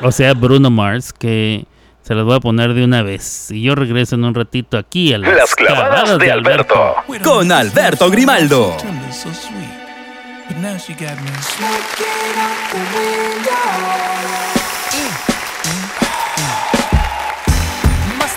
O 0.00 0.10
sea, 0.10 0.32
Bruno 0.32 0.70
Mars. 0.70 1.12
Que 1.12 1.66
se 2.00 2.14
las 2.14 2.24
voy 2.24 2.36
a 2.36 2.40
poner 2.40 2.72
de 2.72 2.82
una 2.82 3.02
vez. 3.02 3.50
Y 3.50 3.60
yo 3.60 3.74
regreso 3.74 4.14
en 4.14 4.24
un 4.24 4.34
ratito 4.34 4.78
aquí 4.78 5.12
a 5.12 5.18
las, 5.18 5.54
clavadas, 5.54 6.18
de, 6.18 6.32
Alberto. 6.32 6.94
Con 7.22 7.52
Alberto 7.52 8.10
Grimaldo. 8.10 8.78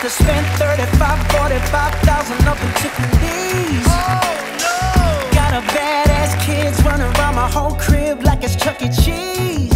Have 0.03 0.11
spent 0.11 0.45
35, 0.59 1.31
45,000 1.31 2.47
up 2.47 2.61
in 2.61 2.67
Tiffany's. 2.73 3.85
Oh, 3.87 4.19
no. 4.59 5.31
Got 5.31 5.53
a 5.53 5.61
badass 5.71 6.45
kids 6.45 6.83
running 6.83 7.07
around 7.17 7.35
my 7.35 7.49
whole 7.49 7.75
crib 7.75 8.21
like 8.21 8.43
it's 8.43 8.57
Chuck 8.57 8.81
E. 8.81 8.89
Cheese. 8.89 9.72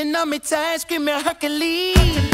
Gripping 0.00 0.16
on 0.16 0.30
me 0.30 0.38
tight, 0.38 0.80
screaming 0.80 1.14
Hercules. 1.20 2.29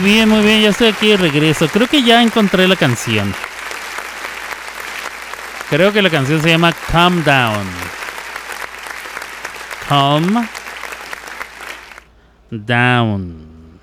Muy 0.00 0.10
bien, 0.12 0.28
muy 0.28 0.42
bien, 0.42 0.62
ya 0.62 0.68
estoy 0.68 0.88
aquí 0.88 1.08
de 1.08 1.16
regreso. 1.16 1.66
Creo 1.66 1.88
que 1.88 2.04
ya 2.04 2.22
encontré 2.22 2.68
la 2.68 2.76
canción. 2.76 3.34
Creo 5.70 5.92
que 5.92 6.00
la 6.00 6.08
canción 6.08 6.40
se 6.40 6.50
llama 6.50 6.72
Calm 6.72 7.24
Down. 7.24 7.66
Calm 9.88 10.46
Down. 12.48 13.80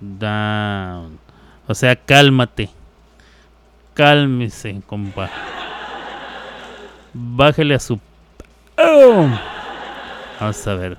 Down. 0.00 1.20
O 1.68 1.74
sea, 1.74 1.94
cálmate. 1.94 2.68
Cálmese, 3.94 4.82
compa. 4.88 5.30
Bájale 7.12 7.76
a 7.76 7.78
su... 7.78 8.00
¡Oh! 8.76 9.28
Vamos 10.40 10.66
a 10.66 10.74
ver. 10.74 10.98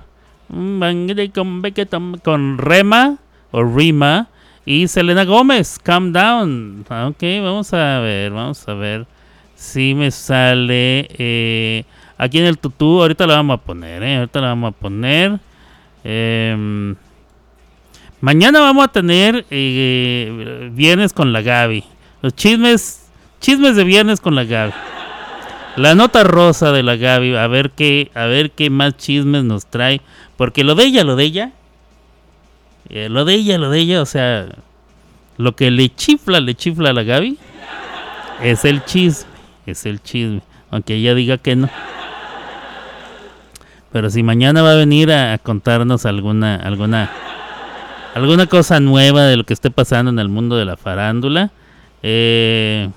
Con 2.22 2.56
Rema 2.56 3.18
o 3.54 3.62
Rima 3.62 4.26
y 4.66 4.88
Selena 4.88 5.24
Gómez. 5.24 5.78
Calm 5.80 6.12
down. 6.12 6.84
Ah, 6.88 7.06
Ok, 7.06 7.22
vamos 7.40 7.72
a 7.72 8.00
ver, 8.00 8.32
vamos 8.32 8.66
a 8.68 8.74
ver 8.74 9.06
si 9.54 9.94
me 9.94 10.10
sale 10.10 11.06
eh, 11.16 11.84
aquí 12.18 12.38
en 12.38 12.46
el 12.46 12.58
tutú. 12.58 13.00
Ahorita 13.00 13.28
la 13.28 13.36
vamos 13.36 13.60
a 13.60 13.62
poner, 13.62 14.02
eh, 14.02 14.16
ahorita 14.16 14.40
la 14.40 14.48
vamos 14.48 14.74
a 14.74 14.76
poner. 14.76 15.38
Em, 16.02 16.96
mañana 18.20 18.58
vamos 18.58 18.84
a 18.84 18.88
tener 18.88 19.46
eh, 19.50 20.70
viernes 20.72 21.12
con 21.12 21.32
la 21.32 21.40
Gaby. 21.40 21.84
Los 22.22 22.34
chismes, 22.34 23.08
chismes 23.40 23.76
de 23.76 23.84
viernes 23.84 24.20
con 24.20 24.34
la 24.34 24.42
Gaby. 24.42 24.72
La 25.76 25.94
nota 25.94 26.24
rosa 26.24 26.72
de 26.72 26.82
la 26.82 26.96
Gaby, 26.96 27.36
a 27.36 27.46
ver 27.46 27.70
qué, 27.70 28.10
a 28.14 28.26
ver 28.26 28.50
qué 28.50 28.68
más 28.68 28.96
chismes 28.96 29.44
nos 29.44 29.66
trae, 29.66 30.00
porque 30.36 30.64
lo 30.64 30.74
de 30.74 30.86
ella, 30.86 31.04
lo 31.04 31.14
de 31.14 31.24
ella, 31.24 31.52
eh, 32.90 33.08
lo 33.08 33.24
de 33.24 33.34
ella, 33.34 33.58
lo 33.58 33.70
de 33.70 33.80
ella, 33.80 34.02
o 34.02 34.06
sea, 34.06 34.46
lo 35.36 35.56
que 35.56 35.70
le 35.70 35.88
chifla, 35.94 36.40
le 36.40 36.54
chifla 36.54 36.90
a 36.90 36.92
la 36.92 37.02
Gaby, 37.02 37.38
es 38.42 38.64
el 38.64 38.84
chisme, 38.84 39.28
es 39.66 39.86
el 39.86 40.02
chisme, 40.02 40.42
aunque 40.70 40.94
ella 40.94 41.14
diga 41.14 41.38
que 41.38 41.56
no. 41.56 41.68
Pero 43.92 44.10
si 44.10 44.22
mañana 44.22 44.62
va 44.62 44.72
a 44.72 44.76
venir 44.76 45.12
a, 45.12 45.38
contarnos 45.38 46.04
alguna, 46.04 46.56
alguna, 46.56 47.10
alguna 48.14 48.46
cosa 48.46 48.80
nueva 48.80 49.24
de 49.24 49.36
lo 49.36 49.44
que 49.44 49.54
esté 49.54 49.70
pasando 49.70 50.10
en 50.10 50.18
el 50.18 50.28
mundo 50.28 50.56
de 50.56 50.64
la 50.64 50.76
farándula, 50.76 51.52
eh, 52.02 52.90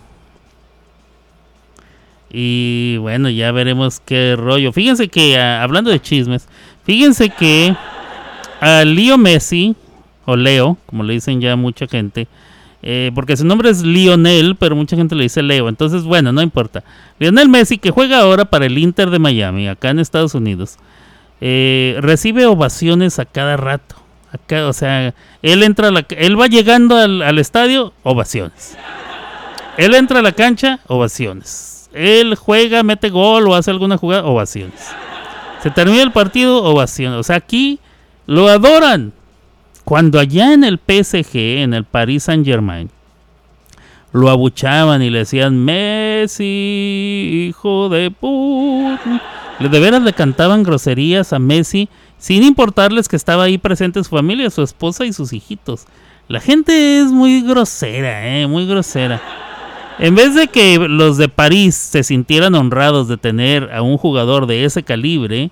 y 2.29 2.97
bueno, 2.97 3.29
ya 3.29 3.51
veremos 3.51 4.01
qué 4.01 4.35
rollo. 4.37 4.73
Fíjense 4.73 5.07
que, 5.07 5.39
ah, 5.39 5.63
hablando 5.63 5.91
de 5.91 6.01
chismes, 6.01 6.47
fíjense 6.83 7.29
que 7.29 7.75
a 8.59 8.83
Leo 8.85 9.17
Messi, 9.17 9.75
o 10.25 10.35
Leo, 10.35 10.77
como 10.85 11.03
le 11.03 11.13
dicen 11.13 11.41
ya 11.41 11.55
mucha 11.55 11.87
gente, 11.87 12.27
eh, 12.83 13.11
porque 13.15 13.35
su 13.35 13.45
nombre 13.45 13.69
es 13.69 13.81
Lionel, 13.81 14.55
pero 14.55 14.75
mucha 14.75 14.95
gente 14.95 15.15
le 15.15 15.23
dice 15.23 15.41
Leo. 15.41 15.69
Entonces, 15.69 16.03
bueno, 16.03 16.31
no 16.31 16.41
importa. 16.41 16.83
Lionel 17.19 17.49
Messi, 17.49 17.77
que 17.77 17.91
juega 17.91 18.19
ahora 18.19 18.45
para 18.45 18.65
el 18.65 18.77
Inter 18.77 19.09
de 19.09 19.19
Miami, 19.19 19.67
acá 19.67 19.89
en 19.89 19.99
Estados 19.99 20.35
Unidos, 20.35 20.77
eh, 21.41 21.97
recibe 22.01 22.45
ovaciones 22.45 23.19
a 23.19 23.25
cada 23.25 23.57
rato. 23.57 23.95
O 24.67 24.73
sea, 24.73 25.13
él 25.41 25.63
entra 25.63 25.87
a 25.87 25.91
la, 25.91 26.05
él 26.09 26.39
va 26.39 26.47
llegando 26.47 26.97
al 26.97 27.39
estadio, 27.39 27.93
ovaciones. 28.03 28.77
Él 29.77 29.93
entra 29.95 30.19
a 30.19 30.21
la 30.21 30.31
cancha, 30.31 30.79
ovaciones. 30.87 31.89
Él 31.93 32.35
juega, 32.35 32.83
mete 32.83 33.09
gol 33.09 33.47
o 33.47 33.55
hace 33.55 33.71
alguna 33.71 33.97
jugada, 33.97 34.25
ovaciones. 34.25 34.91
Se 35.63 35.71
termina 35.71 36.03
el 36.03 36.11
partido, 36.11 36.63
ovaciones. 36.63 37.19
O 37.19 37.23
sea, 37.23 37.37
aquí 37.37 37.79
lo 38.27 38.47
adoran. 38.49 39.13
Cuando 39.83 40.19
allá 40.19 40.53
en 40.53 40.63
el 40.63 40.77
PSG, 40.77 41.61
en 41.63 41.73
el 41.73 41.85
Paris 41.85 42.23
Saint 42.23 42.45
Germain, 42.45 42.89
lo 44.11 44.29
abuchaban 44.29 45.01
y 45.01 45.09
le 45.09 45.19
decían, 45.19 45.57
Messi, 45.57 47.47
hijo 47.49 47.89
de 47.89 48.11
puta. 48.11 49.21
De 49.59 49.79
veras 49.79 50.03
le 50.03 50.13
cantaban 50.13 50.63
groserías 50.63 51.33
a 51.33 51.39
Messi 51.39 51.89
sin 52.17 52.43
importarles 52.43 53.07
que 53.07 53.15
estaba 53.15 53.43
ahí 53.43 53.57
presente 53.57 54.03
su 54.03 54.09
familia, 54.09 54.49
su 54.49 54.61
esposa 54.61 55.05
y 55.05 55.13
sus 55.13 55.33
hijitos. 55.33 55.85
La 56.27 56.41
gente 56.41 56.99
es 56.99 57.07
muy 57.07 57.41
grosera, 57.41 58.41
eh, 58.41 58.47
muy 58.47 58.67
grosera. 58.67 59.21
En 59.99 60.15
vez 60.15 60.35
de 60.35 60.47
que 60.47 60.77
los 60.77 61.17
de 61.17 61.29
París 61.29 61.75
se 61.75 62.03
sintieran 62.03 62.53
honrados 62.55 63.07
de 63.07 63.17
tener 63.17 63.71
a 63.73 63.81
un 63.81 63.97
jugador 63.97 64.45
de 64.45 64.65
ese 64.65 64.83
calibre 64.83 65.49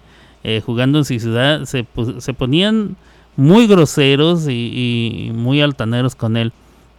eh, 0.48 0.62
jugando 0.64 1.00
en 1.00 1.06
su 1.06 1.20
ciudad, 1.20 1.66
se, 1.66 1.88
se 2.20 2.34
ponían 2.36 2.96
muy 3.36 3.66
groseros 3.66 4.48
y, 4.48 5.32
muy 5.34 5.60
altaneros 5.60 6.14
con 6.14 6.38
él. 6.38 6.54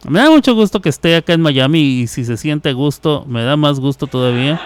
Me 0.05 0.19
da 0.19 0.29
mucho 0.29 0.53
gusto 0.53 0.81
que 0.81 0.89
esté 0.89 1.15
acá 1.15 1.31
en 1.31 1.39
Miami 1.39 1.79
y 1.79 2.07
si 2.07 2.25
se 2.25 2.35
siente 2.35 2.73
gusto, 2.73 3.23
me 3.25 3.43
da 3.43 3.55
más 3.55 3.79
gusto 3.79 4.05
todavía. 4.05 4.59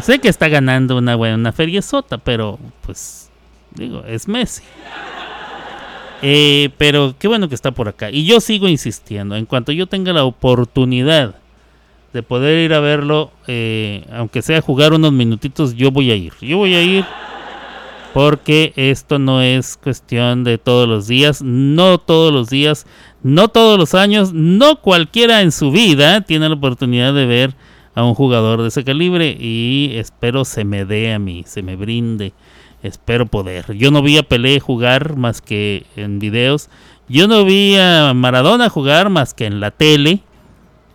Sé 0.00 0.18
que 0.18 0.28
está 0.28 0.48
ganando 0.48 0.96
una 0.96 1.14
buena 1.14 1.52
feria 1.52 1.82
sota, 1.82 2.16
pero 2.16 2.58
pues 2.86 3.30
digo, 3.74 4.02
es 4.06 4.28
Messi. 4.28 4.62
Eh, 6.22 6.70
pero 6.78 7.14
qué 7.18 7.28
bueno 7.28 7.50
que 7.50 7.54
está 7.54 7.72
por 7.72 7.88
acá. 7.88 8.10
Y 8.10 8.24
yo 8.24 8.40
sigo 8.40 8.66
insistiendo, 8.66 9.36
en 9.36 9.44
cuanto 9.44 9.72
yo 9.72 9.86
tenga 9.88 10.14
la 10.14 10.24
oportunidad 10.24 11.34
de 12.14 12.22
poder 12.22 12.60
ir 12.60 12.72
a 12.72 12.80
verlo, 12.80 13.30
eh, 13.46 14.06
aunque 14.10 14.40
sea 14.40 14.62
jugar 14.62 14.94
unos 14.94 15.12
minutitos, 15.12 15.74
yo 15.74 15.90
voy 15.90 16.10
a 16.10 16.16
ir. 16.16 16.32
Yo 16.40 16.56
voy 16.56 16.74
a 16.74 16.82
ir 16.82 17.04
porque 18.14 18.72
esto 18.76 19.18
no 19.18 19.42
es 19.42 19.76
cuestión 19.76 20.44
de 20.44 20.56
todos 20.56 20.88
los 20.88 21.08
días, 21.08 21.42
no 21.42 21.98
todos 21.98 22.32
los 22.32 22.48
días, 22.48 22.86
no 23.24 23.48
todos 23.48 23.76
los 23.76 23.92
años, 23.92 24.32
no 24.32 24.80
cualquiera 24.80 25.42
en 25.42 25.50
su 25.50 25.72
vida 25.72 26.20
tiene 26.20 26.48
la 26.48 26.54
oportunidad 26.54 27.12
de 27.12 27.26
ver 27.26 27.54
a 27.96 28.04
un 28.04 28.14
jugador 28.14 28.62
de 28.62 28.68
ese 28.68 28.84
calibre 28.84 29.36
y 29.36 29.94
espero 29.96 30.44
se 30.44 30.64
me 30.64 30.84
dé 30.84 31.12
a 31.12 31.18
mí, 31.18 31.42
se 31.44 31.64
me 31.64 31.74
brinde, 31.74 32.34
espero 32.84 33.26
poder. 33.26 33.76
Yo 33.76 33.90
no 33.90 34.00
vi 34.00 34.16
a 34.16 34.22
Pelé 34.22 34.60
jugar 34.60 35.16
más 35.16 35.40
que 35.40 35.84
en 35.96 36.20
videos, 36.20 36.70
yo 37.08 37.26
no 37.26 37.44
vi 37.44 37.74
a 37.74 38.12
Maradona 38.14 38.68
jugar 38.68 39.10
más 39.10 39.34
que 39.34 39.46
en 39.46 39.58
la 39.58 39.72
tele, 39.72 40.20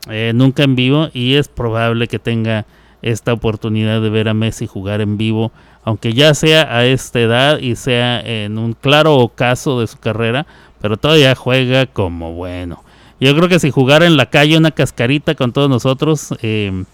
eh, 0.09 0.31
nunca 0.33 0.63
en 0.63 0.77
vivo 0.77 1.09
y 1.13 1.33
es 1.33 1.49
probable 1.49 2.07
que 2.07 2.17
tenga 2.17 2.65
esta 3.01 3.33
oportunidad 3.33 4.01
de 4.01 4.09
ver 4.09 4.29
a 4.29 4.33
Messi 4.33 4.67
jugar 4.67 5.01
en 5.01 5.17
vivo 5.17 5.51
aunque 5.83 6.13
ya 6.13 6.33
sea 6.33 6.75
a 6.75 6.85
esta 6.85 7.19
edad 7.19 7.59
y 7.59 7.75
sea 7.75 8.19
en 8.21 8.57
un 8.57 8.73
claro 8.73 9.17
ocaso 9.17 9.79
de 9.79 9.87
su 9.87 9.97
carrera, 9.97 10.45
pero 10.81 10.97
todavía 10.97 11.35
juega 11.35 11.85
como 11.85 12.33
bueno. 12.33 12.83
Yo 13.19 13.35
creo 13.35 13.49
que 13.49 13.59
si 13.59 13.71
jugara 13.71 14.05
en 14.05 14.17
la 14.17 14.27
calle 14.27 14.57
una 14.57 14.71
cascarita 14.71 15.35
con 15.35 15.51
todos 15.51 15.69
nosotros, 15.69 16.33
em, 16.41 16.85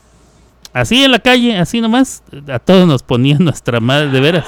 así 0.73 1.03
en 1.03 1.11
la 1.11 1.19
calle, 1.19 1.57
así 1.57 1.81
nomás, 1.81 2.23
a 2.47 2.59
todos 2.59 2.87
nos 2.87 3.03
ponía 3.03 3.37
nuestra 3.39 3.79
madre 3.79 4.09
de 4.09 4.19
veras. 4.19 4.47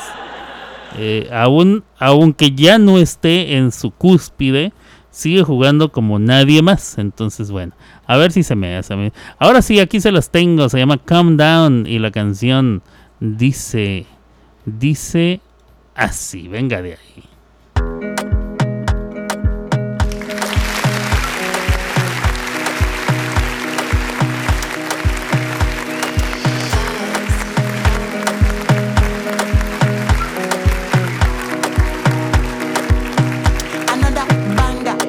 Eh, 0.97 1.29
aún, 1.31 1.83
aunque 1.99 2.51
ya 2.51 2.79
no 2.79 2.97
esté 2.97 3.57
en 3.57 3.71
su 3.71 3.91
cúspide, 3.91 4.73
sigue 5.11 5.43
jugando 5.43 5.91
como 5.91 6.17
nadie 6.17 6.61
más. 6.61 6.97
Entonces, 6.97 7.51
bueno, 7.51 7.73
a 8.07 8.17
ver 8.17 8.31
si 8.31 8.41
se 8.41 8.55
me 8.55 8.75
hace. 8.75 9.11
Ahora 9.37 9.61
sí, 9.61 9.79
aquí 9.79 9.99
se 10.01 10.11
las 10.11 10.31
tengo. 10.31 10.69
Se 10.69 10.79
llama 10.79 10.97
Calm 10.97 11.37
Down 11.37 11.85
y 11.87 11.99
la 11.99 12.09
canción 12.09 12.81
dice 13.19 14.05
dice 14.67 15.39
así, 15.95 16.47
venga 16.47 16.81
de 16.81 16.93
ahí. 16.93 17.23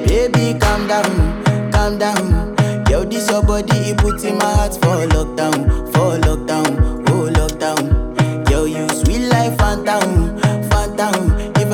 Baby, 0.07 0.57
calm 0.59 0.87
down, 0.87 1.71
calm 1.71 1.97
down. 1.99 2.55
Yo, 2.89 3.03
this 3.03 3.29
your 3.29 3.43
body, 3.43 3.77
it 3.91 3.97
puts 3.97 4.23
in 4.23 4.37
my 4.39 4.45
heart 4.45 4.73
for 4.73 5.05
lockdown, 5.13 5.67
for 5.93 6.17
lockdown, 6.25 6.48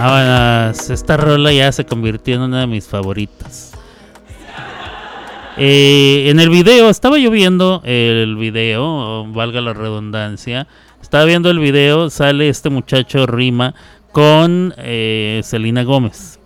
Vámonos, 0.00 0.88
esta 0.88 1.18
rola 1.18 1.52
ya 1.52 1.70
se 1.72 1.84
convirtió 1.84 2.36
en 2.36 2.40
una 2.40 2.60
de 2.60 2.66
mis 2.66 2.86
favoritas. 2.86 3.72
Eh, 5.58 6.30
en 6.30 6.40
el 6.40 6.48
video, 6.48 6.88
estaba 6.88 7.18
yo 7.18 7.30
viendo 7.30 7.82
el 7.84 8.34
video, 8.36 9.26
valga 9.30 9.60
la 9.60 9.74
redundancia. 9.74 10.66
Estaba 11.02 11.26
viendo 11.26 11.50
el 11.50 11.58
video, 11.58 12.08
sale 12.08 12.48
este 12.48 12.70
muchacho 12.70 13.26
Rima 13.26 13.74
con 14.10 14.72
eh, 14.78 15.42
Selena 15.44 15.82
Gómez. 15.82 16.38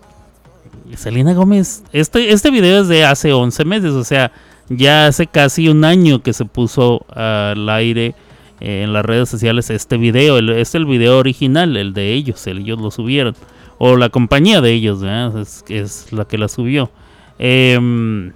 Selena 0.96 1.32
Gómez, 1.32 1.84
este, 1.92 2.32
este 2.32 2.50
video 2.50 2.82
es 2.82 2.88
de 2.88 3.04
hace 3.04 3.32
11 3.32 3.64
meses, 3.66 3.92
o 3.92 4.02
sea, 4.02 4.32
ya 4.68 5.06
hace 5.06 5.28
casi 5.28 5.68
un 5.68 5.84
año 5.84 6.24
que 6.24 6.32
se 6.32 6.44
puso 6.44 7.06
al 7.08 7.68
aire 7.68 8.16
eh, 8.60 8.82
en 8.82 8.92
las 8.92 9.04
redes 9.04 9.28
sociales 9.28 9.70
este 9.70 9.96
video. 9.96 10.38
El, 10.38 10.50
es 10.50 10.74
el 10.74 10.86
video 10.86 11.18
original, 11.18 11.76
el 11.76 11.92
de 11.94 12.12
ellos, 12.12 12.46
el- 12.46 12.58
ellos 12.60 12.80
lo 12.80 12.90
subieron. 12.90 13.34
O 13.78 13.96
la 13.96 14.08
compañía 14.08 14.60
de 14.60 14.72
ellos, 14.72 15.00
es 15.68 16.12
la 16.12 16.24
que 16.26 16.38
la 16.38 16.48
subió. 16.48 16.90
Em, 17.38 18.32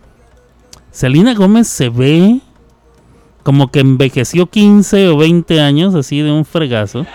Selena 0.90 1.34
Gómez 1.34 1.68
se 1.68 1.88
ve 1.88 2.40
como 3.44 3.70
que 3.70 3.80
envejeció 3.80 4.46
15 4.46 5.08
o 5.08 5.16
20 5.16 5.60
años, 5.60 5.94
así 5.94 6.20
de 6.20 6.32
un 6.32 6.44
fregazo. 6.44 7.06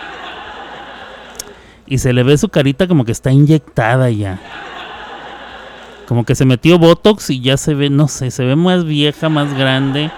Y 1.86 1.98
se 1.98 2.14
le 2.14 2.24
ve 2.24 2.38
su 2.38 2.50
carita 2.50 2.88
como 2.88 3.04
que 3.06 3.12
está 3.12 3.32
inyectada 3.32 4.10
ya. 4.10 4.40
Como 6.08 6.26
que 6.26 6.36
se 6.36 6.46
metió 6.46 6.80
Botox 6.80 7.30
y 7.30 7.42
ya 7.42 7.58
se 7.58 7.74
ve, 7.74 7.90
no 7.90 8.08
sé, 8.08 8.32
se 8.32 8.44
ve 8.46 8.56
más 8.56 8.86
vieja, 8.86 9.30
más 9.30 9.54
grande, 9.54 10.12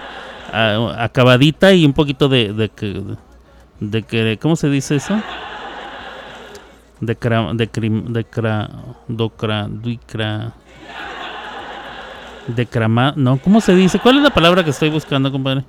acabadita 0.52 1.72
y 1.72 1.84
un 1.84 1.92
poquito 1.92 2.28
de, 2.28 2.52
de, 2.52 2.68
que- 2.68 3.02
de 3.80 4.02
que, 4.02 4.38
¿cómo 4.40 4.56
se 4.56 4.68
dice 4.68 4.96
eso? 4.96 5.20
De 7.00 7.14
cra, 7.16 7.52
de 7.52 7.68
crim, 7.68 8.12
de 8.12 8.24
cra, 8.24 8.70
docra, 9.08 9.66
duicra, 9.68 10.52
de 12.46 12.66
crama, 12.66 13.12
no, 13.16 13.38
¿cómo 13.38 13.60
se 13.60 13.74
dice? 13.74 13.98
¿Cuál 13.98 14.16
es 14.18 14.22
la 14.22 14.30
palabra 14.30 14.64
que 14.64 14.70
estoy 14.70 14.88
buscando, 14.88 15.30
compadre? 15.30 15.64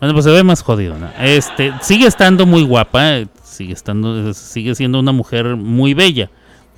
Bueno, 0.00 0.12
pues 0.14 0.24
se 0.24 0.30
ve 0.30 0.42
más 0.42 0.62
jodido, 0.62 0.98
¿no? 0.98 1.08
Este, 1.20 1.72
sigue 1.80 2.06
estando 2.06 2.44
muy 2.44 2.62
guapa, 2.62 3.16
eh, 3.18 3.28
sigue 3.42 3.72
estando, 3.72 4.34
sigue 4.34 4.74
siendo 4.74 5.00
una 5.00 5.12
mujer 5.12 5.56
muy 5.56 5.94
bella, 5.94 6.28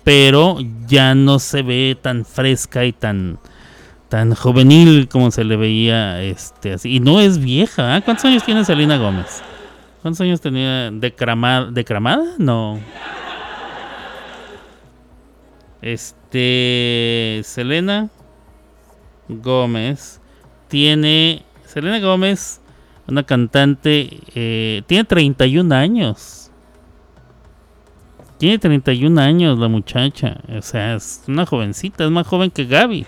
pero 0.05 0.59
ya 0.87 1.15
no 1.15 1.39
se 1.41 1.63
ve 1.63 1.97
tan 2.01 2.25
fresca 2.25 2.85
y 2.85 2.93
tan, 2.93 3.39
tan 4.09 4.35
juvenil 4.35 5.09
como 5.09 5.31
se 5.31 5.45
le 5.45 5.57
veía, 5.57 6.23
este, 6.23 6.73
así. 6.73 6.97
Y 6.97 7.01
no 7.01 7.21
es 7.21 7.39
vieja, 7.39 7.95
¿ah? 7.95 8.01
¿Cuántos 8.01 8.25
años 8.25 8.43
tiene 8.45 8.65
Selena 8.65 8.97
Gómez? 8.97 9.43
¿Cuántos 10.03 10.21
años 10.21 10.41
tenía 10.41 10.91
decramada? 10.91 11.71
¿Decramada? 11.71 12.25
No. 12.39 12.81
Este, 15.83 17.43
Selena 17.45 18.09
Gómez 19.29 20.21
tiene, 20.69 21.43
Selena 21.65 22.01
Gómez, 22.01 22.61
una 23.07 23.23
cantante, 23.23 24.21
eh, 24.35 24.83
tiene 24.87 25.05
31 25.05 25.75
años. 25.75 26.51
Tiene 28.39 28.59
31 28.59 29.21
años 29.21 29.59
la 29.59 29.69
muchacha. 29.69 30.39
O 30.57 30.63
sea, 30.63 30.95
es 30.95 31.25
una 31.27 31.45
jovencita, 31.45 32.05
es 32.05 32.11
más 32.11 32.27
joven 32.27 32.51
que 32.51 32.65
Gaby. 32.65 33.05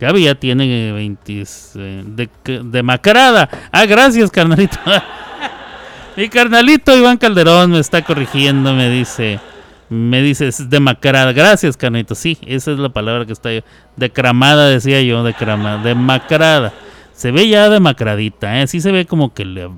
Gaby 0.00 0.24
ya 0.24 0.34
tiene 0.34 0.92
20 0.92 1.44
eh, 1.76 2.04
de, 2.06 2.28
demacrada. 2.64 3.48
Ah, 3.72 3.84
gracias, 3.84 4.30
carnalito. 4.30 4.78
Mi 6.16 6.28
carnalito 6.28 6.96
Iván 6.96 7.16
Calderón 7.16 7.72
me 7.72 7.78
está 7.78 8.02
corrigiendo, 8.02 8.72
me 8.74 8.90
dice. 8.90 9.40
Me 9.88 10.20
dice, 10.22 10.48
es 10.48 10.68
demacrada. 10.68 11.32
Gracias, 11.32 11.76
carnalito. 11.76 12.14
Sí, 12.14 12.38
esa 12.46 12.72
es 12.72 12.78
la 12.78 12.90
palabra 12.90 13.24
que 13.26 13.32
está 13.32 13.52
yo. 13.52 13.60
Decramada, 13.96 14.68
decía 14.68 15.00
yo, 15.02 15.22
decramada. 15.24 15.82
Demacrada. 15.82 16.72
Se 17.12 17.32
ve 17.32 17.48
ya 17.48 17.68
demacradita, 17.68 18.60
¿eh? 18.60 18.66
Sí 18.66 18.80
se 18.80 18.92
ve 18.92 19.06
como 19.06 19.34
que 19.34 19.44
le... 19.44 19.68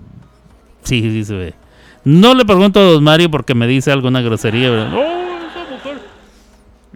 Sí, 0.83 1.01
sí 1.01 1.25
se 1.25 1.35
ve. 1.35 1.55
No 2.05 2.35
le 2.35 2.45
pregunto 2.45 2.81
a 2.81 2.85
Don 2.85 3.05
Mario 3.05 3.31
porque 3.31 3.55
me 3.55 3.66
dice 3.66 3.93
alguna 3.93 4.21
grosería. 4.21 4.71
¿verdad? 4.71 4.89
Mujer. 4.91 5.20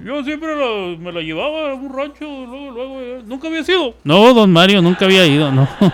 Yo 0.05 0.23
siempre 0.23 0.55
me 0.99 1.13
la 1.13 1.23
llevaba 1.23 1.71
a 1.71 1.75
un 1.75 1.91
rancho, 1.91 2.27
luego, 2.27 2.71
luego, 2.73 3.01
eh, 3.01 3.23
nunca 3.25 3.49
había 3.49 3.65
sido. 3.65 3.95
No, 4.05 4.35
Don 4.35 4.53
Mario, 4.53 4.83
nunca 4.83 5.07
había 5.07 5.27
ido, 5.27 5.51
no. 5.51 5.67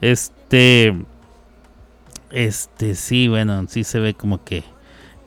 Este. 0.00 0.94
Este, 2.32 2.96
sí, 2.96 3.28
bueno, 3.28 3.66
sí 3.68 3.84
se 3.84 4.00
ve 4.00 4.14
como 4.14 4.42
que. 4.42 4.64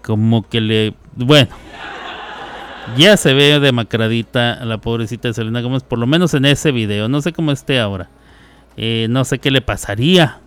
Como 0.04 0.48
que 0.50 0.60
le. 0.60 0.94
Bueno. 1.16 1.50
Ya 2.98 3.16
se 3.16 3.34
ve 3.34 3.60
demacradita 3.60 4.64
la 4.66 4.80
pobrecita 4.80 5.30
de 5.30 5.34
Selena 5.34 5.62
Gómez, 5.62 5.84
por 5.84 5.98
lo 5.98 6.08
menos 6.08 6.34
en 6.34 6.44
ese 6.44 6.74
video. 6.74 7.08
No 7.08 7.22
sé 7.22 7.32
cómo 7.32 7.54
esté 7.54 7.80
ahora. 7.80 8.10
Eh, 8.76 9.08
no 9.10 9.24
sé 9.24 9.40
qué 9.40 9.50
le 9.50 9.62
pasaría. 9.62 10.40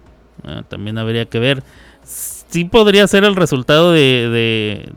Ah, 0.44 0.62
también 0.68 0.98
habría 0.98 1.24
que 1.24 1.38
ver. 1.38 1.62
Sí 2.04 2.64
podría 2.66 3.06
ser 3.06 3.24
el 3.24 3.34
resultado 3.34 3.92
de, 3.92 4.92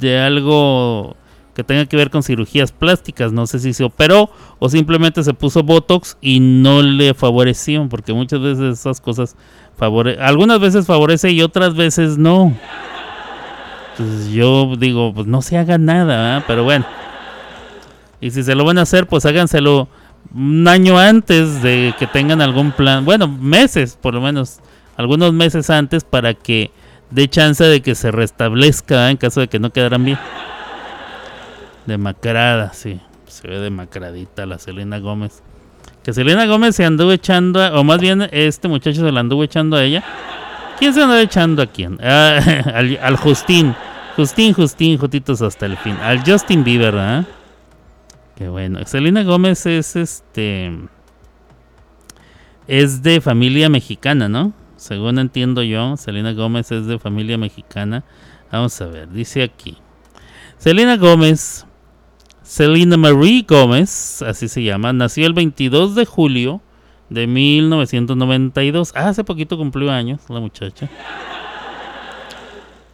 de 0.00 0.18
algo 0.18 1.16
que 1.54 1.64
tenga 1.64 1.86
que 1.86 1.96
ver 1.96 2.10
con 2.10 2.22
cirugías 2.22 2.72
plásticas. 2.72 3.32
No 3.32 3.46
sé 3.46 3.58
si 3.58 3.72
se 3.72 3.84
operó 3.84 4.30
o 4.58 4.68
simplemente 4.68 5.22
se 5.22 5.34
puso 5.34 5.62
Botox 5.62 6.16
y 6.20 6.40
no 6.40 6.82
le 6.82 7.14
favoreció. 7.14 7.88
Porque 7.88 8.12
muchas 8.12 8.40
veces 8.40 8.78
esas 8.78 9.00
cosas 9.00 9.36
favore 9.76 10.18
algunas 10.20 10.60
veces 10.60 10.86
favorece 10.86 11.30
y 11.30 11.42
otras 11.42 11.74
veces 11.74 12.18
no. 12.18 12.54
Entonces 13.92 14.32
yo 14.32 14.74
digo, 14.78 15.12
pues 15.12 15.26
no 15.26 15.42
se 15.42 15.58
haga 15.58 15.78
nada, 15.78 16.44
pero 16.46 16.64
bueno. 16.64 16.86
Y 18.20 18.30
si 18.30 18.42
se 18.42 18.54
lo 18.54 18.64
van 18.64 18.78
a 18.78 18.82
hacer, 18.82 19.06
pues 19.06 19.26
háganselo 19.26 19.88
un 20.34 20.66
año 20.66 20.98
antes 20.98 21.62
de 21.62 21.94
que 21.98 22.06
tengan 22.06 22.40
algún 22.40 22.72
plan. 22.72 23.04
Bueno, 23.04 23.28
meses, 23.28 23.98
por 24.00 24.14
lo 24.14 24.20
menos. 24.20 24.60
Algunos 24.96 25.32
meses 25.32 25.70
antes 25.70 26.04
para 26.04 26.34
que 26.34 26.70
dé 27.10 27.28
chance 27.28 27.64
de 27.64 27.80
que 27.80 27.94
se 27.94 28.10
restablezca 28.10 29.10
en 29.10 29.16
caso 29.16 29.40
de 29.40 29.48
que 29.48 29.58
no 29.58 29.70
quedaran 29.70 30.04
bien. 30.04 30.18
Demacrada, 31.86 32.72
sí. 32.72 33.00
Se 33.26 33.48
ve 33.48 33.58
demacradita 33.58 34.46
la 34.46 34.58
Selena 34.58 34.98
Gómez. 34.98 35.42
Que 36.02 36.12
Selena 36.12 36.46
Gómez 36.46 36.76
se 36.76 36.84
anduvo 36.84 37.12
echando, 37.12 37.60
o 37.78 37.84
más 37.84 38.00
bien 38.00 38.28
este 38.32 38.68
muchacho 38.68 39.00
se 39.00 39.12
la 39.12 39.20
anduvo 39.20 39.44
echando 39.44 39.76
a 39.76 39.84
ella. 39.84 40.02
¿Quién 40.78 40.92
se 40.92 41.02
andaba 41.02 41.20
echando 41.20 41.62
a 41.62 41.66
quién? 41.66 41.98
Ah, 42.02 42.38
al, 42.74 42.98
al 43.00 43.16
Justin. 43.16 43.74
Justin, 44.16 44.52
Justin, 44.52 44.98
Jotitos 44.98 45.40
hasta 45.42 45.66
el 45.66 45.76
fin. 45.76 45.96
Al 46.02 46.22
Justin 46.24 46.64
Bieber, 46.64 46.92
¿verdad? 46.92 47.24
Qué 48.36 48.48
bueno. 48.48 48.84
Selena 48.84 49.22
Gómez 49.22 49.64
es 49.66 49.96
este. 49.96 50.72
Es 52.66 53.02
de 53.02 53.20
familia 53.20 53.68
mexicana, 53.68 54.28
¿no? 54.28 54.52
Según 54.76 55.18
entiendo 55.18 55.62
yo, 55.62 55.96
Selena 55.96 56.32
Gómez 56.32 56.72
es 56.72 56.86
de 56.86 56.98
familia 56.98 57.38
mexicana. 57.38 58.04
Vamos 58.50 58.80
a 58.80 58.86
ver, 58.86 59.08
dice 59.10 59.42
aquí. 59.42 59.78
Selena 60.58 60.96
Gómez, 60.96 61.66
Selena 62.42 62.96
Marie 62.96 63.44
Gómez, 63.48 64.22
así 64.22 64.48
se 64.48 64.62
llama, 64.62 64.92
nació 64.92 65.26
el 65.26 65.32
22 65.32 65.94
de 65.94 66.04
julio 66.04 66.60
de 67.08 67.26
1992. 67.26 68.92
Ah, 68.94 69.08
hace 69.08 69.24
poquito 69.24 69.56
cumplió 69.56 69.90
años 69.90 70.20
la 70.28 70.40
muchacha. 70.40 70.88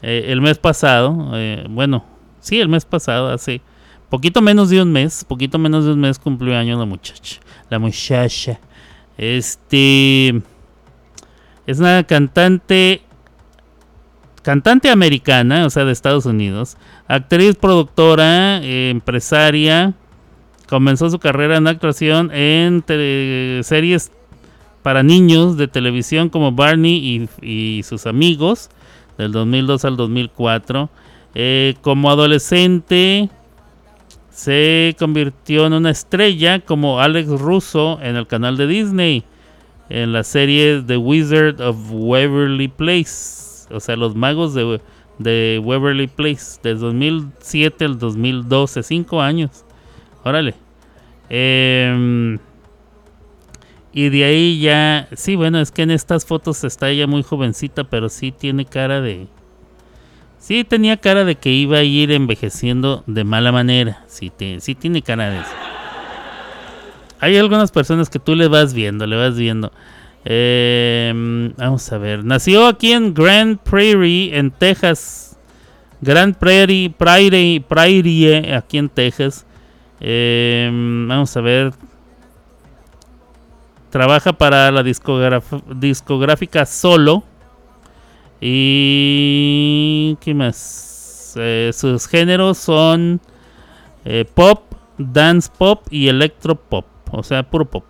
Eh, 0.01 0.27
el 0.29 0.41
mes 0.41 0.59
pasado, 0.59 1.31
eh, 1.35 1.67
bueno, 1.69 2.05
sí, 2.39 2.61
el 2.61 2.69
mes 2.69 2.85
pasado, 2.85 3.31
hace 3.31 3.61
poquito 4.09 4.41
menos 4.41 4.71
de 4.71 4.81
un 4.81 4.93
mes, 4.93 5.25
poquito 5.25 5.59
menos 5.59 5.85
de 5.85 5.93
un 5.93 6.01
mes 6.01 6.19
cumplió 6.19 6.57
años 6.57 6.79
la 6.79 6.85
muchacha. 6.85 7.41
La 7.69 7.79
muchacha. 7.79 8.61
Este 9.17 10.41
es 11.67 11.79
una 11.81 12.05
cantante 12.05 13.03
cantante 14.43 14.91
americana, 14.91 15.67
o 15.67 15.71
sea, 15.71 15.85
de 15.85 15.93
Estados 15.93 16.27
Unidos, 16.27 16.77
actriz, 17.07 17.57
productora, 17.57 18.63
eh, 18.63 18.91
empresaria. 18.91 19.95
Comenzó 20.69 21.09
su 21.09 21.19
carrera 21.19 21.57
en 21.57 21.67
actuación 21.67 22.31
en 22.33 22.85
series 23.65 24.13
para 24.83 25.03
niños 25.03 25.57
de 25.57 25.67
televisión 25.67 26.29
como 26.29 26.53
Barney 26.53 27.29
y, 27.43 27.79
y 27.79 27.83
sus 27.85 28.07
amigos, 28.07 28.71
del 29.17 29.33
2002 29.33 29.85
al 29.85 29.97
2004. 29.97 30.91
Eh, 31.35 31.75
como 31.83 32.11
adolescente 32.11 33.29
se 34.31 34.97
convirtió 34.99 35.67
en 35.67 35.73
una 35.73 35.91
estrella 35.91 36.61
como 36.61 37.01
Alex 37.01 37.29
Russo 37.29 37.99
en 38.03 38.17
el 38.17 38.27
canal 38.27 38.57
de 38.57 38.67
Disney, 38.67 39.25
en 39.89 40.13
la 40.13 40.23
serie 40.23 40.83
The 40.87 40.97
Wizard 40.97 41.61
of 41.61 41.77
Waverly 41.91 42.69
Place, 42.69 43.48
o 43.71 43.81
sea, 43.81 43.97
los 43.97 44.15
magos 44.15 44.55
de, 44.55 44.81
de 45.19 45.61
Waverly 45.63 46.07
Place, 46.09 46.61
del 46.63 46.79
2007 46.79 47.85
al 47.85 47.99
2012, 47.99 48.83
cinco 48.83 49.21
años. 49.23 49.65
Órale. 50.25 50.55
Em, 51.31 52.39
y 53.93 54.09
de 54.11 54.25
ahí 54.25 54.61
ya, 54.61 55.09
sí, 55.15 55.37
bueno, 55.37 55.61
es 55.61 55.71
que 55.73 55.83
en 55.83 55.91
estas 55.91 56.25
fotos 56.27 56.63
está 56.65 56.89
ella 56.91 57.07
muy 57.07 57.23
jovencita, 57.23 57.85
pero 57.85 58.09
sí 58.09 58.33
tiene 58.33 58.65
cara 58.65 59.01
de... 59.01 59.27
Sí 60.39 60.63
tenía 60.65 60.97
cara 60.99 61.25
de 61.25 61.35
que 61.35 61.51
iba 61.51 61.79
a 61.79 61.83
ir 61.83 62.13
envejeciendo 62.13 63.03
de 63.07 63.25
mala 63.25 63.51
manera. 63.51 64.05
Sí, 64.07 64.31
te- 64.31 64.61
sí 64.61 64.75
tiene 64.75 65.03
cara 65.03 65.31
de 65.31 65.41
eso. 65.41 65.51
Hay 67.21 67.37
algunas 67.37 67.73
personas 67.73 68.09
que 68.09 68.21
tú 68.21 68.37
le 68.37 68.47
vas 68.47 68.73
viendo, 68.73 69.07
le 69.07 69.17
vas 69.17 69.37
viendo. 69.37 69.73
Em, 70.31 71.55
vamos 71.57 71.91
a 71.91 71.97
ver. 71.97 72.23
Nació 72.23 72.67
aquí 72.67 72.93
en 72.93 73.15
Grand 73.15 73.59
Prairie, 73.59 74.37
en 74.37 74.51
Texas. 74.51 75.39
Grand 76.03 76.37
Prairie, 76.37 76.91
Prairie, 76.91 77.63
Prairie, 77.63 78.55
aquí 78.55 78.77
en 78.77 78.91
Texas. 78.91 79.47
Em, 80.01 81.09
vamos 81.09 81.35
a 81.35 81.41
ver. 81.41 81.73
Trabaja 83.89 84.35
para 84.35 84.71
la 84.71 84.83
discográfica 84.83 86.67
Solo. 86.67 87.25
Y. 88.39 90.19
¿Qué 90.21 90.35
más? 90.35 91.33
Eh, 91.39 91.71
sus 91.73 92.07
géneros 92.07 92.59
son 92.59 93.19
eh, 94.05 94.27
pop, 94.35 94.75
dance 94.99 95.51
pop 95.57 95.87
y 95.91 96.09
electro 96.09 96.55
pop. 96.55 96.85
O 97.13 97.23
sea, 97.23 97.45
puro 97.45 97.65
pop. 97.65 97.85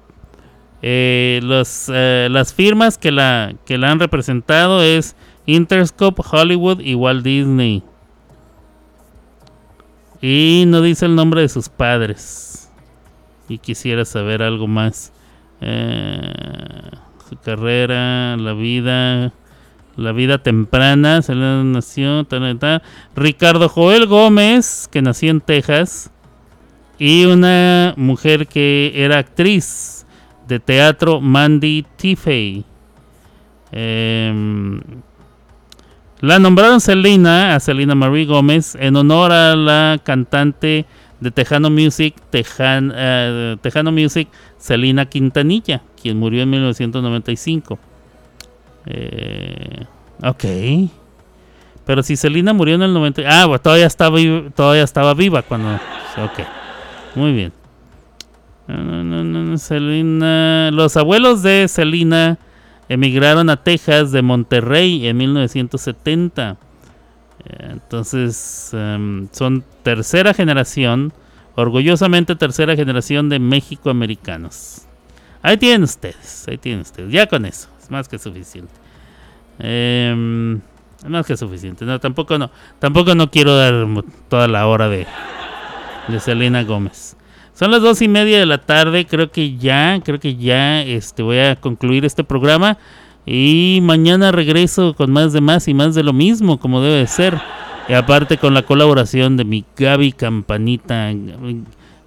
Eh, 0.81 1.41
los, 1.43 1.91
eh, 1.93 2.29
las 2.31 2.55
firmas 2.55 2.99
que 2.99 3.11
la, 3.11 3.55
que 3.67 3.79
la 3.79 3.91
han 3.91 3.99
representado 3.99 4.83
es 4.83 5.17
Interscope, 5.47 6.23
Hollywood 6.31 6.81
y 6.81 6.95
Walt 6.95 7.25
Disney. 7.25 7.83
Y 10.21 10.65
no 10.67 10.83
dice 10.83 11.07
el 11.07 11.15
nombre 11.15 11.41
de 11.41 11.49
sus 11.49 11.69
padres. 11.69 12.71
Y 13.49 13.59
quisiera 13.59 14.05
saber 14.05 14.43
algo 14.43 14.67
más. 14.67 15.13
Eh, 15.61 16.33
su 17.29 17.37
carrera, 17.37 18.37
la 18.37 18.53
vida, 18.53 19.33
la 19.97 20.13
vida 20.13 20.39
temprana, 20.39 21.23
se 21.23 21.35
le 21.35 21.65
nació, 21.65 22.25
ta, 22.25 22.39
ta, 22.39 22.59
ta. 22.59 22.83
Ricardo 23.17 23.69
Joel 23.69 24.07
Gómez, 24.07 24.89
que 24.91 25.03
nació 25.03 25.31
en 25.31 25.41
Texas, 25.41 26.11
y 26.99 27.25
una 27.27 27.95
mujer 27.97 28.47
que 28.47 28.93
era 28.95 29.19
actriz 29.19 29.98
de 30.49 30.59
teatro, 30.61 31.21
Mandy 31.21 31.85
Tiffey. 31.97 32.65
Em, 33.71 34.81
la 36.21 36.39
nombraron 36.39 36.81
Selena, 36.81 37.55
a 37.55 37.61
Selena 37.61 37.95
Marie 37.95 38.25
Gómez, 38.27 38.75
en 38.81 38.97
honor 38.97 39.31
a 39.31 39.55
la 39.55 40.01
cantante 40.03 40.87
de 41.21 41.31
Tejano 41.31 41.71
Music, 41.71 42.15
Tejan- 42.33 42.93
eh, 42.95 43.57
Tejano 43.61 43.93
Music, 43.93 44.29
Selena 44.57 45.07
Quintanilla, 45.07 45.83
quien 46.01 46.19
murió 46.19 46.43
en 46.43 46.51
1995. 46.51 47.79
Eh, 48.87 49.85
ok. 50.25 50.91
Pero 51.85 52.03
si 52.03 52.17
Selena 52.17 52.53
murió 52.53 52.75
en 52.75 52.83
el 52.83 52.93
90... 52.95 53.23
Ah, 53.27 53.47
bueno, 53.47 53.61
todavía 53.61 53.87
estaba, 53.87 54.19
todavía 54.55 54.83
estaba 54.83 55.15
viva 55.15 55.43
cuando... 55.43 55.75
Ok. 55.75 56.41
Muy 57.15 57.33
bien. 57.33 57.53
Selena... 59.59 60.71
Los 60.73 60.97
abuelos 60.97 61.43
de 61.43 61.69
Selena 61.69 62.39
emigraron 62.89 63.51
a 63.51 63.57
Texas 63.57 64.13
de 64.13 64.23
Monterrey 64.23 65.07
en 65.07 65.17
1970. 65.17 66.57
Eh, 67.45 67.69
Entonces, 67.71 68.71
em, 68.73 69.29
son 69.33 69.65
tercera 69.83 70.35
generación, 70.35 71.13
orgullosamente 71.55 72.37
tercera 72.37 72.77
generación 72.77 73.29
de 73.29 73.39
México-americanos. 73.39 74.83
Ahí 75.43 75.57
tienen 75.57 75.83
ustedes, 75.83 76.47
ahí 76.49 76.59
tienen 76.59 76.81
ustedes. 76.81 77.13
Ya 77.13 77.27
con 77.27 77.45
eso, 77.47 77.69
es 77.81 77.91
más 77.91 78.09
que 78.09 78.19
suficiente. 78.19 78.73
Em, 79.59 80.57
es 80.99 81.09
más 81.09 81.27
que 81.27 81.37
suficiente. 81.37 81.85
No, 81.85 81.99
tampoco 82.01 82.39
no, 82.39 82.51
tampoco 82.79 83.15
no 83.15 83.31
quiero 83.31 83.57
dar 83.57 83.87
toda 84.29 84.49
la 84.49 84.67
hora 84.67 84.89
de, 84.89 85.07
de 86.09 86.21
Selena 86.21 86.65
Gómez. 86.65 87.17
Son 87.59 87.73
las 87.73 87.83
dos 87.83 88.01
y 88.03 88.07
media 88.07 88.39
de 88.39 88.47
la 88.47 88.59
tarde, 88.59 89.05
creo 89.05 89.33
que 89.33 89.57
ya, 89.57 90.01
creo 90.05 90.21
que 90.21 90.37
ya 90.37 90.81
este, 90.81 91.25
voy 91.25 91.41
a 91.41 91.57
concluir 91.57 92.05
este 92.05 92.23
programa. 92.23 92.79
Y 93.27 93.81
mañana 93.83 94.31
regreso 94.31 94.95
con 94.95 95.11
más 95.11 95.33
de 95.33 95.41
más 95.41 95.67
y 95.67 95.75
más 95.75 95.97
de 95.97 96.05
lo 96.05 96.13
mismo, 96.13 96.61
como 96.61 96.81
debe 96.81 96.99
de 96.99 97.09
ser. 97.09 97.37
Y 97.89 97.95
aparte 97.95 98.39
con 98.39 98.55
la 98.55 98.63
colaboración 98.63 99.37
de 99.37 99.45
mi 99.45 99.65
Gaby 99.77 100.13
Campanita. 100.13 101.11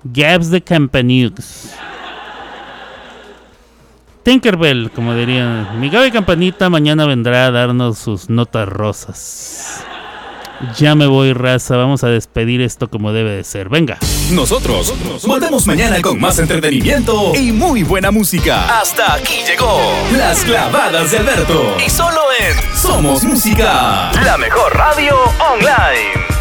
Gabs 0.06 0.52
de 0.52 0.62
Campanux. 0.62 1.76
Tinkerbell, 4.24 4.90
como 4.92 5.14
dirían. 5.14 5.82
Mi 5.82 5.90
Gaby 5.90 6.12
Campanita 6.12 6.70
mañana 6.70 7.06
vendrá 7.06 7.48
a 7.48 7.52
darnos 7.52 7.98
sus 7.98 8.30
notas 8.30 8.70
rosas. 8.70 9.86
Ya 10.78 10.96
me 10.96 11.08
voy, 11.08 11.34
raza. 11.34 11.78
Vamos 11.78 12.04
a 12.04 12.08
despedir 12.08 12.62
esto 12.62 12.90
como 12.90 13.14
debe 13.14 13.32
de 13.32 13.44
ser. 13.44 13.70
Venga. 13.70 13.98
Nosotros 14.32 14.94
volvemos 15.26 15.68
mañana 15.68 16.02
con 16.02 16.20
más 16.20 16.40
entretenimiento 16.40 17.34
y 17.36 17.52
muy 17.52 17.84
buena 17.84 18.12
música. 18.12 18.80
Hasta 18.80 19.16
aquí 19.16 19.44
llegó 19.48 19.80
Las 20.18 20.44
Clavadas 20.44 21.12
de 21.12 21.18
Alberto. 21.20 21.78
Y 21.86 21.90
solo 21.90 22.22
en 22.40 22.78
Somos 22.78 23.24
Música, 23.24 24.12
la 24.24 24.38
mejor 24.38 24.76
radio 24.76 25.16
online. 25.54 26.41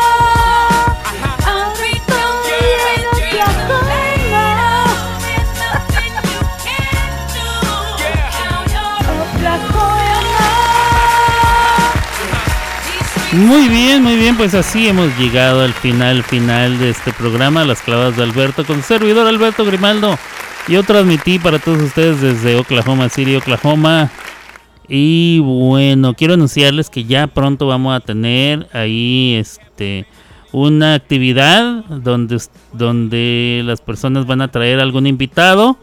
Muy 13.33 13.69
bien, 13.69 14.03
muy 14.03 14.17
bien, 14.17 14.35
pues 14.35 14.53
así 14.53 14.89
hemos 14.89 15.17
llegado 15.17 15.61
al 15.63 15.71
final, 15.71 16.21
final 16.21 16.77
de 16.79 16.89
este 16.89 17.13
programa, 17.13 17.63
Las 17.63 17.81
Clavas 17.81 18.17
de 18.17 18.23
Alberto, 18.23 18.65
con 18.65 18.83
servidor 18.83 19.25
Alberto 19.25 19.63
Grimaldo. 19.63 20.17
Yo 20.67 20.83
transmití 20.83 21.39
para 21.39 21.57
todos 21.57 21.81
ustedes 21.81 22.19
desde 22.19 22.57
Oklahoma 22.57 23.07
City, 23.07 23.37
Oklahoma. 23.37 24.11
Y 24.89 25.39
bueno, 25.39 26.13
quiero 26.13 26.33
anunciarles 26.33 26.89
que 26.89 27.05
ya 27.05 27.27
pronto 27.27 27.67
vamos 27.67 27.95
a 27.95 28.01
tener 28.01 28.67
ahí 28.73 29.35
este 29.39 30.05
una 30.51 30.95
actividad 30.95 31.85
donde, 31.85 32.37
donde 32.73 33.61
las 33.63 33.79
personas 33.79 34.25
van 34.25 34.41
a 34.41 34.49
traer 34.49 34.81
algún 34.81 35.07
invitado. 35.07 35.77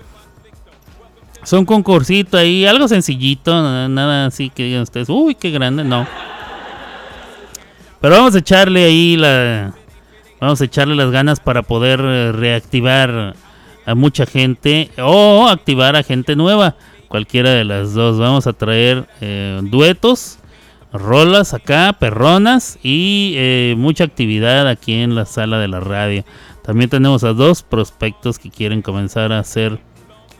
Son 1.44 1.64
concursito 1.64 2.36
ahí, 2.36 2.66
algo 2.66 2.88
sencillito, 2.88 3.88
nada 3.88 4.26
así 4.26 4.50
que 4.50 4.64
digan 4.64 4.82
ustedes, 4.82 5.08
uy, 5.08 5.34
qué 5.34 5.50
grande, 5.50 5.82
no. 5.82 6.06
Pero 8.00 8.14
vamos 8.14 8.34
a 8.34 8.38
echarle 8.38 8.84
ahí 8.84 9.16
la. 9.16 9.74
Vamos 10.40 10.60
a 10.60 10.64
echarle 10.64 10.94
las 10.94 11.10
ganas 11.10 11.40
para 11.40 11.62
poder 11.62 12.00
eh, 12.00 12.32
reactivar 12.32 13.34
a 13.84 13.94
mucha 13.96 14.24
gente 14.24 14.90
o 14.98 15.48
activar 15.48 15.96
a 15.96 16.02
gente 16.02 16.36
nueva. 16.36 16.76
Cualquiera 17.08 17.50
de 17.50 17.64
las 17.64 17.94
dos. 17.94 18.18
Vamos 18.18 18.46
a 18.46 18.52
traer 18.52 19.08
eh, 19.20 19.60
duetos, 19.64 20.38
rolas 20.92 21.54
acá, 21.54 21.96
perronas 21.98 22.78
y 22.82 23.32
eh, 23.36 23.74
mucha 23.76 24.04
actividad 24.04 24.68
aquí 24.68 24.92
en 24.92 25.14
la 25.14 25.24
sala 25.24 25.58
de 25.58 25.68
la 25.68 25.80
radio. 25.80 26.24
También 26.62 26.90
tenemos 26.90 27.24
a 27.24 27.32
dos 27.32 27.62
prospectos 27.62 28.38
que 28.38 28.50
quieren 28.50 28.82
comenzar 28.82 29.32
a 29.32 29.38
hacer 29.40 29.80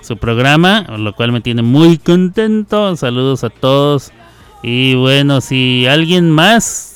su 0.01 0.17
programa, 0.17 0.83
lo 0.97 1.15
cual 1.15 1.33
me 1.33 1.41
tiene 1.41 1.63
muy 1.63 1.99
contento. 1.99 2.95
Saludos 2.97 3.43
a 3.45 3.51
todos. 3.51 4.13
Y 4.63 4.95
bueno, 4.95 5.41
si 5.41 5.87
alguien 5.87 6.31
más 6.31 6.88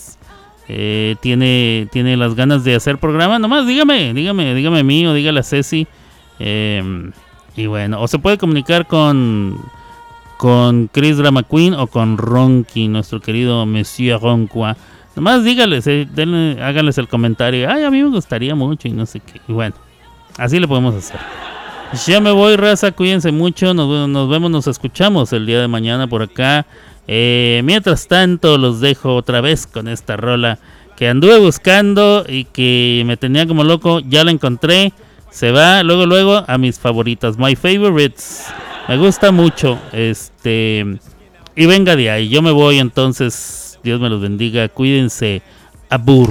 eh, 0.75 1.17
tiene, 1.21 1.87
tiene 1.93 2.17
las 2.17 2.35
ganas 2.35 2.65
de 2.65 2.75
hacer 2.75 2.97
programa, 2.97 3.39
nomás 3.39 3.67
dígame, 3.67 4.15
dígame, 4.15 4.55
dígame 4.55 4.81
a 4.81 4.83
mí 4.83 5.07
o 5.07 5.13
dígale 5.13 5.41
a 5.41 5.43
Ceci. 5.43 5.87
Em, 6.39 7.13
y 7.55 7.67
bueno, 7.67 8.01
o 8.01 8.09
se 8.09 8.19
puede 8.19 8.39
comunicar 8.39 8.87
con 8.87 9.61
con 10.39 10.89
Chris 10.89 11.19
Drama 11.19 11.43
Queen 11.43 11.75
o 11.75 11.87
con 11.87 12.17
Ronky, 12.17 12.89
nuestro 12.89 13.21
querido 13.21 13.67
Monsieur 13.67 14.21
Ronqua. 14.21 14.77
Nomás 15.15 15.45
dígales, 15.45 15.87
eh, 15.87 16.09
háganles 16.61 16.97
el 16.97 17.07
comentario. 17.07 17.71
Ay, 17.71 17.85
a 17.85 17.91
mí 17.91 18.03
me 18.03 18.09
gustaría 18.09 18.55
mucho 18.55 18.89
y 18.89 18.93
no 18.93 19.05
sé 19.05 19.21
qué. 19.21 19.41
Y 19.47 19.53
bueno, 19.53 19.77
así 20.39 20.59
le 20.59 20.67
podemos 20.67 20.95
hacer. 20.95 21.21
Ya 22.07 22.21
me 22.21 22.33
voy, 22.33 22.57
raza. 22.57 22.91
Cuídense 22.93 23.31
mucho. 23.31 23.75
Nos, 23.75 24.09
nos 24.09 24.29
vemos, 24.29 24.51
nos 24.51 24.67
escuchamos 24.67 25.33
el 25.35 25.45
día 25.45 25.61
de 25.61 25.69
mañana 25.69 26.07
por 26.07 26.23
acá. 26.23 26.67
Eh, 27.15 27.61
mientras 27.63 28.09
tanto, 28.09 28.57
los 28.57 28.81
dejo 28.81 29.17
otra 29.17 29.43
vez 29.43 29.67
con 29.67 29.87
esta 29.87 30.17
rola 30.17 30.59
que 30.97 31.09
anduve 31.09 31.39
buscando 31.41 32.25
y 32.27 32.45
que 32.45 33.03
me 33.05 33.19
tenía 33.19 33.47
como 33.47 33.65
loco. 33.65 34.01
Ya 34.01 34.25
la 34.25 34.31
encontré. 34.31 34.95
Se 35.31 35.53
va 35.53 35.83
luego, 35.83 36.07
luego 36.07 36.43
a 36.49 36.57
mis 36.57 36.79
favoritas, 36.79 37.37
my 37.37 37.55
favorites. 37.55 38.47
Me 38.89 38.97
gusta 38.97 39.31
mucho. 39.31 39.79
Este. 39.93 40.87
Y 41.55 41.67
venga 41.67 41.97
de 41.97 42.09
ahí. 42.09 42.31
Yo 42.31 42.41
me 42.41 42.51
voy 42.51 42.79
entonces. 42.79 43.79
Dios 43.85 44.01
me 44.01 44.09
los 44.09 44.23
bendiga. 44.23 44.71
Cuídense. 44.71 45.43
Abur. 45.91 46.31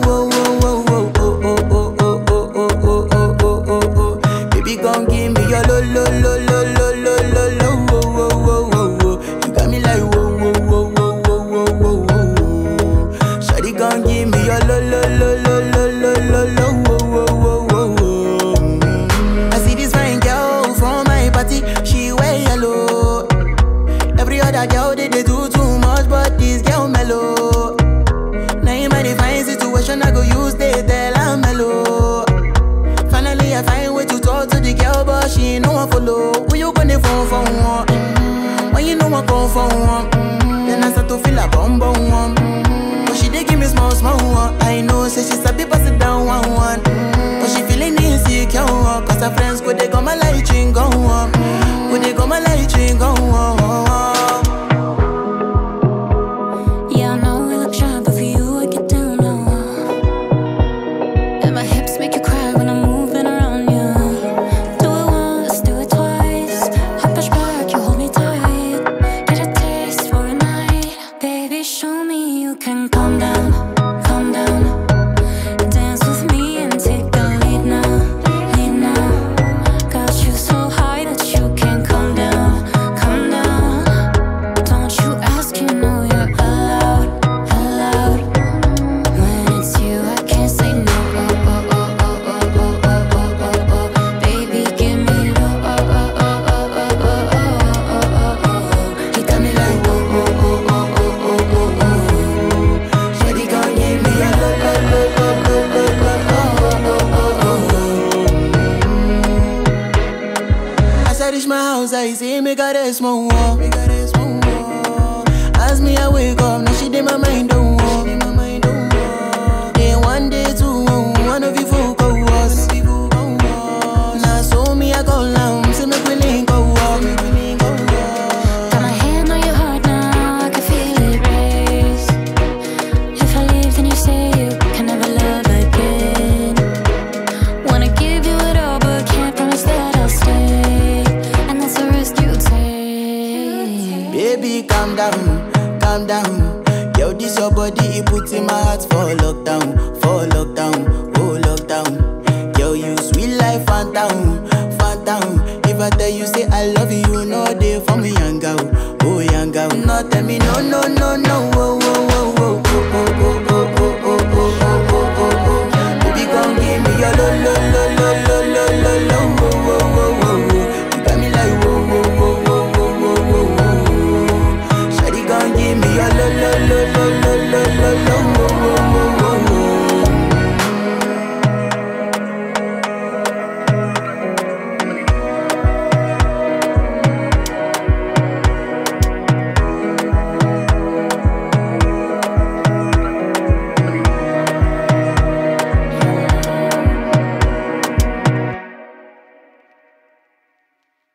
let 52.73 52.89
you 52.89 52.97
go. 52.97 53.90